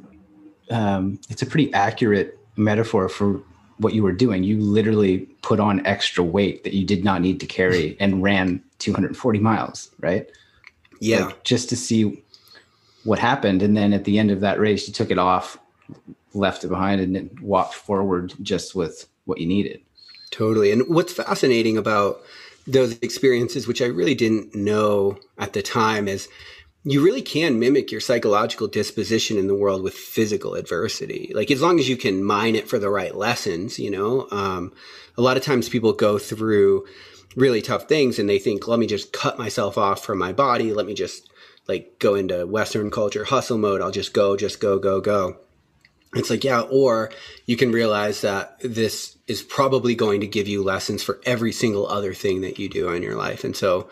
um, 0.71 1.19
it's 1.29 1.43
a 1.43 1.45
pretty 1.45 1.71
accurate 1.75 2.39
metaphor 2.55 3.07
for 3.07 3.43
what 3.84 3.93
you 3.93 4.03
were 4.03 4.11
doing. 4.11 4.43
You 4.43 4.59
literally 4.59 5.19
put 5.41 5.59
on 5.59 5.86
extra 5.86 6.23
weight 6.23 6.63
that 6.63 6.73
you 6.73 6.86
did 6.86 7.03
not 7.03 7.21
need 7.21 7.39
to 7.41 7.45
carry 7.45 7.97
and 7.99 8.23
ran 8.23 8.63
240 8.79 9.39
miles, 9.39 9.91
right? 9.99 10.29
Yeah, 10.99 11.25
like 11.25 11.43
just 11.43 11.69
to 11.69 11.75
see 11.75 12.23
what 13.03 13.19
happened, 13.19 13.61
and 13.61 13.75
then 13.75 13.91
at 13.91 14.05
the 14.05 14.17
end 14.17 14.31
of 14.31 14.39
that 14.39 14.59
race, 14.59 14.88
you 14.88 14.93
took 14.93 15.11
it 15.11 15.17
off 15.17 15.57
left 16.34 16.63
it 16.63 16.67
behind 16.67 17.01
and 17.01 17.15
then 17.15 17.29
walked 17.41 17.73
forward 17.73 18.34
just 18.41 18.75
with 18.75 19.07
what 19.25 19.39
you 19.39 19.47
needed. 19.47 19.81
Totally. 20.31 20.71
And 20.71 20.88
what's 20.88 21.13
fascinating 21.13 21.77
about 21.77 22.21
those 22.65 22.97
experiences, 22.99 23.67
which 23.67 23.81
I 23.81 23.86
really 23.86 24.15
didn't 24.15 24.55
know 24.55 25.17
at 25.38 25.53
the 25.53 25.61
time, 25.61 26.07
is 26.07 26.27
you 26.86 27.03
really 27.03 27.21
can 27.21 27.59
mimic 27.59 27.91
your 27.91 28.01
psychological 28.01 28.67
disposition 28.67 29.38
in 29.38 29.47
the 29.47 29.55
world 29.55 29.81
with 29.84 29.93
physical 29.93 30.55
adversity. 30.55 31.31
Like 31.34 31.49
as 31.49 31.61
long 31.61 31.79
as 31.79 31.88
you 31.88 31.95
can 31.95 32.23
mine 32.23 32.55
it 32.55 32.67
for 32.67 32.77
the 32.77 32.89
right 32.89 33.15
lessons, 33.15 33.79
you 33.79 33.89
know, 33.89 34.27
um, 34.31 34.73
a 35.17 35.21
lot 35.21 35.38
of 35.38 35.43
times 35.43 35.69
people 35.69 35.93
go 35.93 36.17
through 36.17 36.86
really 37.36 37.61
tough 37.61 37.88
things 37.88 38.19
and 38.19 38.27
they 38.27 38.38
think, 38.38 38.67
let 38.67 38.79
me 38.79 38.88
just 38.88 39.13
cut 39.13 39.38
myself 39.38 39.77
off 39.77 40.03
from 40.03 40.17
my 40.17 40.34
body. 40.34 40.73
Let 40.73 40.86
me 40.86 40.93
just 40.93 41.29
like 41.67 41.99
go 41.99 42.15
into 42.15 42.45
Western 42.45 42.91
culture 42.91 43.23
hustle 43.23 43.57
mode. 43.57 43.81
I'll 43.81 43.91
just 43.91 44.13
go, 44.13 44.36
just 44.36 44.59
go, 44.59 44.77
go, 44.77 44.99
go. 44.99 45.38
It's 46.15 46.29
like, 46.29 46.43
yeah, 46.43 46.61
or 46.61 47.11
you 47.45 47.57
can 47.57 47.71
realize 47.71 48.21
that 48.21 48.59
this 48.59 49.17
is 49.25 49.41
probably 49.41 49.95
going 49.95 50.19
to 50.21 50.27
give 50.27 50.47
you 50.47 50.61
lessons 50.61 51.01
for 51.01 51.19
every 51.25 51.51
single 51.51 51.88
other 51.88 52.13
thing 52.13 52.41
that 52.41 52.59
you 52.59 52.69
do 52.69 52.89
in 52.89 53.01
your 53.01 53.15
life. 53.15 53.43
And 53.43 53.55
so, 53.55 53.89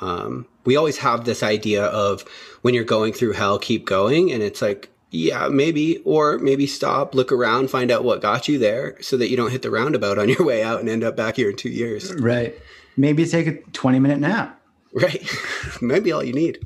um, 0.00 0.46
we 0.64 0.76
always 0.76 0.98
have 0.98 1.24
this 1.24 1.42
idea 1.42 1.84
of 1.84 2.22
when 2.62 2.74
you're 2.74 2.84
going 2.84 3.12
through 3.12 3.32
hell, 3.32 3.58
keep 3.58 3.84
going. 3.84 4.32
And 4.32 4.42
it's 4.42 4.62
like, 4.62 4.90
yeah, 5.10 5.48
maybe, 5.48 5.98
or 5.98 6.38
maybe 6.38 6.66
stop, 6.66 7.14
look 7.14 7.30
around, 7.30 7.70
find 7.70 7.90
out 7.90 8.04
what 8.04 8.20
got 8.20 8.48
you 8.48 8.58
there 8.58 9.00
so 9.00 9.16
that 9.16 9.30
you 9.30 9.36
don't 9.36 9.50
hit 9.50 9.62
the 9.62 9.70
roundabout 9.70 10.18
on 10.18 10.28
your 10.30 10.44
way 10.44 10.62
out 10.62 10.80
and 10.80 10.88
end 10.88 11.04
up 11.04 11.16
back 11.16 11.36
here 11.36 11.50
in 11.50 11.56
two 11.56 11.68
years. 11.68 12.12
Right. 12.14 12.58
Maybe 12.96 13.24
take 13.26 13.46
a 13.46 13.56
20 13.72 13.98
minute 13.98 14.20
nap. 14.20 14.60
Right. 14.96 15.28
maybe 15.82 16.12
all 16.12 16.22
you 16.22 16.32
need. 16.32 16.64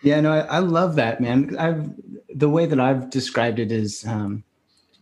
Yeah, 0.00 0.18
no, 0.22 0.32
I, 0.32 0.38
I 0.38 0.58
love 0.60 0.96
that, 0.96 1.20
man. 1.20 1.54
I've 1.58 1.90
the 2.34 2.48
way 2.48 2.64
that 2.64 2.80
I've 2.80 3.10
described 3.10 3.58
it 3.58 3.70
is 3.70 4.02
um, 4.06 4.44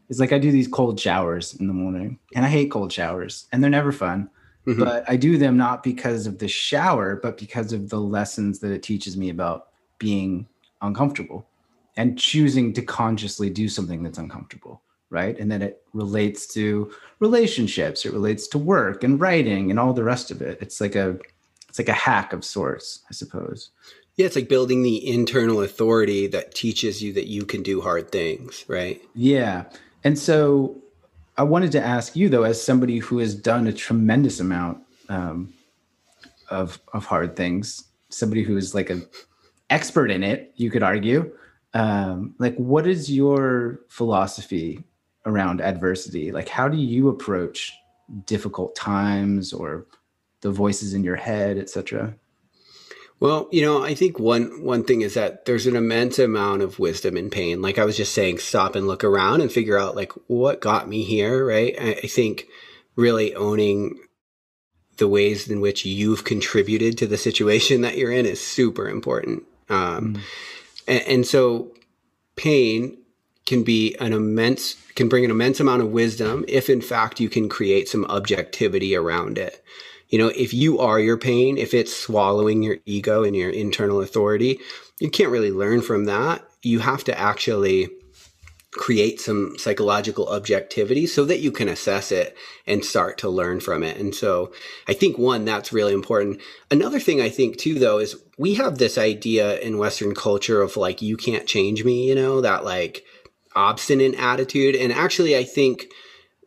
is 0.08 0.20
like 0.20 0.32
I 0.32 0.38
do 0.38 0.50
these 0.50 0.66
cold 0.66 0.98
showers 0.98 1.54
in 1.54 1.66
the 1.68 1.72
morning, 1.72 2.18
and 2.34 2.44
I 2.44 2.48
hate 2.48 2.70
cold 2.70 2.92
showers, 2.92 3.46
and 3.52 3.62
they're 3.62 3.70
never 3.70 3.92
fun. 3.92 4.28
Mm-hmm. 4.66 4.82
But 4.82 5.04
I 5.08 5.16
do 5.16 5.38
them 5.38 5.56
not 5.56 5.82
because 5.82 6.26
of 6.26 6.38
the 6.38 6.48
shower, 6.48 7.16
but 7.16 7.36
because 7.36 7.72
of 7.72 7.88
the 7.88 8.00
lessons 8.00 8.60
that 8.60 8.70
it 8.70 8.82
teaches 8.82 9.16
me 9.16 9.28
about 9.28 9.68
being 9.98 10.46
uncomfortable 10.80 11.46
and 11.96 12.18
choosing 12.18 12.72
to 12.72 12.82
consciously 12.82 13.50
do 13.50 13.68
something 13.68 14.02
that's 14.02 14.18
uncomfortable 14.18 14.82
right 15.10 15.38
and 15.38 15.52
then 15.52 15.60
it 15.60 15.82
relates 15.92 16.46
to 16.46 16.90
relationships 17.20 18.06
it 18.06 18.12
relates 18.12 18.48
to 18.48 18.56
work 18.58 19.04
and 19.04 19.20
writing 19.20 19.70
and 19.70 19.78
all 19.78 19.92
the 19.92 20.02
rest 20.02 20.30
of 20.30 20.40
it 20.40 20.58
it's 20.60 20.80
like 20.80 20.96
a 20.96 21.16
it's 21.68 21.78
like 21.78 21.90
a 21.90 21.92
hack 21.92 22.32
of 22.32 22.44
sorts 22.44 23.00
i 23.10 23.12
suppose 23.12 23.70
yeah, 24.16 24.26
it's 24.26 24.36
like 24.36 24.48
building 24.48 24.82
the 24.82 25.08
internal 25.08 25.62
authority 25.62 26.26
that 26.28 26.54
teaches 26.54 27.02
you 27.02 27.12
that 27.14 27.28
you 27.28 27.44
can 27.44 27.62
do 27.62 27.80
hard 27.80 28.12
things, 28.12 28.64
right? 28.68 29.00
Yeah. 29.14 29.64
And 30.04 30.18
so 30.18 30.81
I 31.36 31.42
wanted 31.44 31.72
to 31.72 31.82
ask 31.82 32.14
you, 32.14 32.28
though, 32.28 32.42
as 32.42 32.62
somebody 32.62 32.98
who 32.98 33.18
has 33.18 33.34
done 33.34 33.66
a 33.66 33.72
tremendous 33.72 34.40
amount 34.40 34.78
um, 35.08 35.52
of, 36.50 36.80
of 36.92 37.06
hard 37.06 37.36
things, 37.36 37.84
somebody 38.10 38.42
who 38.42 38.56
is 38.56 38.74
like 38.74 38.90
an 38.90 39.06
expert 39.70 40.10
in 40.10 40.22
it, 40.22 40.52
you 40.56 40.70
could 40.70 40.82
argue, 40.82 41.32
um, 41.74 42.34
like, 42.38 42.54
what 42.56 42.86
is 42.86 43.10
your 43.10 43.80
philosophy 43.88 44.84
around 45.24 45.62
adversity? 45.62 46.32
Like, 46.32 46.48
how 46.48 46.68
do 46.68 46.76
you 46.76 47.08
approach 47.08 47.72
difficult 48.26 48.76
times 48.76 49.52
or 49.54 49.86
the 50.42 50.50
voices 50.50 50.92
in 50.92 51.02
your 51.02 51.16
head, 51.16 51.56
etc.? 51.56 52.14
Well, 53.22 53.48
you 53.52 53.62
know, 53.62 53.84
I 53.84 53.94
think 53.94 54.18
one 54.18 54.64
one 54.64 54.82
thing 54.82 55.02
is 55.02 55.14
that 55.14 55.44
there's 55.44 55.68
an 55.68 55.76
immense 55.76 56.18
amount 56.18 56.60
of 56.60 56.80
wisdom 56.80 57.16
in 57.16 57.30
pain. 57.30 57.62
Like 57.62 57.78
I 57.78 57.84
was 57.84 57.96
just 57.96 58.14
saying, 58.14 58.38
stop 58.38 58.74
and 58.74 58.88
look 58.88 59.04
around 59.04 59.42
and 59.42 59.52
figure 59.52 59.78
out 59.78 59.94
like 59.94 60.10
what 60.26 60.60
got 60.60 60.88
me 60.88 61.04
here, 61.04 61.46
right? 61.46 61.72
I, 61.80 61.90
I 62.02 62.06
think 62.08 62.48
really 62.96 63.32
owning 63.36 64.00
the 64.96 65.06
ways 65.06 65.48
in 65.48 65.60
which 65.60 65.84
you've 65.84 66.24
contributed 66.24 66.98
to 66.98 67.06
the 67.06 67.16
situation 67.16 67.82
that 67.82 67.96
you're 67.96 68.10
in 68.10 68.26
is 68.26 68.44
super 68.44 68.88
important. 68.88 69.44
Um, 69.68 70.14
mm. 70.14 70.20
and, 70.88 71.02
and 71.06 71.26
so 71.26 71.76
pain 72.34 72.98
can 73.46 73.62
be 73.62 73.94
an 74.00 74.12
immense 74.12 74.74
can 74.96 75.08
bring 75.08 75.24
an 75.24 75.30
immense 75.30 75.60
amount 75.60 75.80
of 75.80 75.92
wisdom 75.92 76.44
if 76.48 76.68
in 76.68 76.80
fact 76.80 77.20
you 77.20 77.28
can 77.28 77.48
create 77.48 77.88
some 77.88 78.04
objectivity 78.06 78.96
around 78.96 79.38
it 79.38 79.62
you 80.12 80.18
know, 80.18 80.28
if 80.28 80.52
you 80.52 80.78
are 80.78 81.00
your 81.00 81.16
pain, 81.16 81.56
if 81.56 81.72
it's 81.72 81.96
swallowing 81.96 82.62
your 82.62 82.76
ego 82.84 83.24
and 83.24 83.34
your 83.34 83.50
internal 83.50 84.02
authority, 84.02 84.60
you 85.00 85.10
can't 85.10 85.32
really 85.32 85.50
learn 85.50 85.80
from 85.80 86.04
that. 86.04 86.44
You 86.62 86.80
have 86.80 87.02
to 87.04 87.18
actually 87.18 87.88
create 88.72 89.20
some 89.20 89.56
psychological 89.58 90.28
objectivity 90.28 91.06
so 91.06 91.24
that 91.24 91.40
you 91.40 91.50
can 91.50 91.66
assess 91.66 92.12
it 92.12 92.36
and 92.66 92.84
start 92.84 93.16
to 93.18 93.28
learn 93.30 93.60
from 93.60 93.82
it. 93.82 93.96
And 93.96 94.14
so 94.14 94.52
I 94.86 94.92
think 94.92 95.16
one, 95.16 95.46
that's 95.46 95.72
really 95.72 95.94
important. 95.94 96.42
Another 96.70 97.00
thing 97.00 97.20
I 97.20 97.30
think 97.30 97.56
too, 97.56 97.78
though, 97.78 97.98
is 97.98 98.22
we 98.36 98.54
have 98.54 98.76
this 98.76 98.98
idea 98.98 99.58
in 99.60 99.78
Western 99.78 100.14
culture 100.14 100.60
of 100.60 100.76
like, 100.76 101.00
you 101.00 101.16
can't 101.16 101.46
change 101.46 101.84
me, 101.84 102.06
you 102.06 102.14
know, 102.14 102.42
that 102.42 102.64
like 102.64 103.02
obstinate 103.56 104.14
attitude. 104.16 104.76
And 104.76 104.92
actually, 104.92 105.36
I 105.36 105.44
think 105.44 105.86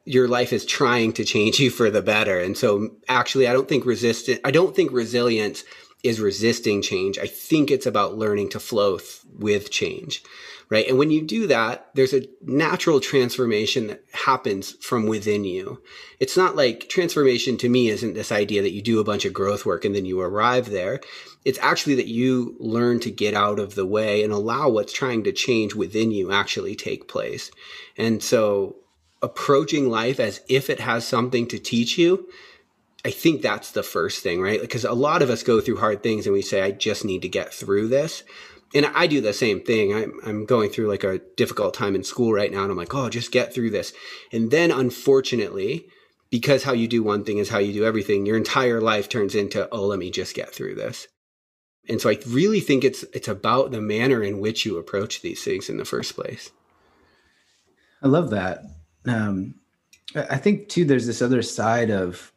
your 0.05 0.27
life 0.27 0.53
is 0.53 0.65
trying 0.65 1.11
to 1.13 1.25
change 1.25 1.59
you 1.59 1.71
for 1.71 1.89
the 1.89 2.01
better. 2.01 2.39
And 2.39 2.55
so 2.55 2.91
actually, 3.09 3.47
I 3.47 3.53
don't 3.53 3.67
think 3.67 3.85
resistant, 3.85 4.39
I 4.45 4.51
don't 4.51 4.75
think 4.75 4.91
resilience 4.91 5.63
is 6.03 6.21
resisting 6.21 6.83
change. 6.83 7.17
I 7.17 7.25
think 7.25 7.71
it's 7.71 7.87
about 7.87 8.17
learning 8.17 8.49
to 8.49 8.59
flow 8.59 8.99
th- 8.99 9.21
with 9.39 9.71
change. 9.71 10.23
Right. 10.67 10.87
And 10.87 10.97
when 10.97 11.11
you 11.11 11.21
do 11.21 11.45
that, 11.47 11.89
there's 11.93 12.13
a 12.13 12.27
natural 12.41 12.99
transformation 12.99 13.87
that 13.87 14.03
happens 14.13 14.71
from 14.83 15.05
within 15.05 15.43
you. 15.43 15.81
It's 16.19 16.35
not 16.35 16.55
like 16.55 16.89
transformation 16.89 17.55
to 17.57 17.69
me 17.69 17.89
isn't 17.89 18.15
this 18.15 18.31
idea 18.31 18.63
that 18.63 18.71
you 18.71 18.81
do 18.81 18.99
a 18.99 19.03
bunch 19.03 19.25
of 19.25 19.33
growth 19.33 19.63
work 19.63 19.85
and 19.85 19.95
then 19.95 20.05
you 20.05 20.19
arrive 20.21 20.71
there. 20.71 21.01
It's 21.43 21.59
actually 21.59 21.95
that 21.95 22.07
you 22.07 22.55
learn 22.59 22.99
to 23.01 23.11
get 23.11 23.35
out 23.35 23.59
of 23.59 23.75
the 23.75 23.85
way 23.85 24.23
and 24.23 24.33
allow 24.33 24.69
what's 24.69 24.93
trying 24.93 25.23
to 25.25 25.31
change 25.31 25.75
within 25.75 26.09
you 26.09 26.31
actually 26.31 26.75
take 26.75 27.07
place. 27.07 27.51
And 27.95 28.23
so 28.23 28.75
approaching 29.21 29.89
life 29.89 30.19
as 30.19 30.41
if 30.47 30.69
it 30.69 30.79
has 30.79 31.07
something 31.07 31.47
to 31.47 31.59
teach 31.59 31.97
you, 31.97 32.27
I 33.05 33.11
think 33.11 33.41
that's 33.41 33.71
the 33.71 33.83
first 33.83 34.23
thing, 34.23 34.41
right? 34.41 34.59
Because 34.59 34.83
a 34.83 34.93
lot 34.93 35.21
of 35.21 35.29
us 35.29 35.43
go 35.43 35.61
through 35.61 35.77
hard 35.77 36.01
things 36.01 36.25
and 36.25 36.33
we 36.33 36.41
say, 36.41 36.61
I 36.61 36.71
just 36.71 37.05
need 37.05 37.21
to 37.21 37.29
get 37.29 37.53
through 37.53 37.87
this. 37.89 38.23
And 38.73 38.87
I 38.87 39.05
do 39.05 39.21
the 39.21 39.31
same 39.31 39.61
thing. 39.61 39.93
I'm, 39.93 40.19
I'm 40.25 40.45
going 40.45 40.71
through 40.71 40.87
like 40.87 41.03
a 41.03 41.21
difficult 41.37 41.75
time 41.75 41.95
in 41.95 42.03
school 42.03 42.33
right 42.33 42.51
now. 42.51 42.63
And 42.63 42.71
I'm 42.71 42.77
like, 42.77 42.95
oh, 42.95 43.09
just 43.09 43.31
get 43.31 43.53
through 43.53 43.69
this. 43.69 43.93
And 44.31 44.49
then 44.49 44.71
unfortunately, 44.71 45.85
because 46.31 46.63
how 46.63 46.73
you 46.73 46.87
do 46.87 47.03
one 47.03 47.23
thing 47.23 47.37
is 47.37 47.49
how 47.49 47.59
you 47.59 47.73
do 47.73 47.85
everything, 47.85 48.25
your 48.25 48.37
entire 48.37 48.81
life 48.81 49.07
turns 49.07 49.35
into, 49.35 49.69
oh, 49.71 49.85
let 49.85 49.99
me 49.99 50.09
just 50.09 50.33
get 50.33 50.53
through 50.53 50.75
this. 50.75 51.07
And 51.87 52.01
so 52.01 52.09
I 52.09 52.17
really 52.27 52.59
think 52.59 52.83
it's 52.83 53.03
it's 53.13 53.27
about 53.27 53.69
the 53.69 53.81
manner 53.81 54.23
in 54.23 54.39
which 54.39 54.65
you 54.65 54.79
approach 54.79 55.21
these 55.21 55.43
things 55.43 55.69
in 55.69 55.77
the 55.77 55.85
first 55.85 56.15
place. 56.15 56.49
I 58.01 58.07
love 58.07 58.31
that 58.31 58.63
um, 59.07 59.55
I 60.15 60.37
think 60.37 60.69
too, 60.69 60.85
there's 60.85 61.07
this 61.07 61.21
other 61.21 61.41
side 61.41 61.91
of 61.91 62.31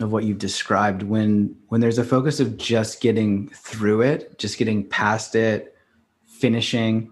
of 0.00 0.12
what 0.12 0.24
you've 0.24 0.38
described 0.38 1.02
when 1.02 1.54
when 1.68 1.80
there's 1.80 1.98
a 1.98 2.04
focus 2.04 2.40
of 2.40 2.56
just 2.56 3.00
getting 3.00 3.48
through 3.48 4.02
it, 4.02 4.38
just 4.38 4.58
getting 4.58 4.88
past 4.88 5.34
it, 5.34 5.76
finishing. 6.26 7.10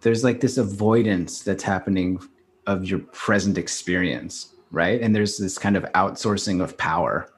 There's 0.00 0.24
like 0.24 0.40
this 0.40 0.56
avoidance 0.56 1.42
that's 1.42 1.62
happening 1.62 2.20
of 2.66 2.84
your 2.84 2.98
present 2.98 3.58
experience, 3.58 4.54
right? 4.70 5.00
And 5.00 5.14
there's 5.14 5.38
this 5.38 5.58
kind 5.58 5.76
of 5.76 5.84
outsourcing 5.94 6.62
of 6.62 6.76
power, 6.78 7.30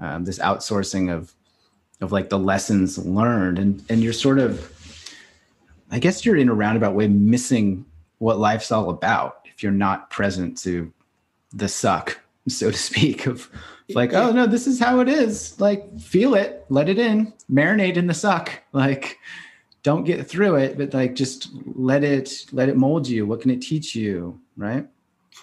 um, 0.00 0.24
this 0.24 0.38
outsourcing 0.38 1.12
of 1.12 1.34
of 2.00 2.12
like 2.12 2.28
the 2.28 2.38
lessons 2.38 2.98
learned, 2.98 3.58
and 3.58 3.82
and 3.88 4.02
you're 4.02 4.12
sort 4.12 4.38
of, 4.38 4.70
I 5.90 5.98
guess 5.98 6.26
you're 6.26 6.36
in 6.36 6.48
a 6.48 6.54
roundabout 6.54 6.94
way 6.94 7.08
missing 7.08 7.86
what 8.18 8.38
life's 8.38 8.72
all 8.72 8.90
about 8.90 9.45
if 9.56 9.62
you're 9.62 9.72
not 9.72 10.10
present 10.10 10.58
to 10.58 10.92
the 11.52 11.68
suck, 11.68 12.20
so 12.48 12.70
to 12.70 12.76
speak, 12.76 13.26
of 13.26 13.50
like, 13.90 14.12
oh 14.12 14.32
no, 14.32 14.46
this 14.46 14.66
is 14.66 14.78
how 14.78 15.00
it 15.00 15.08
is. 15.08 15.58
Like, 15.60 15.98
feel 15.98 16.34
it, 16.34 16.64
let 16.68 16.88
it 16.88 16.98
in, 16.98 17.32
marinate 17.50 17.96
in 17.96 18.06
the 18.06 18.14
suck. 18.14 18.52
Like, 18.72 19.18
don't 19.82 20.04
get 20.04 20.26
through 20.26 20.56
it, 20.56 20.76
but 20.76 20.92
like 20.92 21.14
just 21.14 21.48
let 21.64 22.02
it 22.02 22.46
let 22.50 22.68
it 22.68 22.76
mold 22.76 23.08
you. 23.08 23.24
What 23.24 23.40
can 23.40 23.52
it 23.52 23.62
teach 23.62 23.94
you? 23.94 24.40
Right. 24.56 24.84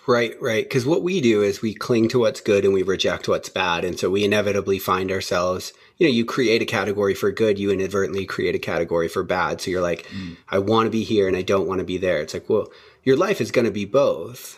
Right, 0.06 0.36
right. 0.42 0.66
Because 0.66 0.86
what 0.86 1.02
we 1.02 1.22
do 1.22 1.42
is 1.42 1.62
we 1.62 1.74
cling 1.74 2.10
to 2.10 2.20
what's 2.20 2.42
good 2.42 2.66
and 2.66 2.74
we 2.74 2.84
reject 2.84 3.30
what's 3.30 3.48
bad. 3.48 3.86
And 3.86 3.98
so 3.98 4.10
we 4.10 4.26
inevitably 4.26 4.80
find 4.80 5.12
ourselves, 5.12 5.72
you 5.98 6.06
know, 6.06 6.12
you 6.12 6.26
create 6.26 6.62
a 6.62 6.66
category 6.66 7.14
for 7.14 7.32
good, 7.32 7.58
you 7.58 7.72
inadvertently 7.72 8.26
create 8.26 8.54
a 8.54 8.60
category 8.60 9.08
for 9.08 9.24
bad. 9.24 9.62
So 9.62 9.72
you're 9.72 9.82
like, 9.82 10.06
mm. 10.08 10.36
I 10.50 10.60
want 10.60 10.88
to 10.88 10.90
be 10.90 11.04
here 11.04 11.28
and 11.28 11.38
I 11.38 11.42
don't 11.42 11.68
want 11.68 11.80
to 11.80 11.86
be 11.86 11.98
there. 11.98 12.22
It's 12.22 12.34
like, 12.34 12.50
well, 12.50 12.70
your 13.04 13.18
life 13.18 13.42
is 13.42 13.52
going 13.52 13.66
to 13.66 13.72
be 13.72 13.86
both, 13.86 14.58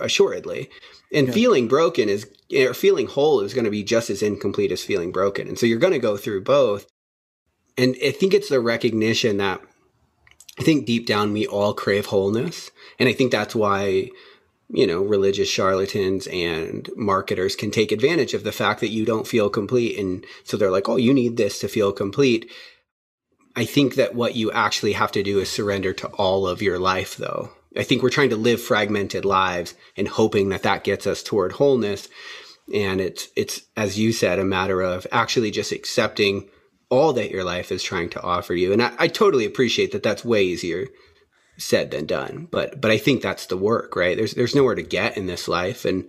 assuredly. 0.00 0.70
And 1.12 1.28
yeah. 1.28 1.32
feeling 1.32 1.68
broken 1.68 2.08
is, 2.08 2.28
or 2.54 2.74
feeling 2.74 3.06
whole 3.06 3.40
is 3.40 3.54
going 3.54 3.64
to 3.64 3.70
be 3.70 3.82
just 3.82 4.10
as 4.10 4.22
incomplete 4.22 4.72
as 4.72 4.84
feeling 4.84 5.12
broken. 5.12 5.48
And 5.48 5.58
so 5.58 5.66
you're 5.66 5.78
going 5.78 5.92
to 5.92 5.98
go 5.98 6.16
through 6.16 6.42
both. 6.44 6.86
And 7.76 7.96
I 8.04 8.10
think 8.10 8.34
it's 8.34 8.48
the 8.48 8.60
recognition 8.60 9.38
that 9.38 9.60
I 10.58 10.62
think 10.62 10.86
deep 10.86 11.06
down 11.06 11.32
we 11.32 11.46
all 11.46 11.74
crave 11.74 12.06
wholeness. 12.06 12.70
And 12.98 13.08
I 13.08 13.12
think 13.12 13.32
that's 13.32 13.54
why 13.54 14.10
you 14.72 14.86
know, 14.86 15.02
religious 15.02 15.48
charlatans 15.48 16.28
and 16.28 16.88
marketers 16.96 17.56
can 17.56 17.70
take 17.70 17.90
advantage 17.90 18.34
of 18.34 18.44
the 18.44 18.52
fact 18.52 18.80
that 18.80 18.90
you 18.90 19.04
don't 19.04 19.26
feel 19.26 19.50
complete. 19.50 19.98
And 19.98 20.24
so 20.44 20.56
they're 20.56 20.70
like, 20.70 20.88
oh, 20.88 20.96
you 20.96 21.12
need 21.12 21.36
this 21.36 21.58
to 21.60 21.68
feel 21.68 21.92
complete. 21.92 22.50
I 23.56 23.64
think 23.64 23.96
that 23.96 24.14
what 24.14 24.36
you 24.36 24.52
actually 24.52 24.92
have 24.92 25.10
to 25.12 25.24
do 25.24 25.40
is 25.40 25.50
surrender 25.50 25.92
to 25.94 26.06
all 26.08 26.46
of 26.46 26.62
your 26.62 26.78
life, 26.78 27.16
though. 27.16 27.50
I 27.76 27.82
think 27.82 28.02
we're 28.02 28.10
trying 28.10 28.30
to 28.30 28.36
live 28.36 28.60
fragmented 28.60 29.24
lives 29.24 29.74
and 29.96 30.08
hoping 30.08 30.48
that 30.48 30.64
that 30.64 30.84
gets 30.84 31.06
us 31.06 31.22
toward 31.22 31.52
wholeness. 31.52 32.08
And 32.72 33.00
it's, 33.00 33.28
it's, 33.36 33.62
as 33.76 33.98
you 33.98 34.12
said, 34.12 34.38
a 34.38 34.44
matter 34.44 34.80
of 34.80 35.06
actually 35.12 35.50
just 35.50 35.72
accepting 35.72 36.48
all 36.88 37.12
that 37.12 37.30
your 37.30 37.44
life 37.44 37.70
is 37.70 37.82
trying 37.82 38.10
to 38.10 38.22
offer 38.22 38.54
you. 38.54 38.72
And 38.72 38.82
I, 38.82 38.92
I 38.98 39.08
totally 39.08 39.46
appreciate 39.46 39.92
that 39.92 40.02
that's 40.02 40.24
way 40.24 40.42
easier 40.44 40.86
said 41.60 41.90
than 41.90 42.06
done. 42.06 42.48
But 42.50 42.80
but 42.80 42.90
I 42.90 42.98
think 42.98 43.22
that's 43.22 43.46
the 43.46 43.56
work, 43.56 43.94
right? 43.96 44.16
There's 44.16 44.34
there's 44.34 44.54
nowhere 44.54 44.74
to 44.74 44.82
get 44.82 45.16
in 45.16 45.26
this 45.26 45.48
life, 45.48 45.84
and 45.84 46.08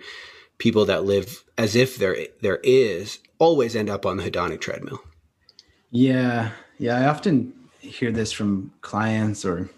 people 0.57 0.85
that 0.85 1.03
live 1.03 1.43
as 1.57 1.75
if 1.75 1.97
there 1.97 2.17
there 2.41 2.59
is 2.63 3.19
always 3.37 3.75
end 3.75 3.89
up 3.89 4.05
on 4.05 4.17
the 4.17 4.29
hedonic 4.29 4.61
treadmill. 4.61 5.01
Yeah, 5.91 6.51
yeah. 6.77 6.97
I 6.99 7.07
often 7.07 7.53
hear 7.79 8.11
this 8.11 8.31
from 8.31 8.73
clients 8.81 9.45
or 9.45 9.69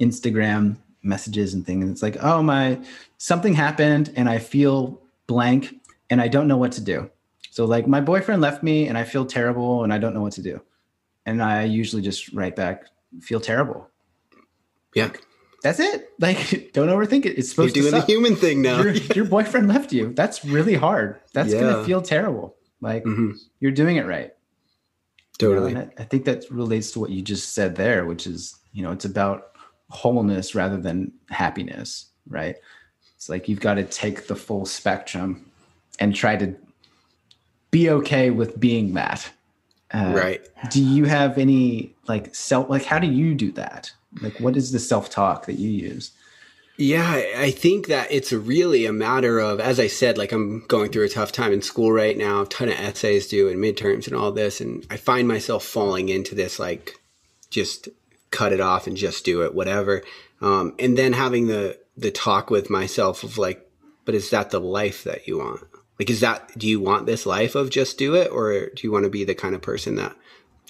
Instagram 0.00 0.76
messages 1.02 1.54
and 1.54 1.64
things. 1.64 1.88
It's 1.90 2.02
like, 2.02 2.22
oh 2.22 2.42
my, 2.42 2.80
something 3.18 3.54
happened, 3.54 4.12
and 4.16 4.28
I 4.28 4.38
feel 4.38 5.00
blank, 5.26 5.74
and 6.08 6.20
I 6.20 6.28
don't 6.28 6.48
know 6.48 6.56
what 6.56 6.72
to 6.72 6.80
do. 6.80 7.10
So 7.50 7.64
like 7.64 7.86
my 7.86 8.00
boyfriend 8.00 8.40
left 8.40 8.62
me, 8.62 8.88
and 8.88 8.96
I 8.96 9.04
feel 9.04 9.26
terrible, 9.26 9.84
and 9.84 9.92
I 9.92 9.98
don't 9.98 10.14
know 10.14 10.22
what 10.22 10.34
to 10.34 10.42
do. 10.42 10.60
And 11.26 11.42
I 11.42 11.64
usually 11.64 12.02
just 12.02 12.32
write 12.32 12.56
back, 12.56 12.84
feel 13.20 13.40
terrible 13.40 13.90
yeah. 14.94 15.10
That's 15.62 15.80
it. 15.80 16.10
Like, 16.18 16.70
don't 16.72 16.88
overthink 16.88 17.26
it. 17.26 17.38
It's 17.38 17.50
supposed 17.50 17.76
You're 17.76 17.86
to 17.86 17.90
doing 17.90 18.00
the 18.00 18.06
human 18.06 18.36
thing 18.36 18.62
now. 18.62 18.82
Your, 18.82 18.92
your, 18.92 19.24
boyfriend 19.26 19.68
left 19.68 19.92
you. 19.92 20.12
That's 20.14 20.44
really 20.44 20.74
hard. 20.74 21.20
That's 21.32 21.52
yeah. 21.52 21.60
gonna 21.60 21.84
feel 21.84 22.02
terrible. 22.02 22.56
Like 22.80 23.04
mm-hmm. 23.04 23.32
you're 23.60 23.72
doing 23.72 23.96
it 23.96 24.06
right. 24.06 24.32
Totally. 25.38 25.70
You 25.70 25.74
know, 25.76 25.90
I, 25.98 26.02
I 26.02 26.04
think 26.04 26.24
that 26.24 26.50
relates 26.50 26.92
to 26.92 27.00
what 27.00 27.10
you 27.10 27.22
just 27.22 27.52
said 27.52 27.76
there, 27.76 28.06
which 28.06 28.26
is, 28.26 28.58
you 28.72 28.82
know, 28.82 28.92
it's 28.92 29.04
about 29.04 29.49
wholeness 29.90 30.54
rather 30.54 30.76
than 30.76 31.12
happiness, 31.28 32.06
right? 32.28 32.56
It's 33.16 33.28
like 33.28 33.48
you've 33.48 33.60
got 33.60 33.74
to 33.74 33.84
take 33.84 34.26
the 34.26 34.36
full 34.36 34.64
spectrum 34.64 35.44
and 35.98 36.14
try 36.14 36.36
to 36.36 36.56
be 37.70 37.90
okay 37.90 38.30
with 38.30 38.58
being 38.58 38.94
that. 38.94 39.30
Uh, 39.92 40.12
right. 40.14 40.48
Do 40.70 40.82
you 40.82 41.04
have 41.04 41.36
any 41.36 41.94
like 42.08 42.34
self 42.34 42.70
like 42.70 42.84
how 42.84 42.98
do 42.98 43.08
you 43.08 43.34
do 43.34 43.52
that? 43.52 43.92
Like, 44.20 44.38
what 44.40 44.56
is 44.56 44.72
the 44.72 44.78
self 44.78 45.10
talk 45.10 45.46
that 45.46 45.58
you 45.58 45.70
use? 45.70 46.12
Yeah, 46.76 47.22
I 47.36 47.50
think 47.50 47.88
that 47.88 48.10
it's 48.10 48.32
really 48.32 48.86
a 48.86 48.92
matter 48.92 49.38
of, 49.38 49.60
as 49.60 49.78
I 49.78 49.86
said, 49.86 50.16
like 50.16 50.32
I'm 50.32 50.64
going 50.66 50.90
through 50.90 51.04
a 51.04 51.10
tough 51.10 51.30
time 51.30 51.52
in 51.52 51.60
school 51.60 51.92
right 51.92 52.16
now, 52.16 52.42
a 52.42 52.46
ton 52.46 52.70
of 52.70 52.74
essays 52.74 53.28
due 53.28 53.50
and 53.50 53.62
midterms 53.62 54.06
and 54.06 54.16
all 54.16 54.32
this. 54.32 54.62
And 54.62 54.86
I 54.90 54.96
find 54.96 55.28
myself 55.28 55.62
falling 55.62 56.08
into 56.08 56.34
this, 56.34 56.58
like, 56.58 56.94
just 57.50 57.88
cut 58.30 58.52
it 58.52 58.60
off 58.60 58.86
and 58.86 58.96
just 58.96 59.24
do 59.24 59.42
it, 59.42 59.54
whatever. 59.54 60.02
Um, 60.40 60.74
and 60.78 60.96
then 60.96 61.12
having 61.12 61.46
the, 61.46 61.78
the 61.96 62.10
talk 62.10 62.50
with 62.50 62.70
myself 62.70 63.22
of 63.22 63.38
like, 63.38 63.68
but 64.04 64.14
is 64.14 64.30
that 64.30 64.50
the 64.50 64.60
life 64.60 65.04
that 65.04 65.26
you 65.26 65.38
want? 65.38 65.62
Like, 65.98 66.10
is 66.10 66.20
that, 66.20 66.56
do 66.56 66.66
you 66.66 66.80
want 66.80 67.06
this 67.06 67.26
life 67.26 67.54
of 67.54 67.70
just 67.70 67.98
do 67.98 68.14
it? 68.14 68.30
Or 68.32 68.68
do 68.70 68.80
you 68.82 68.90
want 68.90 69.04
to 69.04 69.10
be 69.10 69.24
the 69.24 69.34
kind 69.34 69.54
of 69.54 69.60
person 69.60 69.96
that 69.96 70.16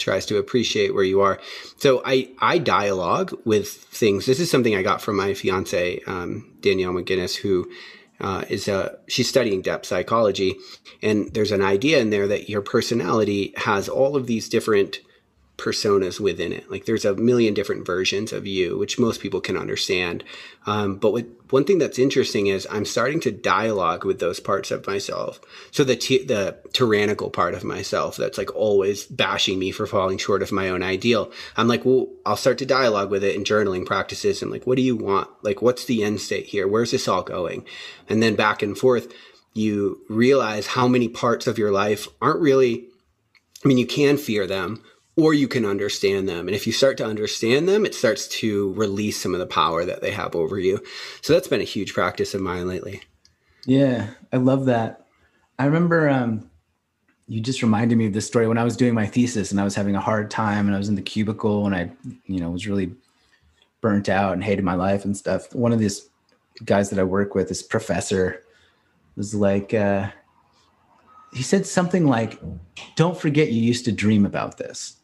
tries 0.01 0.27
to 0.27 0.39
appreciate 0.39 0.95
where 0.95 1.05
you 1.05 1.21
are. 1.21 1.39
So 1.77 2.03
I, 2.05 2.31
I 2.41 2.59
dialogue 2.59 3.39
with 3.45 3.69
things. 3.69 4.27
This 4.27 4.41
is 4.41 4.51
something 4.51 4.75
I 4.75 4.83
got 4.83 5.03
from 5.03 5.17
my 5.17 5.35
fiance, 5.35 6.01
um, 6.07 6.57
Danielle 6.61 6.93
McGinnis, 6.93 7.37
who 7.37 7.71
uh, 8.21 8.45
is 8.49 8.67
a, 8.67 8.99
she's 9.07 9.29
studying 9.29 9.63
depth 9.63 9.87
psychology. 9.87 10.57
And 11.03 11.33
there's 11.33 11.53
an 11.53 11.63
idea 11.63 12.01
in 12.01 12.11
there 12.11 12.27
that 12.27 12.49
your 12.49 12.63
personality 12.63 13.53
has 13.57 13.89
all 13.89 14.17
of 14.17 14.27
these 14.27 14.49
different 14.49 14.99
personas 15.61 16.19
within 16.19 16.53
it. 16.53 16.71
Like 16.71 16.87
there's 16.87 17.05
a 17.05 17.15
million 17.15 17.55
different 17.55 17.87
versions 17.87 18.33
of 18.33 18.47
you, 18.47 18.79
which 18.79 18.99
most 18.99 19.21
people 19.21 19.41
can 19.41 19.57
understand. 19.57 20.25
Um, 20.67 20.97
but 20.97 21.13
what, 21.13 21.27
one 21.53 21.65
thing 21.65 21.79
that's 21.79 21.99
interesting 21.99 22.47
is 22.47 22.67
I'm 22.71 22.85
starting 22.85 23.21
to 23.21 23.31
dialogue 23.31 24.05
with 24.05 24.21
those 24.21 24.41
parts 24.41 24.71
of 24.71 24.87
myself. 24.87 25.41
So 25.71 25.85
the 25.85 25.97
t- 25.97 26.25
the 26.25 26.57
tyrannical 26.73 27.31
part 27.31 27.55
of 27.55 27.65
myself 27.65 28.17
that's 28.17 28.39
like 28.39 28.55
always 28.57 29.05
bashing 29.07 29.59
me 29.59 29.71
for 29.71 29.87
falling 29.87 30.19
short 30.19 30.43
of 30.43 30.53
my 30.53 30.69
own 30.69 30.83
ideal. 30.83 31.31
I'm 31.57 31.69
like, 31.69 31.85
well, 31.85 32.09
I'll 32.25 32.37
start 32.37 32.59
to 32.59 32.67
dialogue 32.67 33.11
with 33.11 33.23
it 33.23 33.35
in 33.35 33.45
journaling 33.45 33.85
practices. 33.85 34.43
And 34.43 34.51
like, 34.51 34.67
what 34.67 34.77
do 34.77 34.83
you 34.83 34.97
want? 34.97 35.29
Like, 35.43 35.61
what's 35.61 35.85
the 35.85 36.03
end 36.03 36.21
state 36.21 36.47
here? 36.47 36.67
Where's 36.67 36.93
this 36.93 37.09
all 37.09 37.23
going? 37.23 37.67
And 38.09 38.23
then 38.23 38.37
back 38.37 38.63
and 38.63 38.77
forth, 38.79 39.13
you 39.53 40.01
realize 40.09 40.69
how 40.69 40.87
many 40.89 41.09
parts 41.09 41.47
of 41.47 41.59
your 41.59 41.73
life 41.73 42.09
aren't 42.21 42.41
really. 42.41 42.87
I 43.63 43.69
mean, 43.69 43.77
you 43.77 43.87
can 43.87 44.17
fear 44.17 44.47
them, 44.47 44.83
or 45.17 45.35
you 45.35 45.49
can 45.49 45.65
understand 45.65 46.29
them. 46.29 46.47
And 46.47 46.55
if 46.55 46.67
you 46.67 46.73
start 46.73 46.97
to 46.99 47.05
understand 47.05 47.69
them, 47.69 47.85
it 47.85 47.95
starts 47.95 48.29
to 48.29 48.73
release 48.75 49.21
some 49.21 49.35
of 49.35 49.41
the 49.41 49.47
power 49.47 49.85
that 49.85 50.01
they 50.01 50.13
have 50.13 50.35
over 50.35 50.59
you. 50.59 50.83
So 51.21 51.33
that's 51.33 51.49
been 51.49 51.61
a 51.61 51.65
huge 51.65 51.95
practice 51.95 52.35
of 52.35 52.41
mine 52.41 52.67
lately. 52.67 53.03
Yeah, 53.67 54.11
I 54.33 54.37
love 54.39 54.67
that. 54.67 55.07
I 55.59 55.67
remember 55.67 56.09
um, 56.09 56.51
you 57.27 57.41
just 57.41 57.63
reminded 57.63 57.99
me 57.99 58.07
of 58.07 58.13
this 58.13 58.27
story 58.27 58.49
when 58.49 58.59
I 58.59 58.65
was 58.65 58.77
doing 58.77 58.95
my 58.95 59.07
thesis 59.07 59.51
and 59.51 59.61
I 59.61 59.65
was 59.65 59.75
having 59.75 59.95
a 59.95 60.01
hard 60.01 60.31
time 60.31 60.67
and 60.67 60.75
I 60.75 60.79
was 60.79 60.89
in 60.89 60.95
the 60.95 61.03
cubicle 61.03 61.67
and 61.67 61.75
I, 61.75 61.93
you 62.27 62.41
know, 62.41 62.51
was 62.51 62.67
really 62.67 62.93
burnt 63.81 64.09
out 64.09 64.33
and 64.33 64.43
hated 64.43 64.65
my 64.65 64.75
life 64.75 65.05
and 65.05 65.17
stuff. 65.17 65.55
One 65.55 65.73
of 65.73 65.79
these 65.79 66.09
guys 66.65 66.91
that 66.91 66.99
I 66.99 67.05
work 67.05 67.35
with, 67.35 67.49
this 67.49 67.63
professor, 67.63 68.43
was 69.17 69.35
like, 69.35 69.75
uh, 69.75 70.11
he 71.33 71.43
said 71.43 71.67
something 71.67 72.07
like, 72.07 72.41
"Don't 72.97 73.17
forget 73.17 73.53
you 73.53 73.63
used 73.63 73.85
to 73.85 73.93
dream 73.93 74.27
about 74.27 74.59
this." 74.59 74.97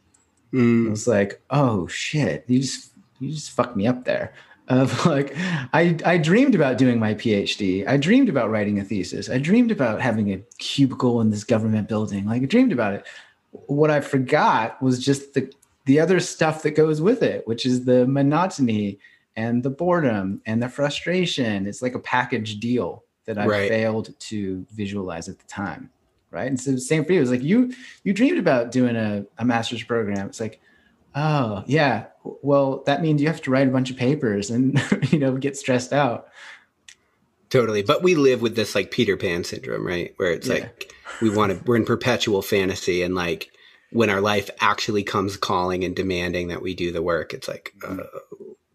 Mm. 0.52 0.88
I 0.88 0.90
was 0.90 1.06
like, 1.06 1.40
oh 1.50 1.86
shit, 1.86 2.44
you 2.46 2.60
just 2.60 2.92
you 3.18 3.32
just 3.32 3.50
fucked 3.50 3.76
me 3.76 3.86
up 3.86 4.04
there. 4.04 4.32
Of 4.68 5.06
like, 5.06 5.32
I 5.72 5.96
I 6.04 6.18
dreamed 6.18 6.56
about 6.56 6.76
doing 6.76 6.98
my 6.98 7.14
PhD. 7.14 7.86
I 7.86 7.96
dreamed 7.96 8.28
about 8.28 8.50
writing 8.50 8.80
a 8.80 8.84
thesis. 8.84 9.30
I 9.30 9.38
dreamed 9.38 9.70
about 9.70 10.02
having 10.02 10.32
a 10.32 10.38
cubicle 10.58 11.20
in 11.20 11.30
this 11.30 11.44
government 11.44 11.88
building. 11.88 12.26
Like 12.26 12.42
I 12.42 12.46
dreamed 12.46 12.72
about 12.72 12.94
it. 12.94 13.06
What 13.52 13.92
I 13.92 14.00
forgot 14.00 14.82
was 14.82 14.98
just 15.04 15.34
the 15.34 15.52
the 15.84 16.00
other 16.00 16.18
stuff 16.18 16.64
that 16.64 16.72
goes 16.72 17.00
with 17.00 17.22
it, 17.22 17.46
which 17.46 17.64
is 17.64 17.84
the 17.84 18.08
monotony 18.08 18.98
and 19.36 19.62
the 19.62 19.70
boredom 19.70 20.42
and 20.46 20.60
the 20.60 20.68
frustration. 20.68 21.68
It's 21.68 21.80
like 21.80 21.94
a 21.94 22.00
package 22.00 22.58
deal 22.58 23.04
that 23.26 23.38
I 23.38 23.46
right. 23.46 23.68
failed 23.68 24.18
to 24.18 24.66
visualize 24.72 25.28
at 25.28 25.38
the 25.38 25.46
time 25.46 25.90
right? 26.36 26.46
And 26.46 26.60
so 26.60 26.76
same 26.76 27.04
for 27.04 27.12
you. 27.12 27.20
It's 27.20 27.30
like 27.30 27.42
you 27.42 27.72
you 28.04 28.12
dreamed 28.12 28.38
about 28.38 28.70
doing 28.70 28.94
a, 28.94 29.24
a 29.38 29.44
master's 29.44 29.82
program. 29.82 30.28
It's 30.28 30.40
like, 30.40 30.60
oh 31.14 31.64
yeah, 31.66 32.06
well 32.42 32.82
that 32.86 33.02
means 33.02 33.20
you 33.20 33.28
have 33.28 33.42
to 33.42 33.50
write 33.50 33.66
a 33.66 33.70
bunch 33.70 33.90
of 33.90 33.96
papers 33.96 34.50
and 34.50 34.80
you 35.10 35.18
know 35.18 35.36
get 35.36 35.56
stressed 35.56 35.92
out. 35.92 36.28
Totally, 37.48 37.82
but 37.82 38.02
we 38.02 38.14
live 38.14 38.42
with 38.42 38.54
this 38.54 38.74
like 38.74 38.90
Peter 38.90 39.16
Pan 39.16 39.44
syndrome, 39.44 39.86
right? 39.86 40.12
Where 40.16 40.32
it's 40.32 40.46
yeah. 40.46 40.54
like 40.54 40.92
we 41.22 41.30
want 41.30 41.52
to 41.52 41.64
we're 41.64 41.76
in 41.76 41.86
perpetual 41.86 42.42
fantasy 42.42 43.02
and 43.02 43.14
like 43.14 43.50
when 43.90 44.10
our 44.10 44.20
life 44.20 44.50
actually 44.60 45.04
comes 45.04 45.36
calling 45.36 45.84
and 45.84 45.96
demanding 45.96 46.48
that 46.48 46.60
we 46.60 46.74
do 46.74 46.92
the 46.92 47.02
work, 47.02 47.32
it's 47.32 47.48
like 47.48 47.72
uh, 47.86 47.96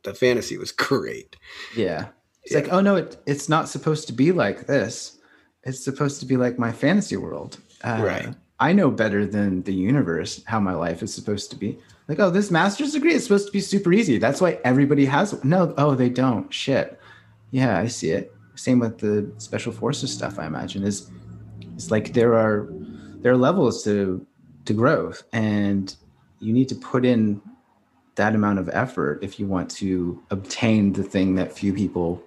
the 0.03 0.13
fantasy 0.13 0.57
was 0.57 0.71
great. 0.71 1.35
Yeah. 1.75 2.07
It's 2.43 2.53
yeah. 2.53 2.61
like, 2.61 2.73
oh 2.73 2.81
no, 2.81 2.95
it, 2.95 3.17
it's 3.27 3.47
not 3.47 3.69
supposed 3.69 4.07
to 4.07 4.13
be 4.13 4.31
like 4.31 4.65
this 4.65 5.19
it's 5.63 5.83
supposed 5.83 6.19
to 6.19 6.25
be 6.25 6.37
like 6.37 6.57
my 6.57 6.71
fantasy 6.71 7.17
world. 7.17 7.57
Uh, 7.83 8.01
right. 8.03 8.35
I 8.59 8.73
know 8.73 8.91
better 8.91 9.25
than 9.25 9.63
the 9.63 9.73
universe 9.73 10.43
how 10.45 10.59
my 10.59 10.73
life 10.73 11.01
is 11.01 11.13
supposed 11.13 11.49
to 11.51 11.57
be. 11.57 11.77
Like, 12.07 12.19
oh, 12.19 12.29
this 12.29 12.51
master's 12.51 12.93
degree 12.93 13.13
is 13.13 13.23
supposed 13.23 13.47
to 13.47 13.51
be 13.51 13.61
super 13.61 13.91
easy. 13.93 14.17
That's 14.17 14.41
why 14.41 14.59
everybody 14.63 15.05
has 15.05 15.33
one. 15.33 15.47
No, 15.47 15.73
oh, 15.77 15.95
they 15.95 16.09
don't. 16.09 16.51
Shit. 16.53 16.99
Yeah, 17.51 17.79
I 17.79 17.87
see 17.87 18.11
it. 18.11 18.33
Same 18.55 18.79
with 18.79 18.99
the 18.99 19.31
special 19.37 19.71
forces 19.71 20.13
stuff. 20.13 20.37
I 20.37 20.45
imagine 20.45 20.83
is 20.83 21.09
it's 21.73 21.89
like 21.89 22.13
there 22.13 22.33
are 22.33 22.67
there 23.21 23.31
are 23.31 23.37
levels 23.37 23.83
to 23.85 24.25
to 24.65 24.73
growth, 24.73 25.23
and 25.31 25.95
you 26.39 26.53
need 26.53 26.69
to 26.69 26.75
put 26.75 27.05
in 27.05 27.41
that 28.15 28.35
amount 28.35 28.59
of 28.59 28.69
effort 28.73 29.23
if 29.23 29.39
you 29.39 29.47
want 29.47 29.71
to 29.71 30.21
obtain 30.29 30.93
the 30.93 31.03
thing 31.03 31.35
that 31.35 31.51
few 31.51 31.73
people 31.73 32.21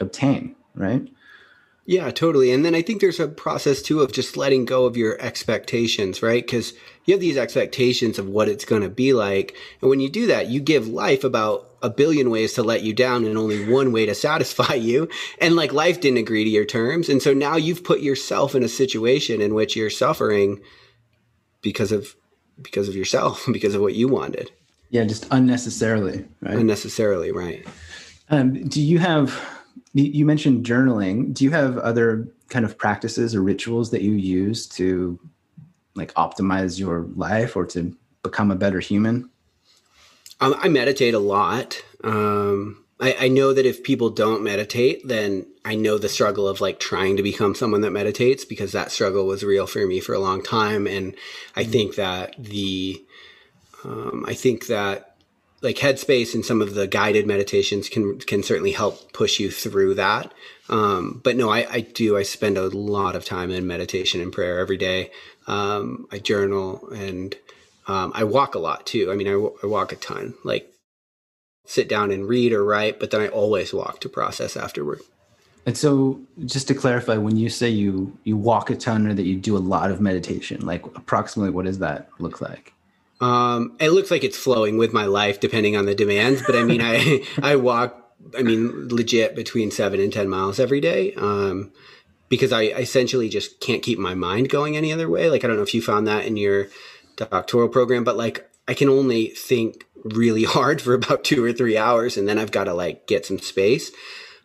obtain 0.00 0.56
right? 0.78 1.08
Yeah, 1.88 2.10
totally. 2.10 2.52
And 2.52 2.66
then 2.66 2.74
I 2.74 2.82
think 2.82 3.00
there's 3.00 3.18
a 3.18 3.26
process 3.26 3.80
too 3.80 4.02
of 4.02 4.12
just 4.12 4.36
letting 4.36 4.66
go 4.66 4.84
of 4.84 4.94
your 4.94 5.18
expectations, 5.22 6.22
right? 6.22 6.44
Because 6.44 6.74
you 7.06 7.14
have 7.14 7.20
these 7.22 7.38
expectations 7.38 8.18
of 8.18 8.28
what 8.28 8.46
it's 8.46 8.66
going 8.66 8.82
to 8.82 8.90
be 8.90 9.14
like. 9.14 9.56
And 9.80 9.88
when 9.88 9.98
you 9.98 10.10
do 10.10 10.26
that, 10.26 10.48
you 10.48 10.60
give 10.60 10.86
life 10.86 11.24
about 11.24 11.70
a 11.82 11.88
billion 11.88 12.28
ways 12.28 12.52
to 12.52 12.62
let 12.62 12.82
you 12.82 12.92
down 12.92 13.24
and 13.24 13.38
only 13.38 13.72
one 13.72 13.90
way 13.90 14.04
to 14.04 14.14
satisfy 14.14 14.74
you. 14.74 15.08
And 15.40 15.56
like 15.56 15.72
life 15.72 15.98
didn't 15.98 16.18
agree 16.18 16.44
to 16.44 16.50
your 16.50 16.66
terms. 16.66 17.08
And 17.08 17.22
so 17.22 17.32
now 17.32 17.56
you've 17.56 17.84
put 17.84 18.00
yourself 18.00 18.54
in 18.54 18.62
a 18.62 18.68
situation 18.68 19.40
in 19.40 19.54
which 19.54 19.74
you're 19.74 19.88
suffering 19.88 20.60
because 21.62 21.90
of 21.90 22.14
because 22.60 22.90
of 22.90 22.96
yourself, 22.96 23.46
because 23.50 23.74
of 23.74 23.80
what 23.80 23.94
you 23.94 24.08
wanted. 24.08 24.50
Yeah, 24.90 25.04
just 25.04 25.26
unnecessarily, 25.30 26.26
right? 26.42 26.58
Unnecessarily, 26.58 27.32
right. 27.32 27.66
Um, 28.28 28.68
do 28.68 28.82
you 28.82 28.98
have 28.98 29.57
you 29.92 30.24
mentioned 30.24 30.66
journaling. 30.66 31.32
Do 31.32 31.44
you 31.44 31.50
have 31.50 31.78
other 31.78 32.28
kind 32.48 32.64
of 32.64 32.78
practices 32.78 33.34
or 33.34 33.42
rituals 33.42 33.90
that 33.90 34.02
you 34.02 34.12
use 34.12 34.66
to 34.68 35.18
like 35.94 36.12
optimize 36.14 36.78
your 36.78 37.08
life 37.14 37.56
or 37.56 37.66
to 37.66 37.96
become 38.22 38.50
a 38.50 38.56
better 38.56 38.80
human? 38.80 39.30
Um, 40.40 40.54
I 40.58 40.68
meditate 40.68 41.14
a 41.14 41.18
lot. 41.18 41.82
Um, 42.04 42.84
I, 43.00 43.16
I, 43.20 43.28
know 43.28 43.52
that 43.52 43.66
if 43.66 43.82
people 43.82 44.10
don't 44.10 44.42
meditate, 44.42 45.06
then 45.06 45.46
I 45.64 45.74
know 45.74 45.98
the 45.98 46.08
struggle 46.08 46.46
of 46.46 46.60
like 46.60 46.78
trying 46.78 47.16
to 47.16 47.22
become 47.24 47.56
someone 47.56 47.80
that 47.80 47.90
meditates 47.90 48.44
because 48.44 48.72
that 48.72 48.92
struggle 48.92 49.26
was 49.26 49.42
real 49.42 49.66
for 49.66 49.84
me 49.84 49.98
for 49.98 50.14
a 50.14 50.20
long 50.20 50.42
time. 50.42 50.86
And 50.86 51.16
I 51.56 51.62
mm-hmm. 51.62 51.72
think 51.72 51.94
that 51.96 52.36
the, 52.38 53.04
um, 53.84 54.24
I 54.28 54.34
think 54.34 54.68
that 54.68 55.07
like 55.60 55.76
headspace 55.76 56.34
and 56.34 56.44
some 56.44 56.62
of 56.62 56.74
the 56.74 56.86
guided 56.86 57.26
meditations 57.26 57.88
can 57.88 58.18
can 58.20 58.42
certainly 58.42 58.72
help 58.72 59.12
push 59.12 59.40
you 59.40 59.50
through 59.50 59.94
that. 59.94 60.32
Um, 60.68 61.20
but 61.24 61.36
no 61.36 61.50
I, 61.50 61.66
I 61.70 61.80
do 61.80 62.16
i 62.16 62.22
spend 62.22 62.58
a 62.58 62.68
lot 62.68 63.16
of 63.16 63.24
time 63.24 63.50
in 63.50 63.66
meditation 63.66 64.20
and 64.20 64.32
prayer 64.32 64.58
every 64.58 64.76
day. 64.76 65.10
Um, 65.46 66.06
i 66.12 66.18
journal 66.18 66.88
and 66.90 67.34
um, 67.86 68.12
i 68.14 68.24
walk 68.24 68.54
a 68.54 68.60
lot 68.60 68.86
too. 68.86 69.10
I 69.10 69.16
mean 69.16 69.28
I, 69.28 69.32
I 69.32 69.66
walk 69.66 69.92
a 69.92 69.96
ton. 69.96 70.34
Like 70.44 70.72
sit 71.66 71.88
down 71.88 72.10
and 72.10 72.28
read 72.28 72.52
or 72.52 72.64
write 72.64 72.98
but 72.98 73.10
then 73.10 73.20
i 73.20 73.28
always 73.28 73.74
walk 73.74 74.00
to 74.00 74.08
process 74.08 74.56
afterward. 74.56 75.00
And 75.66 75.76
so 75.76 76.18
just 76.46 76.66
to 76.68 76.74
clarify 76.74 77.16
when 77.16 77.36
you 77.36 77.50
say 77.50 77.68
you 77.68 78.16
you 78.24 78.36
walk 78.36 78.70
a 78.70 78.76
ton 78.76 79.06
or 79.06 79.14
that 79.14 79.24
you 79.24 79.36
do 79.36 79.56
a 79.56 79.58
lot 79.58 79.90
of 79.90 80.00
meditation 80.00 80.64
like 80.64 80.84
approximately 80.96 81.50
what 81.50 81.64
does 81.64 81.80
that 81.80 82.08
look 82.20 82.40
like 82.40 82.72
um, 83.20 83.76
it 83.80 83.90
looks 83.90 84.10
like 84.10 84.24
it's 84.24 84.36
flowing 84.36 84.78
with 84.78 84.92
my 84.92 85.06
life, 85.06 85.40
depending 85.40 85.76
on 85.76 85.86
the 85.86 85.94
demands. 85.94 86.42
But 86.46 86.56
I 86.56 86.62
mean, 86.62 86.80
I 86.82 87.24
I 87.42 87.56
walk. 87.56 88.04
I 88.36 88.42
mean, 88.42 88.88
legit 88.88 89.36
between 89.36 89.70
seven 89.70 90.00
and 90.00 90.12
ten 90.12 90.28
miles 90.28 90.58
every 90.58 90.80
day. 90.80 91.14
Um, 91.14 91.72
because 92.28 92.52
I 92.52 92.64
essentially 92.64 93.28
just 93.28 93.60
can't 93.60 93.82
keep 93.82 93.98
my 93.98 94.14
mind 94.14 94.50
going 94.50 94.76
any 94.76 94.92
other 94.92 95.08
way. 95.08 95.30
Like 95.30 95.44
I 95.44 95.46
don't 95.46 95.56
know 95.56 95.62
if 95.62 95.74
you 95.74 95.82
found 95.82 96.06
that 96.06 96.26
in 96.26 96.36
your 96.36 96.68
doctoral 97.16 97.68
program, 97.68 98.04
but 98.04 98.16
like 98.16 98.48
I 98.66 98.74
can 98.74 98.88
only 98.88 99.28
think 99.28 99.86
really 100.04 100.44
hard 100.44 100.80
for 100.80 100.94
about 100.94 101.24
two 101.24 101.44
or 101.44 101.52
three 101.52 101.76
hours, 101.76 102.16
and 102.16 102.28
then 102.28 102.38
I've 102.38 102.52
got 102.52 102.64
to 102.64 102.74
like 102.74 103.06
get 103.06 103.26
some 103.26 103.38
space. 103.38 103.90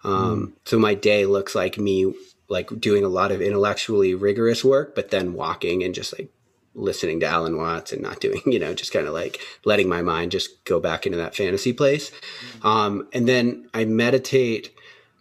Um, 0.03 0.47
mm. 0.47 0.53
So 0.65 0.79
my 0.79 0.95
day 0.95 1.25
looks 1.25 1.55
like 1.55 1.77
me 1.77 2.13
like 2.49 2.69
doing 2.79 3.03
a 3.03 3.09
lot 3.09 3.31
of 3.31 3.41
intellectually 3.41 4.13
rigorous 4.13 4.63
work, 4.63 4.95
but 4.95 5.11
then 5.11 5.33
walking 5.33 5.83
and 5.83 5.95
just 5.95 6.17
like 6.17 6.29
listening 6.75 7.19
to 7.19 7.25
Alan 7.25 7.57
Watts 7.57 7.91
and 7.91 8.01
not 8.01 8.19
doing, 8.19 8.41
you 8.45 8.59
know, 8.59 8.73
just 8.73 8.93
kind 8.93 9.07
of 9.07 9.13
like 9.13 9.39
letting 9.65 9.89
my 9.89 10.01
mind 10.01 10.31
just 10.31 10.63
go 10.65 10.79
back 10.79 11.05
into 11.05 11.17
that 11.17 11.35
fantasy 11.35 11.73
place. 11.73 12.09
Mm-hmm. 12.09 12.67
Um, 12.67 13.07
and 13.13 13.27
then 13.27 13.69
I 13.73 13.85
meditate 13.85 14.73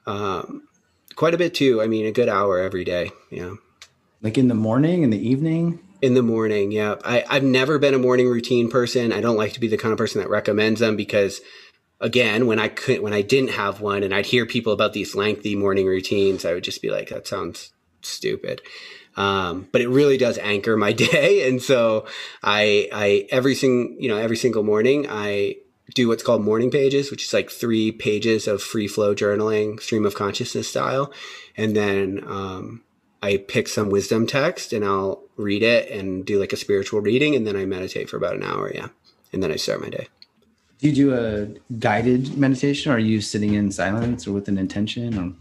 um, 0.07 0.69
quite 1.15 1.35
a 1.35 1.39
bit 1.39 1.55
too. 1.55 1.83
I 1.83 1.87
mean, 1.87 2.07
a 2.07 2.13
good 2.13 2.29
hour 2.29 2.59
every 2.59 2.85
day. 2.85 3.11
Yeah. 3.31 3.55
Like 4.23 4.39
in 4.39 4.49
the 4.49 4.55
morning, 4.55 5.03
in 5.03 5.11
the 5.11 5.29
evening? 5.29 5.81
In 6.01 6.15
the 6.15 6.23
morning, 6.23 6.73
yeah. 6.73 6.97
I, 7.05 7.25
I've 7.29 7.45
never 7.45 7.79
been 7.79 7.95
a 7.95 7.99
morning 7.99 8.29
routine 8.29 8.71
person. 8.71 9.13
I 9.13 9.21
don't 9.21 9.37
like 9.37 9.53
to 9.53 9.61
be 9.61 9.69
the 9.69 9.77
kind 9.77 9.93
of 9.93 9.99
person 9.99 10.21
that 10.21 10.31
recommends 10.31 10.81
them 10.81 10.97
because 10.97 11.41
again, 12.01 12.47
when 12.47 12.59
I 12.59 12.69
could 12.69 13.01
when 13.01 13.13
I 13.13 13.23
didn't 13.23 13.51
have 13.51 13.81
one 13.81 14.03
and 14.03 14.13
I'd 14.13 14.27
hear 14.27 14.45
people 14.45 14.73
about 14.73 14.93
these 14.93 15.15
lengthy 15.15 15.55
morning 15.55 15.87
routines, 15.87 16.45
I 16.45 16.53
would 16.55 16.65
just 16.65 16.83
be 16.83 16.91
like, 16.91 17.09
that 17.09 17.27
sounds 17.27 17.73
stupid. 18.03 18.61
Um, 19.17 19.69
but 19.73 19.81
it 19.81 19.89
really 19.89 20.17
does 20.17 20.39
anchor 20.39 20.77
my 20.77 20.93
day. 21.05 21.49
And 21.49 21.63
so 21.63 22.07
I, 22.43 22.89
I, 22.93 23.27
every 23.31 23.55
single, 23.55 23.97
you 24.01 24.09
know, 24.09 24.17
every 24.17 24.37
single 24.37 24.63
morning 24.63 25.07
I 25.09 25.57
do 25.95 26.09
what's 26.09 26.23
called 26.23 26.43
morning 26.43 26.71
pages, 26.71 27.11
which 27.11 27.25
is 27.25 27.35
like 27.35 27.51
three 27.51 27.93
pages 27.93 28.47
of 28.47 28.63
free 28.63 28.89
flow 28.89 29.15
journaling, 29.15 29.81
stream 29.81 30.07
of 30.07 30.15
consciousness 30.15 30.69
style. 30.69 31.13
And 31.57 31.77
then, 31.77 32.25
um, 32.27 32.83
I 33.23 33.37
pick 33.37 33.69
some 33.69 33.89
wisdom 33.89 34.27
text 34.27 34.73
and 34.73 34.85
I'll 34.85 35.23
read 35.37 35.63
it 35.63 35.91
and 35.91 36.25
do 36.25 36.41
like 36.41 36.53
a 36.53 36.57
spiritual 36.57 37.01
reading. 37.01 37.37
And 37.37 37.47
then 37.47 37.57
I 37.57 37.65
meditate 37.65 38.11
for 38.11 38.17
about 38.17 38.35
an 38.35 38.43
hour. 38.43 38.73
Yeah. 38.75 38.89
And 39.33 39.43
then 39.43 39.53
I 39.53 39.57
start 39.57 39.81
my 39.81 39.89
day. 39.89 40.09
Do 40.79 40.89
you 40.89 40.95
do 40.95 41.15
a 41.15 41.75
guided 41.77 42.37
meditation? 42.37 42.91
Or 42.91 42.97
are 42.97 42.99
you 42.99 43.21
sitting 43.21 43.55
in 43.55 43.71
silence 43.71 44.27
or 44.27 44.33
with 44.33 44.49
an 44.49 44.59
intention? 44.59 45.17
Or? 45.17 45.33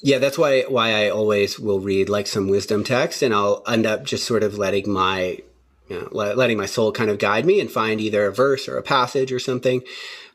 Yeah, 0.00 0.18
that's 0.18 0.38
why 0.38 0.62
why 0.62 0.92
I 0.92 1.08
always 1.08 1.58
will 1.58 1.80
read 1.80 2.08
like 2.08 2.26
some 2.26 2.48
wisdom 2.48 2.84
text, 2.84 3.22
and 3.22 3.34
I'll 3.34 3.62
end 3.66 3.86
up 3.86 4.04
just 4.04 4.26
sort 4.26 4.42
of 4.42 4.58
letting 4.58 4.90
my 4.90 5.38
you 5.88 6.00
know, 6.00 6.08
letting 6.12 6.58
my 6.58 6.66
soul 6.66 6.92
kind 6.92 7.10
of 7.10 7.18
guide 7.18 7.46
me 7.46 7.60
and 7.60 7.70
find 7.70 8.00
either 8.00 8.26
a 8.26 8.32
verse 8.32 8.68
or 8.68 8.76
a 8.76 8.82
passage 8.82 9.32
or 9.32 9.38
something. 9.38 9.82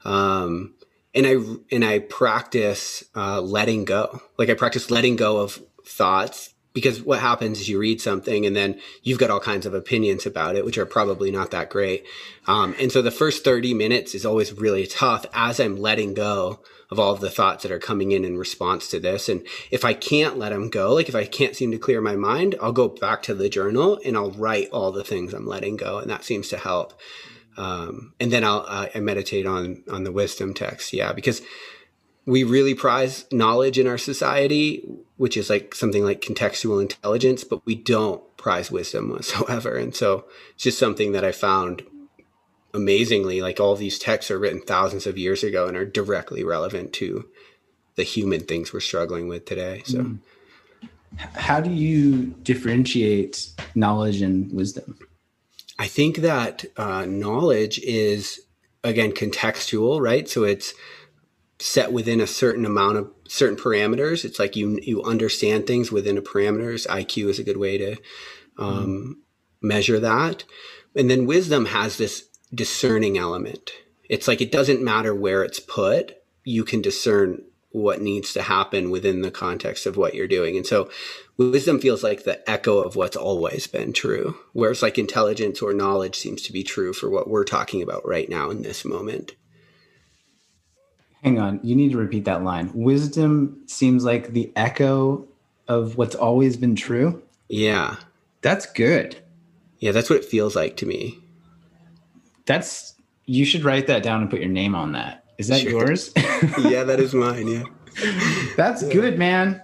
Um, 0.06 0.74
and 1.14 1.28
I 1.28 1.36
and 1.76 1.84
I 1.84 2.00
practice 2.00 3.04
uh, 3.16 3.42
letting 3.42 3.86
go. 3.86 4.22
Like 4.38 4.50
I 4.50 4.54
practice 4.54 4.90
letting 4.90 5.16
go 5.16 5.38
of 5.38 5.62
thoughts 5.86 6.54
because 6.74 7.02
what 7.02 7.20
happens 7.20 7.60
is 7.60 7.68
you 7.68 7.78
read 7.78 8.00
something 8.00 8.46
and 8.46 8.56
then 8.56 8.80
you've 9.04 9.20
got 9.20 9.30
all 9.30 9.42
kinds 9.42 9.66
of 9.66 9.74
opinions 9.74 10.26
about 10.26 10.56
it, 10.56 10.64
which 10.64 10.78
are 10.78 10.86
probably 10.86 11.30
not 11.30 11.52
that 11.52 11.70
great. 11.70 12.06
Um, 12.48 12.76
and 12.80 12.92
so 12.92 13.02
the 13.02 13.12
first 13.12 13.44
30 13.44 13.74
minutes 13.74 14.16
is 14.16 14.26
always 14.26 14.54
really 14.54 14.88
tough 14.88 15.26
as 15.34 15.60
I'm 15.60 15.76
letting 15.76 16.14
go 16.14 16.62
of 16.92 17.00
all 17.00 17.14
of 17.14 17.22
the 17.22 17.30
thoughts 17.30 17.64
that 17.64 17.72
are 17.72 17.80
coming 17.80 18.12
in 18.12 18.26
in 18.26 18.38
response 18.38 18.90
to 18.90 19.00
this. 19.00 19.30
And 19.30 19.48
if 19.72 19.86
I 19.86 19.94
can't 19.94 20.38
let 20.38 20.50
them 20.50 20.70
go, 20.70 20.94
like 20.94 21.08
if 21.08 21.16
I 21.16 21.26
can't 21.26 21.56
seem 21.56 21.72
to 21.72 21.78
clear 21.78 22.02
my 22.02 22.18
mind, 22.18 22.56
I'll 22.62 22.74
go 22.74 22.90
back 22.90 23.24
to 23.24 23.34
the 23.34 23.50
journal 23.50 24.00
and 24.06 24.18
I'll 24.18 24.32
write 24.32 24.70
all 24.72 24.92
the 24.92 25.04
things 25.04 25.34
I'm 25.34 25.48
letting 25.48 25.78
go. 25.78 26.00
And 26.00 26.10
that 26.10 26.26
seems 26.26 26.50
to 26.50 26.58
help. 26.58 26.94
Um, 27.56 28.14
and 28.20 28.32
then 28.32 28.44
I'll, 28.44 28.66
uh, 28.68 28.88
I 28.94 29.00
meditate 29.00 29.46
on, 29.46 29.84
on 29.90 30.04
the 30.04 30.12
wisdom 30.12 30.54
text. 30.54 30.92
Yeah. 30.92 31.14
Because 31.14 31.42
we 32.26 32.44
really 32.44 32.76
prize 32.76 33.26
knowledge 33.32 33.80
in 33.80 33.88
our 33.88 33.98
society, 33.98 34.84
which 35.18 35.38
is 35.38 35.50
like 35.50 35.74
something 35.74 36.04
like 36.04 36.22
contextual 36.22 36.82
intelligence, 36.82 37.44
but 37.44 37.66
we 37.66 37.76
don't 37.76 38.22
prize 38.38 38.70
wisdom 38.70 39.10
whatsoever. 39.10 39.76
And 39.76 39.96
so 39.96 40.26
it's 40.54 40.64
just 40.64 40.78
something 40.80 41.14
that 41.14 41.24
I 41.24 41.32
found 41.32 41.84
amazingly, 42.74 43.42
like 43.42 43.60
all 43.60 43.76
these 43.76 44.00
texts 44.00 44.32
are 44.32 44.40
written 44.40 44.62
thousands 44.62 45.08
of 45.08 45.18
years 45.18 45.44
ago 45.44 45.68
and 45.68 45.78
are 45.78 45.86
directly 45.86 46.44
relevant 46.44 46.94
to 46.94 47.28
the 47.96 48.04
human 48.04 48.42
things 48.42 48.72
we're 48.72 48.80
struggling 48.80 49.28
with 49.28 49.46
today. 49.46 49.84
So, 49.86 50.00
mm. 50.00 50.20
how 51.18 51.60
do 51.60 51.72
you 51.72 52.28
differentiate 52.44 53.50
knowledge 53.76 54.22
and 54.22 54.52
wisdom? 54.54 54.98
I 55.78 55.88
think 55.88 56.18
that 56.18 56.66
uh, 56.78 57.06
knowledge 57.06 57.80
is 57.80 58.42
again 58.84 59.12
contextual, 59.12 60.00
right? 60.02 60.28
So 60.30 60.44
it's 60.44 60.74
set 61.60 61.92
within 61.92 62.20
a 62.20 62.28
certain 62.28 62.66
amount 62.66 62.98
of 62.98 63.12
certain 63.28 63.58
parameters. 63.58 64.26
It's 64.26 64.40
like 64.40 64.56
you 64.56 64.80
you 64.82 65.04
understand 65.04 65.68
things 65.68 65.92
within 65.92 66.18
a 66.18 66.22
parameters. 66.22 66.88
IQ 66.88 67.30
is 67.30 67.40
a 67.40 67.44
good 67.44 67.58
way 67.58 67.78
to 67.78 67.96
um, 68.58 68.88
mm. 68.88 69.14
measure 69.62 70.00
that. 70.00 70.44
And 70.96 71.10
then 71.10 71.26
wisdom 71.26 71.68
has 71.68 71.98
this 71.98 72.28
discerning 72.54 73.18
element. 73.18 73.72
It's 74.10 74.28
like 74.28 74.42
it 74.42 74.52
doesn't 74.52 74.84
matter 74.84 75.16
where 75.16 75.44
it's 75.44 75.60
put, 75.60 76.18
you 76.44 76.64
can 76.64 76.82
discern 76.82 77.42
what 77.72 78.02
needs 78.02 78.34
to 78.34 78.42
happen 78.42 78.90
within 78.90 79.22
the 79.22 79.32
context 79.32 79.86
of 79.86 79.96
what 79.96 80.14
you're 80.14 80.28
doing. 80.28 80.58
And 80.58 80.66
so 80.66 80.90
wisdom 81.38 81.80
feels 81.80 82.04
like 82.04 82.24
the 82.24 82.50
echo 82.50 82.82
of 82.82 82.98
what's 82.98 83.16
always 83.16 83.68
been 83.68 83.94
true, 83.94 84.38
whereas 84.52 84.82
like 84.82 84.98
intelligence 84.98 85.62
or 85.62 85.74
knowledge 85.74 86.18
seems 86.18 86.42
to 86.44 86.54
be 86.54 86.64
true 86.64 86.92
for 86.92 87.10
what 87.10 87.30
we're 87.30 87.46
talking 87.46 87.82
about 87.82 88.06
right 88.06 88.28
now 88.28 88.50
in 88.50 88.62
this 88.62 88.84
moment. 88.84 89.36
Hang 91.24 91.40
on, 91.40 91.60
you 91.64 91.76
need 91.76 91.92
to 91.92 91.98
repeat 91.98 92.26
that 92.26 92.44
line. 92.44 92.72
Wisdom 92.74 93.62
seems 93.68 94.04
like 94.04 94.34
the 94.34 94.52
echo 94.56 95.28
of 95.68 95.96
what's 95.96 96.16
always 96.16 96.58
been 96.58 96.76
true. 96.76 97.24
Yeah. 97.48 97.98
That's 98.42 98.66
good. 98.66 99.18
Yeah, 99.80 99.92
that's 99.92 100.10
what 100.10 100.20
it 100.20 100.26
feels 100.26 100.56
like 100.56 100.78
to 100.78 100.86
me. 100.86 101.21
That's 102.52 102.96
you 103.26 103.46
should 103.46 103.64
write 103.64 103.88
that 103.88 104.04
down 104.04 104.22
and 104.22 104.30
put 104.30 104.40
your 104.40 104.50
name 104.50 104.76
on 104.76 104.92
that. 104.92 105.24
Is 105.38 105.48
that 105.48 105.62
sure. 105.62 105.88
yours? 105.88 106.12
yeah, 106.60 106.84
that 106.84 107.00
is 107.00 107.14
mine. 107.14 107.48
Yeah. 107.48 107.64
That's 108.58 108.84
yeah. 108.84 108.94
good, 108.94 109.18
man. 109.18 109.62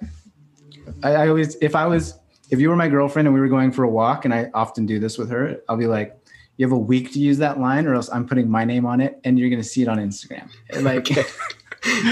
I, 1.04 1.12
I 1.12 1.28
always, 1.28 1.58
if 1.62 1.76
I 1.76 1.86
was, 1.86 2.18
if 2.50 2.60
you 2.62 2.70
were 2.70 2.78
my 2.78 2.88
girlfriend 2.88 3.28
and 3.28 3.36
we 3.36 3.42
were 3.42 3.50
going 3.50 3.72
for 3.74 3.84
a 3.84 3.90
walk, 3.90 4.24
and 4.24 4.34
I 4.34 4.50
often 4.54 4.86
do 4.86 5.00
this 5.00 5.18
with 5.18 5.30
her, 5.30 5.62
I'll 5.68 5.76
be 5.76 5.88
like, 5.88 6.18
"You 6.56 6.66
have 6.66 6.72
a 6.72 6.78
week 6.78 7.12
to 7.14 7.20
use 7.20 7.38
that 7.40 7.60
line, 7.60 7.86
or 7.88 7.94
else 7.94 8.10
I'm 8.10 8.26
putting 8.26 8.50
my 8.50 8.64
name 8.64 8.86
on 8.86 9.02
it, 9.02 9.20
and 9.26 9.38
you're 9.38 9.50
going 9.50 9.62
to 9.62 9.68
see 9.68 9.82
it 9.82 9.90
on 9.90 9.98
Instagram." 9.98 10.50
Like, 10.82 11.10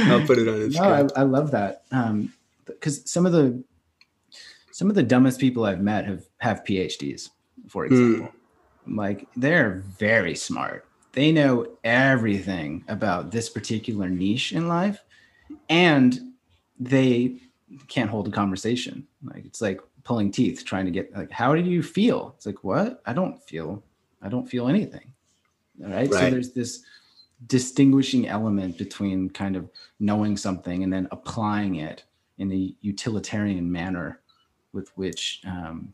I'll 0.10 0.26
put 0.28 0.38
it 0.38 0.48
on 0.48 0.56
Instagram. 0.56 0.74
No, 0.74 1.08
I, 1.16 1.22
I 1.22 1.24
love 1.24 1.52
that. 1.52 1.84
Um, 1.92 2.34
because 2.66 3.10
some 3.10 3.26
of 3.26 3.32
the 3.32 3.64
some 4.72 4.90
of 4.90 4.96
the 4.96 5.04
dumbest 5.04 5.40
people 5.40 5.64
I've 5.66 5.82
met 5.82 6.06
have 6.06 6.26
have 6.40 6.64
PhDs, 6.66 7.30
for 7.70 7.86
example. 7.86 8.28
Mm. 8.28 8.35
Like 8.88 9.28
they're 9.36 9.84
very 9.98 10.36
smart. 10.36 10.88
They 11.14 11.32
know 11.32 11.68
everything 11.84 12.84
about 12.88 13.32
this 13.32 13.50
particular 13.50 14.10
niche 14.10 14.52
in 14.52 14.68
life, 14.68 15.00
and 15.70 16.34
they 16.80 17.40
can't 17.88 18.10
hold 18.10 18.28
a 18.28 18.32
conversation. 18.32 19.08
Like 19.24 19.46
it's 19.46 19.62
like 19.62 19.82
pulling 20.04 20.32
teeth 20.32 20.64
trying 20.66 20.86
to 20.86 20.92
get 20.92 21.16
like 21.16 21.32
how 21.32 21.56
do 21.56 21.62
you 21.62 21.82
feel? 21.82 22.34
It's 22.38 22.46
like 22.46 22.64
what? 22.64 23.02
I 23.06 23.14
don't 23.14 23.42
feel 23.44 23.84
I 24.22 24.30
don't 24.30 24.48
feel 24.48 24.68
anything. 24.68 25.14
All 25.84 25.90
right? 25.90 26.10
right. 26.10 26.20
So 26.20 26.30
there's 26.30 26.52
this 26.52 26.84
distinguishing 27.48 28.28
element 28.28 28.78
between 28.78 29.30
kind 29.30 29.56
of 29.56 29.70
knowing 30.00 30.38
something 30.38 30.84
and 30.84 30.92
then 30.92 31.08
applying 31.12 31.76
it 31.76 32.04
in 32.38 32.52
a 32.52 32.74
utilitarian 32.82 33.72
manner 33.72 34.22
with 34.74 34.90
which 34.96 35.42
um, 35.46 35.94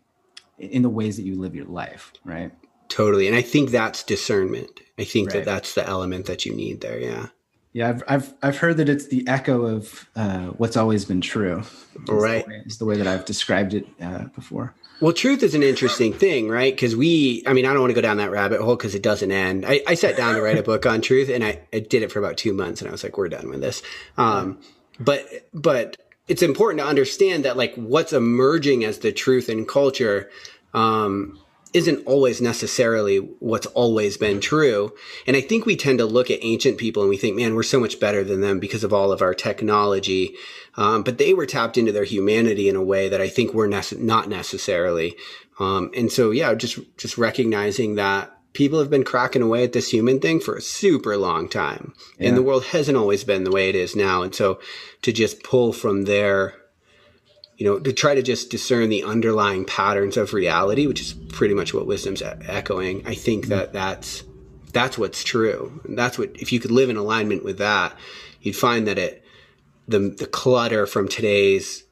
in 0.58 0.82
the 0.82 0.90
ways 0.90 1.18
that 1.18 1.24
you 1.24 1.40
live 1.40 1.56
your 1.56 1.66
life 1.66 2.14
right 2.24 2.52
totally 2.92 3.28
and 3.28 3.36
i 3.36 3.42
think 3.42 3.72
that's 3.72 4.04
discernment 4.04 4.82
i 5.00 5.04
think 5.04 5.30
right. 5.30 5.38
that 5.38 5.46
that's 5.46 5.74
the 5.76 5.88
element 5.88 6.26
that 6.26 6.46
you 6.46 6.54
need 6.54 6.82
there 6.82 7.00
yeah 7.00 7.28
yeah 7.74 7.90
i've 7.90 8.04
i've, 8.08 8.34
I've 8.44 8.58
heard 8.58 8.78
that 8.78 8.90
it's 8.90 9.08
the 9.08 9.28
echo 9.28 9.66
of 9.66 10.10
uh, 10.16 10.48
what's 10.48 10.78
always 10.78 11.06
been 11.06 11.22
true 11.22 11.64
right 12.08 12.46
it's 12.66 12.78
the 12.78 12.86
way 12.86 12.98
that 12.98 13.08
i've 13.08 13.26
described 13.26 13.74
it 13.74 13.88
uh, 14.02 14.26
before 14.36 14.76
well, 15.02 15.14
truth 15.14 15.42
is 15.42 15.56
an 15.56 15.64
interesting 15.64 16.14
thing, 16.14 16.48
right? 16.48 16.72
Because 16.72 16.96
we, 16.96 17.44
I 17.48 17.54
mean, 17.54 17.66
I 17.66 17.70
don't 17.74 17.82
want 17.82 17.90
to 17.90 17.96
go 17.96 18.02
down 18.02 18.18
that 18.18 18.30
rabbit 18.30 18.62
hole 18.62 18.76
because 18.76 18.94
it 18.94 19.02
doesn't 19.02 19.32
end. 19.32 19.66
I, 19.66 19.82
I, 19.88 19.96
sat 19.96 20.16
down 20.16 20.36
to 20.36 20.42
write 20.44 20.60
a 20.60 20.64
book 20.64 20.86
on 20.86 21.02
truth 21.02 21.28
and 21.28 21.44
I, 21.44 21.60
I, 21.74 21.80
did 21.80 22.04
it 22.04 22.12
for 22.12 22.20
about 22.20 22.38
two 22.38 22.54
months 22.54 22.82
and 22.82 22.88
I 22.88 22.92
was 22.92 23.04
like, 23.04 23.18
we're 23.18 23.28
done 23.28 23.50
with 23.50 23.62
this. 23.62 23.82
Um, 24.16 24.60
but, 25.00 25.28
but 25.56 25.98
it's 26.28 26.44
important 26.44 26.82
to 26.82 26.88
understand 26.88 27.46
that 27.46 27.58
like 27.58 27.74
what's 27.74 28.14
emerging 28.14 28.84
as 28.84 29.00
the 29.00 29.12
truth 29.12 29.50
in 29.50 29.66
culture, 29.66 30.30
um, 30.76 31.40
isn't 31.74 32.06
always 32.06 32.42
necessarily 32.42 33.18
what's 33.18 33.68
always 33.68 34.18
been 34.18 34.42
true. 34.42 34.94
And 35.26 35.38
I 35.38 35.42
think 35.42 35.66
we 35.66 35.76
tend 35.76 36.00
to 36.00 36.06
look 36.06 36.30
at 36.30 36.40
ancient 36.42 36.78
people 36.78 37.04
and 37.04 37.10
we 37.10 37.18
think, 37.18 37.36
man, 37.36 37.56
we're 37.56 37.64
so 37.64 37.80
much 37.80 38.00
better 38.00 38.24
than 38.24 38.42
them 38.42 38.60
because 38.60 38.84
of 38.84 38.94
all 38.94 39.12
of 39.12 39.22
our 39.22 39.34
technology. 39.34 40.36
Um, 40.76 41.04
but 41.04 41.18
they 41.18 41.34
were 41.34 41.46
tapped 41.46 41.78
into 41.78 41.92
their 41.92 42.04
humanity 42.04 42.68
in 42.68 42.76
a 42.76 42.84
way 42.84 43.10
that 43.10 43.22
I 43.22 43.30
think 43.30 43.54
we're 43.54 43.68
nece- 43.68 44.00
not 44.00 44.28
necessarily. 44.28 45.16
Um, 45.60 45.92
and 45.96 46.12
so, 46.12 46.32
yeah, 46.32 46.54
just, 46.54 46.80
just 46.98 47.18
recognizing 47.18 47.96
that 47.96 48.36
people 48.54 48.80
have 48.80 48.90
been 48.90 49.04
cracking 49.04 49.42
away 49.42 49.64
at 49.64 49.74
this 49.74 49.92
human 49.92 50.20
thing 50.20 50.40
for 50.40 50.56
a 50.56 50.62
super 50.62 51.16
long 51.16 51.48
time. 51.48 51.94
Yeah. 52.18 52.30
And 52.30 52.38
the 52.38 52.44
world 52.44 52.66
hasn't 52.66 52.98
always 52.98 53.24
been 53.24 53.44
the 53.44 53.52
way 53.52 53.70
it 53.70 53.76
is 53.76 53.96
now. 53.96 54.24
And 54.24 54.36
so 54.36 54.60
to 55.04 55.14
just 55.14 55.44
pull 55.44 55.72
from 55.72 56.04
there 56.04 56.56
you 57.62 57.68
know, 57.68 57.78
to 57.78 57.94
try 57.94 58.16
to 58.16 58.24
just 58.24 58.50
discern 58.50 58.90
the 58.90 59.04
underlying 59.04 59.66
patterns 59.66 60.18
of 60.18 60.34
reality, 60.34 60.88
which 60.88 61.00
is 61.00 61.14
pretty 61.14 61.54
much 61.54 61.76
what 61.76 61.86
wisdom's 61.86 62.24
echoing. 62.24 63.06
I 63.06 63.14
think 63.14 63.50
that 63.50 63.72
that's 63.72 64.24
that's 64.74 64.98
what's 64.98 65.24
true. 65.24 65.80
And 65.84 65.96
that's 65.96 66.18
what 66.18 66.32
if 66.34 66.52
you 66.52 66.60
could 66.60 66.72
live 66.72 66.90
in 66.90 66.98
alignment 66.98 67.44
with 67.44 67.60
that, 67.60 67.96
you'd 68.42 68.56
find 68.56 68.88
that 68.88 68.98
it 68.98 69.24
the 69.88 70.00
the 70.00 70.26
clutter 70.26 70.88
from 70.88 71.08
today's 71.08 71.84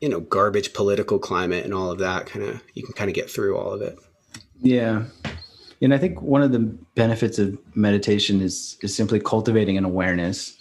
you 0.00 0.08
know 0.08 0.20
garbage 0.20 0.72
political 0.72 1.18
climate 1.18 1.64
and 1.64 1.74
all 1.74 1.90
of 1.90 1.98
that 1.98 2.26
kind 2.26 2.44
of 2.44 2.62
you 2.74 2.84
can 2.84 2.92
kind 2.92 3.10
of 3.10 3.16
get 3.16 3.28
through 3.28 3.58
all 3.58 3.72
of 3.72 3.82
it. 3.82 3.98
Yeah. 4.62 5.06
And 5.82 5.92
I 5.92 5.98
think 5.98 6.22
one 6.22 6.42
of 6.42 6.52
the 6.52 6.60
benefits 6.94 7.40
of 7.40 7.58
meditation 7.74 8.40
is 8.40 8.78
is 8.80 8.94
simply 8.94 9.18
cultivating 9.18 9.76
an 9.76 9.84
awareness. 9.84 10.56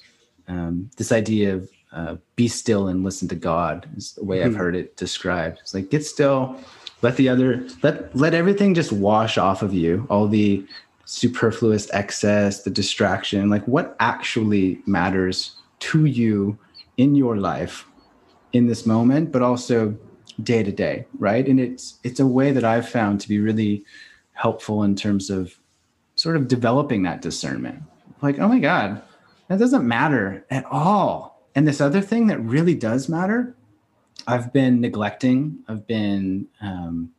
Um, 0.47 0.89
this 0.97 1.11
idea 1.11 1.53
of 1.53 1.69
uh, 1.93 2.15
be 2.35 2.47
still 2.47 2.87
and 2.87 3.03
listen 3.03 3.27
to 3.27 3.35
God 3.35 3.87
is 3.95 4.13
the 4.13 4.23
way 4.23 4.39
mm-hmm. 4.39 4.49
I've 4.49 4.55
heard 4.55 4.75
it 4.75 4.97
described. 4.97 5.59
It's 5.61 5.73
like 5.73 5.89
get 5.89 6.05
still, 6.05 6.59
let 7.01 7.17
the 7.17 7.29
other 7.29 7.67
let 7.83 8.15
let 8.15 8.33
everything 8.33 8.73
just 8.73 8.91
wash 8.91 9.37
off 9.37 9.61
of 9.61 9.73
you, 9.73 10.07
all 10.09 10.27
the 10.27 10.65
superfluous 11.05 11.91
excess, 11.93 12.63
the 12.63 12.69
distraction, 12.69 13.49
like 13.49 13.67
what 13.67 13.95
actually 13.99 14.81
matters 14.85 15.55
to 15.79 16.05
you 16.05 16.57
in 16.97 17.13
your 17.15 17.37
life 17.37 17.85
in 18.53 18.67
this 18.67 18.85
moment, 18.85 19.31
but 19.31 19.41
also 19.41 19.95
day 20.41 20.63
to 20.63 20.71
day, 20.71 21.05
right? 21.19 21.47
And 21.47 21.59
it's 21.59 21.99
it's 22.03 22.19
a 22.19 22.27
way 22.27 22.51
that 22.51 22.63
I've 22.63 22.89
found 22.89 23.21
to 23.21 23.29
be 23.29 23.39
really 23.39 23.85
helpful 24.31 24.83
in 24.83 24.95
terms 24.95 25.29
of 25.29 25.59
sort 26.15 26.35
of 26.35 26.47
developing 26.47 27.03
that 27.03 27.21
discernment. 27.21 27.83
Like, 28.21 28.39
oh 28.39 28.47
my 28.47 28.59
God, 28.59 29.01
that 29.47 29.59
doesn't 29.59 29.87
matter 29.87 30.45
at 30.49 30.65
all 30.65 31.32
and 31.55 31.67
this 31.67 31.81
other 31.81 32.01
thing 32.01 32.27
that 32.27 32.39
really 32.39 32.75
does 32.75 33.09
matter, 33.09 33.55
I've 34.27 34.53
been 34.53 34.81
neglecting, 34.81 35.59
I've 35.67 35.85
been 35.85 36.47
um, 36.61 37.11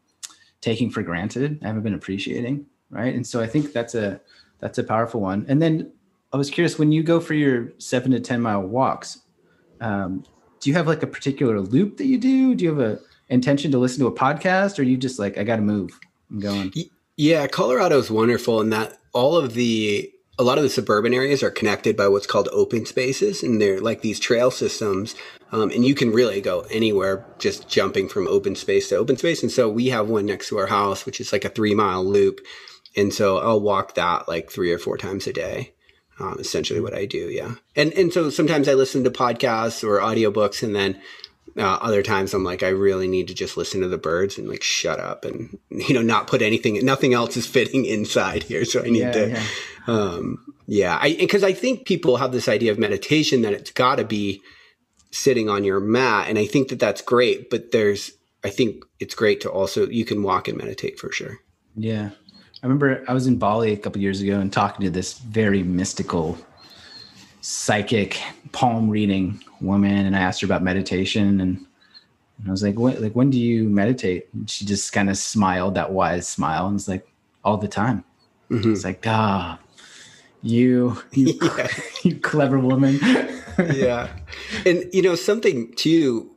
taking 0.61 0.91
for 0.91 1.03
granted, 1.03 1.61
I 1.63 1.67
haven't 1.67 1.83
been 1.83 1.95
appreciating, 1.95 2.67
right? 2.91 3.15
And 3.15 3.27
so 3.27 3.41
I 3.41 3.47
think 3.47 3.73
that's 3.73 3.95
a 3.95 4.21
that's 4.61 4.79
a 4.79 4.85
powerful 4.85 5.21
one. 5.21 5.45
And 5.49 5.61
then 5.61 5.93
I 6.33 6.37
was 6.37 6.51
curious 6.51 6.79
when 6.79 6.91
you 6.91 7.03
go 7.03 7.21
for 7.21 7.35
your 7.35 7.73
seven 7.79 8.11
to 8.13 8.21
ten 8.21 8.41
mile 8.41 8.63
walks, 8.63 9.21
um, 9.81 10.25
do 10.61 10.71
you 10.71 10.77
have 10.77 10.87
like 10.87 11.03
a 11.03 11.07
particular 11.07 11.61
loop 11.61 11.99
that 11.99 12.07
you 12.07 12.19
do? 12.19 12.55
Do 12.55 12.65
you 12.65 12.71
have 12.75 12.81
a 12.81 12.99
intention 13.29 13.71
to 13.73 13.79
listen 13.79 14.01
to 14.01 14.07
a 14.07 14.13
podcast, 14.13 14.79
or 14.79 14.83
you 14.83 14.97
just 14.97 15.19
like 15.19 15.37
I 15.37 15.45
got 15.45 15.57
to 15.57 15.63
move? 15.63 15.99
I'm 16.31 16.41
going. 16.41 16.73
Yeah, 17.17 17.47
Colorado 17.47 17.99
is 17.99 18.11
wonderful 18.11 18.61
in 18.61 18.71
that 18.71 18.99
all 19.13 19.37
of 19.37 19.55
the 19.55 20.11
a 20.39 20.43
lot 20.43 20.59
of 20.59 20.65
the 20.65 20.71
suburban 20.71 21.15
areas 21.15 21.43
are 21.43 21.51
connected 21.51 21.97
by 21.97 22.09
what's 22.09 22.27
called 22.27 22.49
open 22.53 22.87
spaces 22.87 23.43
and 23.43 23.61
they're 23.61 23.81
like 23.81 24.01
these 24.01 24.19
trail 24.19 24.51
systems 24.51 25.15
um, 25.53 25.71
and 25.71 25.85
you 25.85 25.95
can 25.95 26.13
really 26.13 26.41
go 26.41 26.61
anywhere 26.71 27.25
just 27.39 27.69
jumping 27.69 28.09
from 28.09 28.27
open 28.27 28.55
space 28.57 28.89
to 28.89 28.97
open 28.97 29.17
space 29.17 29.43
and 29.43 29.53
so 29.53 29.69
we 29.69 29.89
have 29.89 30.09
one 30.09 30.27
next 30.27 30.49
to 30.49 30.59
our 30.59 30.67
house 30.67 31.07
which 31.07 31.21
is 31.21 31.33
like 31.33 31.45
a 31.45 31.51
three 31.51 31.75
mile 31.75 32.05
loop 32.05 32.41
and 32.97 33.13
so 33.13 33.39
i'll 33.39 33.61
walk 33.61 33.95
that 33.95 34.29
like 34.29 34.51
three 34.51 34.73
or 34.73 34.79
four 34.79 34.97
times 34.97 35.27
a 35.27 35.33
day 35.33 35.73
um, 36.21 36.37
essentially 36.39 36.81
what 36.81 36.95
i 36.95 37.07
do 37.07 37.31
yeah. 37.31 37.55
And 37.77 37.93
and 37.93 38.13
so 38.13 38.31
sometimes 38.31 38.69
i 38.69 38.75
listen 38.75 39.05
to 39.05 39.11
podcasts 39.11 39.85
or 39.85 39.99
audiobooks 40.01 40.63
and 40.63 40.75
then 40.75 41.01
uh, 41.57 41.79
other 41.81 42.03
times 42.03 42.35
I'm 42.35 42.45
like, 42.45 42.63
I 42.63 42.69
really 42.69 43.07
need 43.07 43.29
to 43.29 43.35
just 43.35 43.57
listen 43.57 43.81
to 43.83 43.89
the 43.89 43.99
birds 43.99 44.39
and 44.39 44.49
like 44.49 44.63
shut 44.63 44.99
up 44.99 45.25
and 45.25 45.59
you 45.71 45.95
know 45.95 46.03
not 46.03 46.27
put 46.27 46.43
anything, 46.43 46.85
nothing 46.85 47.15
else 47.15 47.37
is 47.37 47.47
fitting 47.47 47.85
inside 47.85 48.43
here. 48.45 48.65
So 48.65 48.83
I 48.83 48.89
need 48.89 49.01
yeah, 49.01 49.13
to, 49.13 49.29
yeah. 49.31 49.43
Um, 49.87 50.55
yeah, 50.67 50.99
I 51.01 51.15
because 51.15 51.45
I 51.45 51.53
think 51.53 51.87
people 51.87 52.17
have 52.17 52.33
this 52.33 52.49
idea 52.49 52.73
of 52.73 52.79
meditation 52.79 53.43
that 53.43 53.53
it's 53.53 53.71
got 53.71 53.97
to 53.97 54.05
be 54.05 54.41
sitting 55.11 55.49
on 55.49 55.65
your 55.65 55.81
mat, 55.81 56.29
and 56.29 56.39
I 56.39 56.47
think 56.47 56.69
that 56.69 56.81
that's 56.81 57.03
great. 57.03 57.51
But 57.51 57.71
there's, 57.71 58.13
I 58.43 58.51
think 58.51 58.85
it's 58.99 59.15
great 59.15 59.41
to 59.43 59.51
also 59.51 59.89
you 59.89 60.05
can 60.05 60.23
walk 60.23 60.49
and 60.49 60.59
meditate 60.59 60.99
for 60.99 61.13
sure. 61.13 61.39
Yeah, 61.77 62.11
I 62.63 62.67
remember 62.67 63.05
I 63.07 63.13
was 63.13 63.27
in 63.27 63.37
Bali 63.39 63.73
a 63.73 63.77
couple 63.77 64.01
years 64.01 64.21
ago 64.21 64.41
and 64.41 64.53
talking 64.53 64.85
to 64.85 64.91
this 64.91 65.19
very 65.19 65.63
mystical 65.63 66.39
psychic 67.45 68.19
palm 68.53 68.89
reading 68.89 69.39
woman 69.61 70.07
and 70.07 70.17
I 70.17 70.21
asked 70.21 70.41
her 70.41 70.47
about 70.47 70.63
meditation 70.63 71.43
and, 71.43 71.59
and 72.39 72.49
I 72.49 72.51
was 72.51 72.63
like, 72.63 72.79
what, 72.79 73.03
like, 73.03 73.13
when 73.13 73.29
do 73.29 73.39
you 73.39 73.69
meditate? 73.69 74.29
And 74.33 74.49
she 74.49 74.65
just 74.65 74.95
kind 74.95 75.11
of 75.11 75.19
smiled 75.19 75.75
that 75.75 75.93
wise 75.93 76.27
smile 76.27 76.65
and 76.65 76.73
was 76.73 76.89
like, 76.89 77.07
all 77.45 77.59
the 77.59 77.69
time. 77.69 78.03
Mm-hmm. 78.51 78.73
It's 78.73 78.83
like, 78.83 79.07
ah, 79.07 79.59
you, 80.41 80.97
you, 81.13 81.39
yeah. 81.43 81.69
you 82.03 82.19
clever 82.19 82.59
woman. 82.59 82.99
yeah. 83.75 84.09
And, 84.65 84.89
you 84.95 85.03
know, 85.03 85.15
something 85.15 85.75
too, 85.75 86.31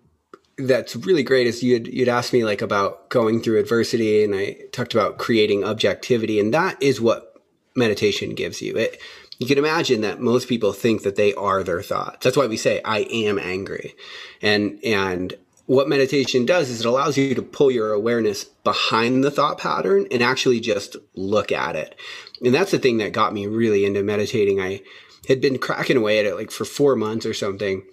that's 0.57 0.93
really 0.97 1.23
great 1.23 1.47
is 1.47 1.63
you'd, 1.63 1.87
you'd 1.87 2.09
asked 2.09 2.33
me 2.33 2.43
like 2.43 2.61
about 2.61 3.07
going 3.07 3.41
through 3.41 3.61
adversity 3.61 4.25
and 4.25 4.35
I 4.35 4.57
talked 4.73 4.93
about 4.93 5.19
creating 5.19 5.63
objectivity 5.63 6.37
and 6.37 6.53
that 6.53 6.83
is 6.83 6.99
what 6.99 7.41
meditation 7.77 8.35
gives 8.35 8.61
you. 8.61 8.75
It, 8.75 8.99
you 9.37 9.47
can 9.47 9.57
imagine 9.57 10.01
that 10.01 10.19
most 10.19 10.47
people 10.47 10.73
think 10.73 11.03
that 11.03 11.15
they 11.15 11.33
are 11.35 11.63
their 11.63 11.81
thoughts. 11.81 12.23
That's 12.23 12.37
why 12.37 12.47
we 12.47 12.57
say, 12.57 12.81
I 12.83 12.99
am 13.11 13.37
angry. 13.37 13.93
And, 14.41 14.79
and 14.83 15.35
what 15.67 15.89
meditation 15.89 16.45
does 16.45 16.69
is 16.69 16.79
it 16.79 16.85
allows 16.85 17.17
you 17.17 17.35
to 17.35 17.41
pull 17.41 17.69
your 17.69 17.91
awareness 17.91 18.45
behind 18.45 19.23
the 19.23 19.31
thought 19.31 19.57
pattern 19.59 20.07
and 20.11 20.23
actually 20.23 20.59
just 20.59 20.95
look 21.13 21.51
at 21.51 21.75
it. 21.75 21.95
And 22.43 22.53
that's 22.53 22.71
the 22.71 22.79
thing 22.79 22.97
that 22.97 23.11
got 23.11 23.33
me 23.33 23.45
really 23.47 23.85
into 23.85 24.01
meditating. 24.01 24.59
I 24.59 24.81
had 25.27 25.41
been 25.41 25.59
cracking 25.59 25.97
away 25.97 26.19
at 26.19 26.25
it 26.25 26.35
like 26.35 26.51
for 26.51 26.65
four 26.65 26.95
months 26.95 27.25
or 27.25 27.33
something. 27.33 27.83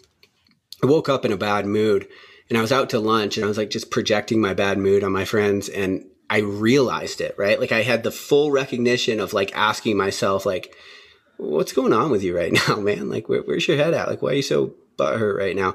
I 0.82 0.86
woke 0.86 1.08
up 1.08 1.24
in 1.24 1.32
a 1.32 1.36
bad 1.36 1.66
mood 1.66 2.08
and 2.48 2.56
I 2.56 2.62
was 2.62 2.72
out 2.72 2.90
to 2.90 3.00
lunch 3.00 3.36
and 3.36 3.44
I 3.44 3.48
was 3.48 3.58
like 3.58 3.70
just 3.70 3.90
projecting 3.90 4.40
my 4.40 4.54
bad 4.54 4.78
mood 4.78 5.02
on 5.02 5.12
my 5.12 5.24
friends 5.24 5.68
and 5.68 6.06
I 6.30 6.38
realized 6.38 7.20
it, 7.20 7.34
right? 7.36 7.60
Like 7.60 7.72
I 7.72 7.82
had 7.82 8.02
the 8.02 8.10
full 8.10 8.50
recognition 8.50 9.20
of 9.20 9.34
like 9.34 9.54
asking 9.54 9.96
myself, 9.96 10.46
like, 10.46 10.74
what's 11.36 11.72
going 11.72 11.92
on 11.92 12.10
with 12.10 12.22
you 12.22 12.36
right 12.36 12.52
now, 12.68 12.76
man? 12.76 13.08
Like, 13.08 13.28
where, 13.28 13.42
where's 13.42 13.66
your 13.66 13.76
head 13.76 13.94
at? 13.94 14.08
Like, 14.08 14.22
why 14.22 14.30
are 14.30 14.34
you 14.34 14.42
so 14.42 14.74
butthurt 14.96 15.36
right 15.36 15.56
now? 15.56 15.74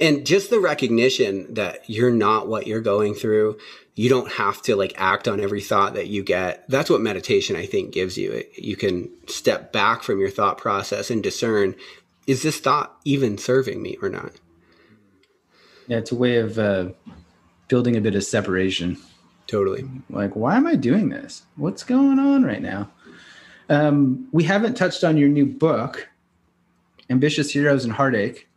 And 0.00 0.24
just 0.24 0.50
the 0.50 0.60
recognition 0.60 1.54
that 1.54 1.88
you're 1.88 2.12
not 2.12 2.48
what 2.48 2.66
you're 2.66 2.80
going 2.80 3.14
through. 3.14 3.58
You 3.94 4.08
don't 4.08 4.32
have 4.32 4.62
to 4.62 4.76
like 4.76 4.94
act 4.96 5.28
on 5.28 5.40
every 5.40 5.60
thought 5.60 5.94
that 5.94 6.06
you 6.06 6.22
get. 6.22 6.64
That's 6.68 6.88
what 6.88 7.02
meditation, 7.02 7.54
I 7.54 7.66
think, 7.66 7.92
gives 7.92 8.16
you. 8.16 8.44
You 8.56 8.76
can 8.76 9.10
step 9.26 9.72
back 9.72 10.02
from 10.02 10.20
your 10.20 10.30
thought 10.30 10.56
process 10.56 11.10
and 11.10 11.22
discern, 11.22 11.74
is 12.26 12.42
this 12.42 12.60
thought 12.60 12.96
even 13.04 13.36
serving 13.36 13.82
me 13.82 13.98
or 14.00 14.08
not? 14.08 14.32
Yeah, 15.86 15.98
it's 15.98 16.12
a 16.12 16.16
way 16.16 16.36
of 16.36 16.58
uh, 16.58 16.90
building 17.68 17.96
a 17.96 18.00
bit 18.00 18.14
of 18.14 18.24
separation. 18.24 18.96
Totally. 19.48 19.84
Like, 20.08 20.36
why 20.36 20.56
am 20.56 20.66
I 20.66 20.76
doing 20.76 21.08
this? 21.08 21.42
What's 21.56 21.82
going 21.82 22.20
on 22.20 22.44
right 22.44 22.62
now? 22.62 22.90
Um, 23.70 24.28
we 24.32 24.42
haven't 24.42 24.74
touched 24.76 25.04
on 25.04 25.16
your 25.16 25.28
new 25.28 25.46
book, 25.46 26.08
Ambitious 27.08 27.52
Heroes 27.52 27.84
and 27.84 27.92
Heartache. 27.94 28.48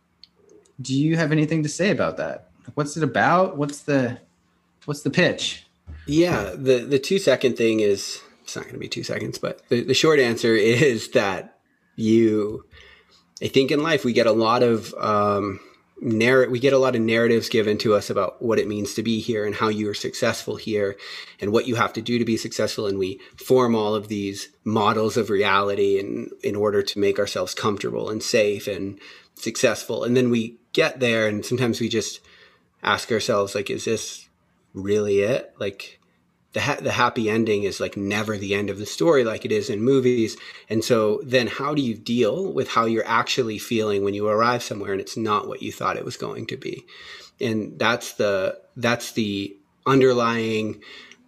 Do 0.80 0.92
you 0.92 1.16
have 1.16 1.30
anything 1.30 1.62
to 1.62 1.68
say 1.68 1.90
about 1.90 2.16
that? 2.16 2.50
What's 2.74 2.96
it 2.96 3.04
about? 3.04 3.56
What's 3.56 3.82
the 3.82 4.18
what's 4.86 5.02
the 5.02 5.10
pitch? 5.10 5.64
Yeah, 6.06 6.50
the 6.56 6.78
the 6.80 6.98
two 6.98 7.20
second 7.20 7.56
thing 7.56 7.78
is 7.78 8.20
it's 8.42 8.56
not 8.56 8.64
going 8.64 8.74
to 8.74 8.80
be 8.80 8.88
two 8.88 9.04
seconds, 9.04 9.38
but 9.38 9.60
the, 9.68 9.84
the 9.84 9.94
short 9.94 10.18
answer 10.18 10.54
is 10.56 11.08
that 11.10 11.58
you, 11.96 12.64
I 13.40 13.46
think 13.46 13.70
in 13.70 13.82
life 13.82 14.04
we 14.04 14.12
get 14.12 14.26
a 14.26 14.32
lot 14.32 14.64
of 14.64 14.92
um, 14.94 15.60
narr- 16.00 16.48
we 16.48 16.58
get 16.58 16.72
a 16.72 16.78
lot 16.78 16.96
of 16.96 17.02
narratives 17.02 17.48
given 17.48 17.78
to 17.78 17.94
us 17.94 18.10
about 18.10 18.42
what 18.42 18.58
it 18.58 18.68
means 18.68 18.94
to 18.94 19.02
be 19.02 19.20
here 19.20 19.44
and 19.44 19.54
how 19.54 19.68
you 19.68 19.88
are 19.88 19.94
successful 19.94 20.56
here 20.56 20.96
and 21.40 21.52
what 21.52 21.66
you 21.66 21.74
have 21.76 21.92
to 21.94 22.02
do 22.02 22.18
to 22.18 22.24
be 22.24 22.36
successful. 22.36 22.86
And 22.86 22.98
we 22.98 23.20
form 23.36 23.74
all 23.74 23.94
of 23.94 24.08
these 24.08 24.48
models 24.64 25.16
of 25.16 25.30
reality 25.30 25.98
in 25.98 26.30
in 26.42 26.56
order 26.56 26.82
to 26.82 26.98
make 26.98 27.18
ourselves 27.18 27.54
comfortable 27.54 28.10
and 28.10 28.22
safe 28.22 28.66
and 28.66 28.98
successful. 29.34 30.04
And 30.04 30.16
then 30.16 30.30
we 30.30 30.58
get 30.72 31.00
there 31.00 31.26
and 31.28 31.44
sometimes 31.44 31.80
we 31.80 31.88
just 31.88 32.20
ask 32.82 33.10
ourselves 33.10 33.54
like 33.54 33.70
is 33.70 33.84
this 33.84 34.28
really 34.72 35.20
it? 35.20 35.54
Like 35.58 36.00
the 36.54 36.60
ha- 36.60 36.78
the 36.80 36.92
happy 36.92 37.28
ending 37.28 37.64
is 37.64 37.80
like 37.80 37.96
never 37.96 38.38
the 38.38 38.54
end 38.54 38.70
of 38.70 38.78
the 38.78 38.86
story 38.86 39.24
like 39.24 39.44
it 39.44 39.52
is 39.52 39.68
in 39.68 39.82
movies. 39.82 40.36
And 40.70 40.82
so 40.82 41.20
then 41.24 41.48
how 41.48 41.74
do 41.74 41.82
you 41.82 41.94
deal 41.94 42.52
with 42.52 42.68
how 42.68 42.86
you're 42.86 43.06
actually 43.06 43.58
feeling 43.58 44.02
when 44.02 44.14
you 44.14 44.26
arrive 44.28 44.62
somewhere 44.62 44.92
and 44.92 45.00
it's 45.00 45.16
not 45.16 45.48
what 45.48 45.62
you 45.62 45.72
thought 45.72 45.96
it 45.96 46.04
was 46.04 46.16
going 46.16 46.46
to 46.46 46.56
be? 46.56 46.86
And 47.40 47.78
that's 47.78 48.14
the 48.14 48.58
that's 48.76 49.12
the 49.12 49.56
underlying 49.84 50.80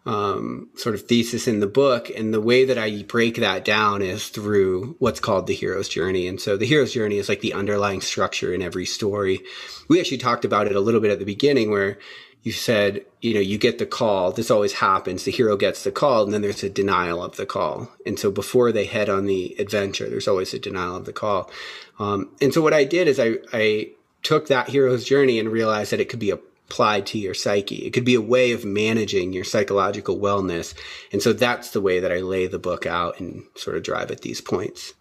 um, 0.07 0.69
sort 0.77 0.95
of 0.95 1.03
thesis 1.03 1.49
in 1.49 1.59
the 1.59 1.67
book. 1.67 2.09
And 2.11 2.33
the 2.33 2.41
way 2.41 2.65
that 2.65 2.79
i 2.79 3.03
break 3.03 3.37
that 3.37 3.65
down 3.65 4.03
is 4.03 4.29
through 4.29 4.95
what's 5.01 5.19
called 5.19 5.49
the 5.49 5.55
hero's 5.55 5.89
journey. 5.89 6.29
And 6.29 6.41
so 6.41 6.57
the 6.57 6.67
hero's 6.67 6.95
journey 6.95 7.19
is 7.19 7.29
like 7.29 7.41
the 7.41 7.53
underlying 7.53 8.01
structure 8.01 8.55
in 8.55 8.63
every 8.63 8.87
story. 8.87 9.41
We 9.89 9.99
actually 9.99 10.19
talked 10.19 10.45
about 10.45 10.69
it 10.69 10.77
a 10.77 10.81
little 10.81 11.01
bit 11.01 11.11
at 11.11 11.19
the 11.19 11.25
beginning 11.25 11.73
where 11.73 11.99
you 12.47 12.53
said, 12.53 13.05
you 13.23 13.35
know, 13.35 13.41
you 13.41 13.59
get 13.59 13.79
the 13.79 13.87
call. 13.87 14.31
This 14.31 14.53
always 14.53 14.75
happens. 14.75 15.25
The 15.25 15.33
hero 15.33 15.57
gets 15.57 15.83
the 15.83 15.91
call, 15.91 16.23
and 16.23 16.33
then 16.33 16.43
there's 16.43 16.63
a 16.63 16.71
denial 16.71 17.21
of 17.21 17.37
the 17.37 17.45
call. 17.45 17.91
And 18.07 18.21
so 18.21 18.31
before 18.31 18.71
they 18.71 18.85
head 18.85 19.09
on 19.09 19.27
the 19.27 19.57
adventure, 19.59 20.09
there's 20.09 20.29
always 20.29 20.55
a 20.55 20.61
denial 20.61 20.95
of 20.95 21.07
the 21.07 21.13
call. 21.13 21.51
Um, 21.99 22.31
and 22.41 22.55
so 22.55 22.63
what 22.63 22.73
I 22.73 22.85
did 22.85 23.09
is 23.09 23.19
I, 23.19 23.39
I 23.53 23.91
took 24.23 24.47
that 24.47 24.69
hero's 24.69 25.05
journey 25.05 25.41
and 25.41 25.51
realized 25.51 25.91
that 25.91 25.99
it 25.99 26.09
could 26.09 26.21
be 26.21 26.31
applied 26.31 27.05
to 27.07 27.19
your 27.19 27.35
psyche. 27.35 27.85
It 27.85 27.93
could 27.93 28.05
be 28.05 28.15
a 28.15 28.21
way 28.21 28.53
of 28.53 28.65
managing 28.65 29.33
your 29.33 29.43
psychological 29.43 30.17
wellness. 30.17 30.73
And 31.11 31.21
so 31.21 31.33
that's 31.33 31.71
the 31.71 31.81
way 31.81 31.99
that 31.99 32.13
I 32.13 32.19
lay 32.19 32.47
the 32.47 32.61
book 32.61 32.87
out 32.87 33.19
and 33.19 33.43
sort 33.57 33.77
of 33.77 33.83
drive 33.83 34.13
at 34.13 34.21
these 34.21 34.41
points. 34.41 34.95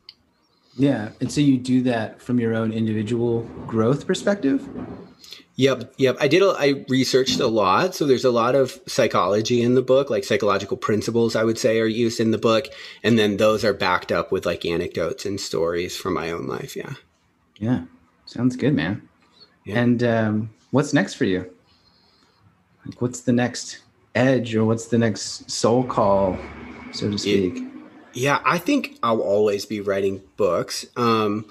Yeah. 0.76 1.12
And 1.22 1.32
so 1.32 1.42
you 1.42 1.60
do 1.60 1.84
that 1.84 2.24
from 2.24 2.40
your 2.40 2.56
own 2.56 2.74
individual 2.74 3.42
growth 3.68 4.08
perspective? 4.08 4.68
Yep, 5.58 5.94
yep. 5.98 6.18
I 6.20 6.28
did. 6.28 6.42
A, 6.42 6.48
I 6.58 6.86
researched 6.90 7.40
a 7.40 7.48
lot, 7.48 7.96
so 7.96 8.06
there's 8.06 8.26
a 8.26 8.32
lot 8.32 8.56
of 8.56 8.78
psychology 8.88 9.62
in 9.62 9.74
the 9.74 9.82
book, 9.82 10.10
like 10.10 10.26
psychological 10.26 10.76
principles. 10.76 11.36
I 11.36 11.46
would 11.46 11.58
say 11.58 11.80
are 11.80 11.86
used 11.86 12.20
in 12.20 12.32
the 12.32 12.38
book, 12.38 12.68
and 13.04 13.18
then 13.18 13.38
those 13.38 13.64
are 13.64 13.74
backed 13.74 14.12
up 14.12 14.32
with 14.32 14.46
like 14.46 14.66
anecdotes 14.66 15.26
and 15.26 15.40
stories 15.40 15.96
from 15.96 16.14
my 16.14 16.32
own 16.32 16.48
life. 16.48 16.76
Yeah, 16.76 16.94
yeah, 17.58 17.86
sounds 18.26 18.58
good, 18.58 18.74
man. 18.74 19.08
Yeah. 19.64 19.80
And 19.80 20.04
um, 20.04 20.50
what's 20.72 20.94
next 20.94 21.14
for 21.14 21.24
you? 21.24 21.50
Like, 22.86 23.02
what's 23.02 23.22
the 23.22 23.34
next 23.34 23.80
edge, 24.14 24.56
or 24.56 24.66
what's 24.66 24.88
the 24.88 24.98
next 24.98 25.50
soul 25.50 25.86
call, 25.86 26.38
so 26.92 27.10
to 27.10 27.18
speak? 27.18 27.64
yeah, 28.16 28.40
I 28.46 28.58
think 28.58 28.98
I'll 29.04 29.22
always 29.22 29.66
be 29.66 29.82
writing 29.82 30.22
books. 30.38 30.86
Um, 30.96 31.46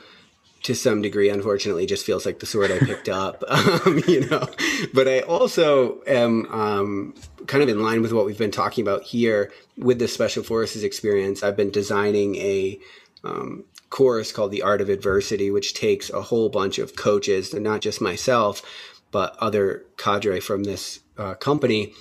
to 0.64 0.74
some 0.74 1.02
degree, 1.02 1.28
unfortunately, 1.28 1.84
just 1.84 2.06
feels 2.06 2.24
like 2.24 2.38
the 2.40 2.46
sword 2.46 2.72
I 2.72 2.78
picked 2.78 3.08
up, 3.08 3.44
um, 3.48 4.02
you 4.08 4.26
know. 4.28 4.48
But 4.92 5.06
I 5.06 5.20
also 5.20 6.02
am 6.06 6.46
um, 6.52 7.14
kind 7.46 7.62
of 7.62 7.68
in 7.68 7.82
line 7.82 8.00
with 8.00 8.12
what 8.12 8.24
we've 8.24 8.38
been 8.38 8.50
talking 8.50 8.82
about 8.82 9.02
here 9.02 9.52
with 9.76 9.98
the 9.98 10.08
Special 10.08 10.42
Forces 10.42 10.82
experience. 10.82 11.42
I've 11.42 11.56
been 11.56 11.70
designing 11.70 12.36
a 12.36 12.80
um, 13.22 13.64
course 13.90 14.32
called 14.32 14.52
The 14.52 14.62
Art 14.62 14.80
of 14.80 14.88
Adversity, 14.88 15.50
which 15.50 15.74
takes 15.74 16.08
a 16.08 16.22
whole 16.22 16.48
bunch 16.48 16.78
of 16.78 16.96
coaches, 16.96 17.52
and 17.52 17.62
not 17.62 17.82
just 17.82 18.00
myself, 18.00 18.62
but 19.10 19.36
other 19.40 19.84
cadre 19.98 20.40
from 20.40 20.64
this 20.64 21.00
uh, 21.18 21.34
company. 21.34 21.92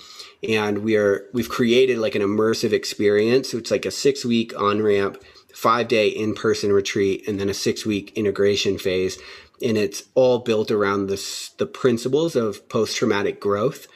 And 0.48 0.78
we 0.78 0.96
are 0.96 1.26
we've 1.34 1.50
created 1.50 1.98
like 1.98 2.14
an 2.14 2.22
immersive 2.22 2.72
experience. 2.72 3.50
So 3.50 3.58
it's 3.58 3.70
like 3.70 3.84
a 3.84 3.90
six 3.90 4.24
week 4.24 4.58
on 4.58 4.80
ramp 4.80 5.22
five 5.64 5.88
day 5.88 6.08
in 6.08 6.34
person 6.34 6.70
retreat 6.70 7.26
and 7.26 7.40
then 7.40 7.48
a 7.48 7.54
six 7.54 7.86
week 7.86 8.12
integration 8.14 8.76
phase. 8.76 9.16
And 9.62 9.78
it's 9.78 10.02
all 10.14 10.40
built 10.40 10.70
around 10.70 11.06
this, 11.06 11.48
the 11.56 11.64
principles 11.64 12.36
of 12.36 12.68
post 12.68 12.98
traumatic 12.98 13.40
growth. 13.40 13.86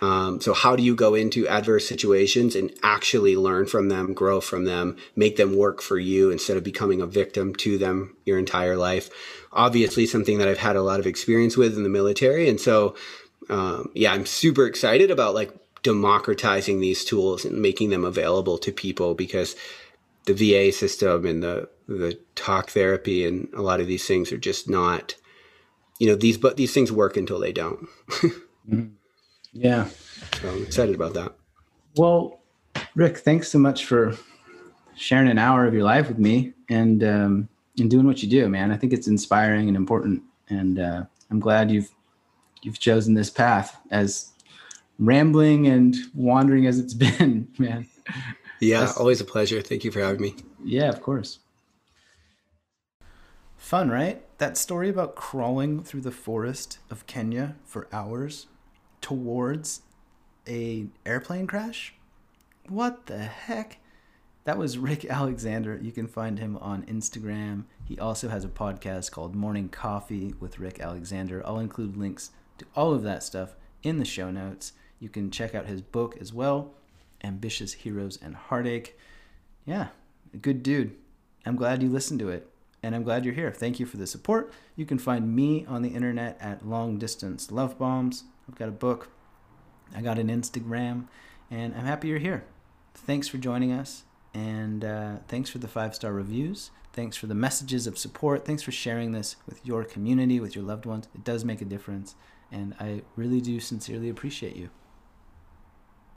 Um, 0.00 0.40
so 0.40 0.54
how 0.54 0.74
do 0.74 0.82
you 0.82 0.94
go 0.94 1.14
into 1.14 1.46
adverse 1.46 1.86
situations 1.86 2.56
and 2.56 2.72
actually 2.82 3.36
learn 3.36 3.66
from 3.66 3.90
them, 3.90 4.14
grow 4.14 4.40
from 4.40 4.64
them, 4.64 4.96
make 5.16 5.36
them 5.36 5.54
work 5.54 5.82
for 5.82 5.98
you 5.98 6.30
instead 6.30 6.56
of 6.56 6.64
becoming 6.64 7.02
a 7.02 7.06
victim 7.06 7.54
to 7.56 7.76
them 7.76 8.16
your 8.24 8.38
entire 8.38 8.78
life? 8.78 9.10
Obviously, 9.52 10.06
something 10.06 10.38
that 10.38 10.48
I've 10.48 10.58
had 10.58 10.76
a 10.76 10.82
lot 10.82 11.00
of 11.00 11.06
experience 11.06 11.58
with 11.58 11.76
in 11.76 11.82
the 11.82 11.88
military, 11.88 12.48
and 12.48 12.60
so 12.60 12.94
um, 13.50 13.90
yeah, 13.94 14.12
I'm 14.12 14.24
super 14.24 14.66
excited 14.66 15.10
about 15.10 15.34
like 15.34 15.52
democratizing 15.82 16.80
these 16.80 17.04
tools 17.04 17.44
and 17.44 17.60
making 17.60 17.90
them 17.90 18.04
available 18.04 18.56
to 18.58 18.72
people 18.72 19.14
because 19.14 19.56
the 20.28 20.52
VA 20.52 20.72
system 20.72 21.26
and 21.26 21.42
the 21.42 21.68
the 21.86 22.18
talk 22.34 22.70
therapy 22.70 23.26
and 23.26 23.48
a 23.54 23.62
lot 23.62 23.80
of 23.80 23.86
these 23.86 24.06
things 24.06 24.30
are 24.30 24.38
just 24.38 24.68
not 24.68 25.14
you 25.98 26.06
know 26.06 26.14
these 26.14 26.36
but 26.36 26.56
these 26.56 26.72
things 26.72 26.92
work 26.92 27.16
until 27.16 27.38
they 27.38 27.52
don't. 27.52 27.88
Mm-hmm. 28.68 28.88
yeah. 29.54 29.88
So 30.42 30.50
i'm 30.50 30.62
excited 30.62 30.94
about 30.94 31.14
that. 31.14 31.32
Well 31.96 32.40
rick 32.94 33.16
thanks 33.16 33.50
so 33.50 33.58
much 33.58 33.86
for 33.86 34.14
sharing 34.94 35.30
an 35.30 35.38
hour 35.38 35.64
of 35.64 35.72
your 35.72 35.84
life 35.84 36.06
with 36.08 36.18
me 36.18 36.52
and 36.68 37.02
um, 37.02 37.48
and 37.78 37.90
doing 37.90 38.06
what 38.06 38.22
you 38.22 38.28
do 38.28 38.46
man. 38.46 38.70
I 38.70 38.76
think 38.76 38.92
it's 38.92 39.08
inspiring 39.08 39.68
and 39.68 39.76
important. 39.76 40.22
And 40.50 40.78
uh, 40.78 41.04
i'm 41.30 41.40
glad 41.40 41.70
you've 41.70 41.90
you've 42.60 42.78
chosen 42.78 43.14
this 43.14 43.30
path 43.30 43.80
as 43.90 44.32
rambling 44.98 45.66
and 45.66 45.96
wandering 46.14 46.66
as 46.66 46.78
it's 46.78 46.94
been 47.04 47.48
man 47.58 47.88
yeah, 48.60 48.80
That's, 48.80 48.96
always 48.96 49.20
a 49.20 49.24
pleasure. 49.24 49.60
Thank 49.62 49.84
you 49.84 49.90
for 49.90 50.00
having 50.00 50.20
me. 50.20 50.34
Yeah, 50.64 50.88
of 50.88 51.00
course. 51.00 51.38
Fun, 53.56 53.90
right? 53.90 54.22
That 54.38 54.56
story 54.56 54.88
about 54.88 55.16
crawling 55.16 55.82
through 55.82 56.02
the 56.02 56.10
forest 56.10 56.78
of 56.90 57.06
Kenya 57.06 57.56
for 57.64 57.88
hours 57.92 58.46
towards 59.00 59.82
a 60.48 60.86
airplane 61.04 61.46
crash? 61.46 61.94
What 62.68 63.06
the 63.06 63.18
heck? 63.18 63.78
That 64.44 64.58
was 64.58 64.78
Rick 64.78 65.04
Alexander. 65.10 65.78
You 65.80 65.92
can 65.92 66.06
find 66.06 66.38
him 66.38 66.56
on 66.58 66.84
Instagram. 66.84 67.64
He 67.84 67.98
also 67.98 68.28
has 68.28 68.44
a 68.44 68.48
podcast 68.48 69.10
called 69.10 69.34
Morning 69.34 69.68
Coffee 69.68 70.34
with 70.40 70.58
Rick 70.58 70.80
Alexander. 70.80 71.42
I'll 71.46 71.58
include 71.58 71.96
links 71.96 72.30
to 72.58 72.66
all 72.74 72.92
of 72.92 73.02
that 73.02 73.22
stuff 73.22 73.54
in 73.82 73.98
the 73.98 74.04
show 74.04 74.30
notes. 74.30 74.72
You 74.98 75.08
can 75.08 75.30
check 75.30 75.54
out 75.54 75.66
his 75.66 75.82
book 75.82 76.16
as 76.20 76.32
well. 76.32 76.74
Ambitious 77.22 77.72
Heroes 77.72 78.18
and 78.20 78.34
Heartache. 78.34 78.98
Yeah, 79.64 79.88
good 80.40 80.62
dude. 80.62 80.96
I'm 81.44 81.56
glad 81.56 81.82
you 81.82 81.88
listened 81.88 82.20
to 82.20 82.28
it. 82.28 82.48
And 82.82 82.94
I'm 82.94 83.02
glad 83.02 83.24
you're 83.24 83.34
here. 83.34 83.50
Thank 83.50 83.80
you 83.80 83.86
for 83.86 83.96
the 83.96 84.06
support. 84.06 84.52
You 84.76 84.86
can 84.86 84.98
find 84.98 85.34
me 85.34 85.66
on 85.66 85.82
the 85.82 85.88
internet 85.88 86.38
at 86.40 86.66
Long 86.66 86.96
Distance 86.96 87.50
Love 87.50 87.76
Bombs. 87.78 88.24
I've 88.48 88.54
got 88.54 88.68
a 88.68 88.72
book, 88.72 89.10
I 89.96 90.00
got 90.00 90.18
an 90.18 90.28
Instagram, 90.28 91.08
and 91.50 91.74
I'm 91.74 91.84
happy 91.84 92.08
you're 92.08 92.18
here. 92.18 92.44
Thanks 92.94 93.26
for 93.26 93.38
joining 93.38 93.72
us. 93.72 94.04
And 94.32 94.84
uh, 94.84 95.16
thanks 95.26 95.50
for 95.50 95.58
the 95.58 95.68
five 95.68 95.94
star 95.94 96.12
reviews. 96.12 96.70
Thanks 96.92 97.16
for 97.16 97.26
the 97.26 97.34
messages 97.34 97.86
of 97.86 97.98
support. 97.98 98.44
Thanks 98.44 98.62
for 98.62 98.72
sharing 98.72 99.12
this 99.12 99.36
with 99.46 99.64
your 99.66 99.84
community, 99.84 100.40
with 100.40 100.54
your 100.54 100.64
loved 100.64 100.86
ones. 100.86 101.08
It 101.14 101.24
does 101.24 101.44
make 101.44 101.60
a 101.60 101.64
difference. 101.64 102.14
And 102.50 102.74
I 102.78 103.02
really 103.16 103.40
do 103.40 103.60
sincerely 103.60 104.08
appreciate 104.08 104.56
you. 104.56 104.70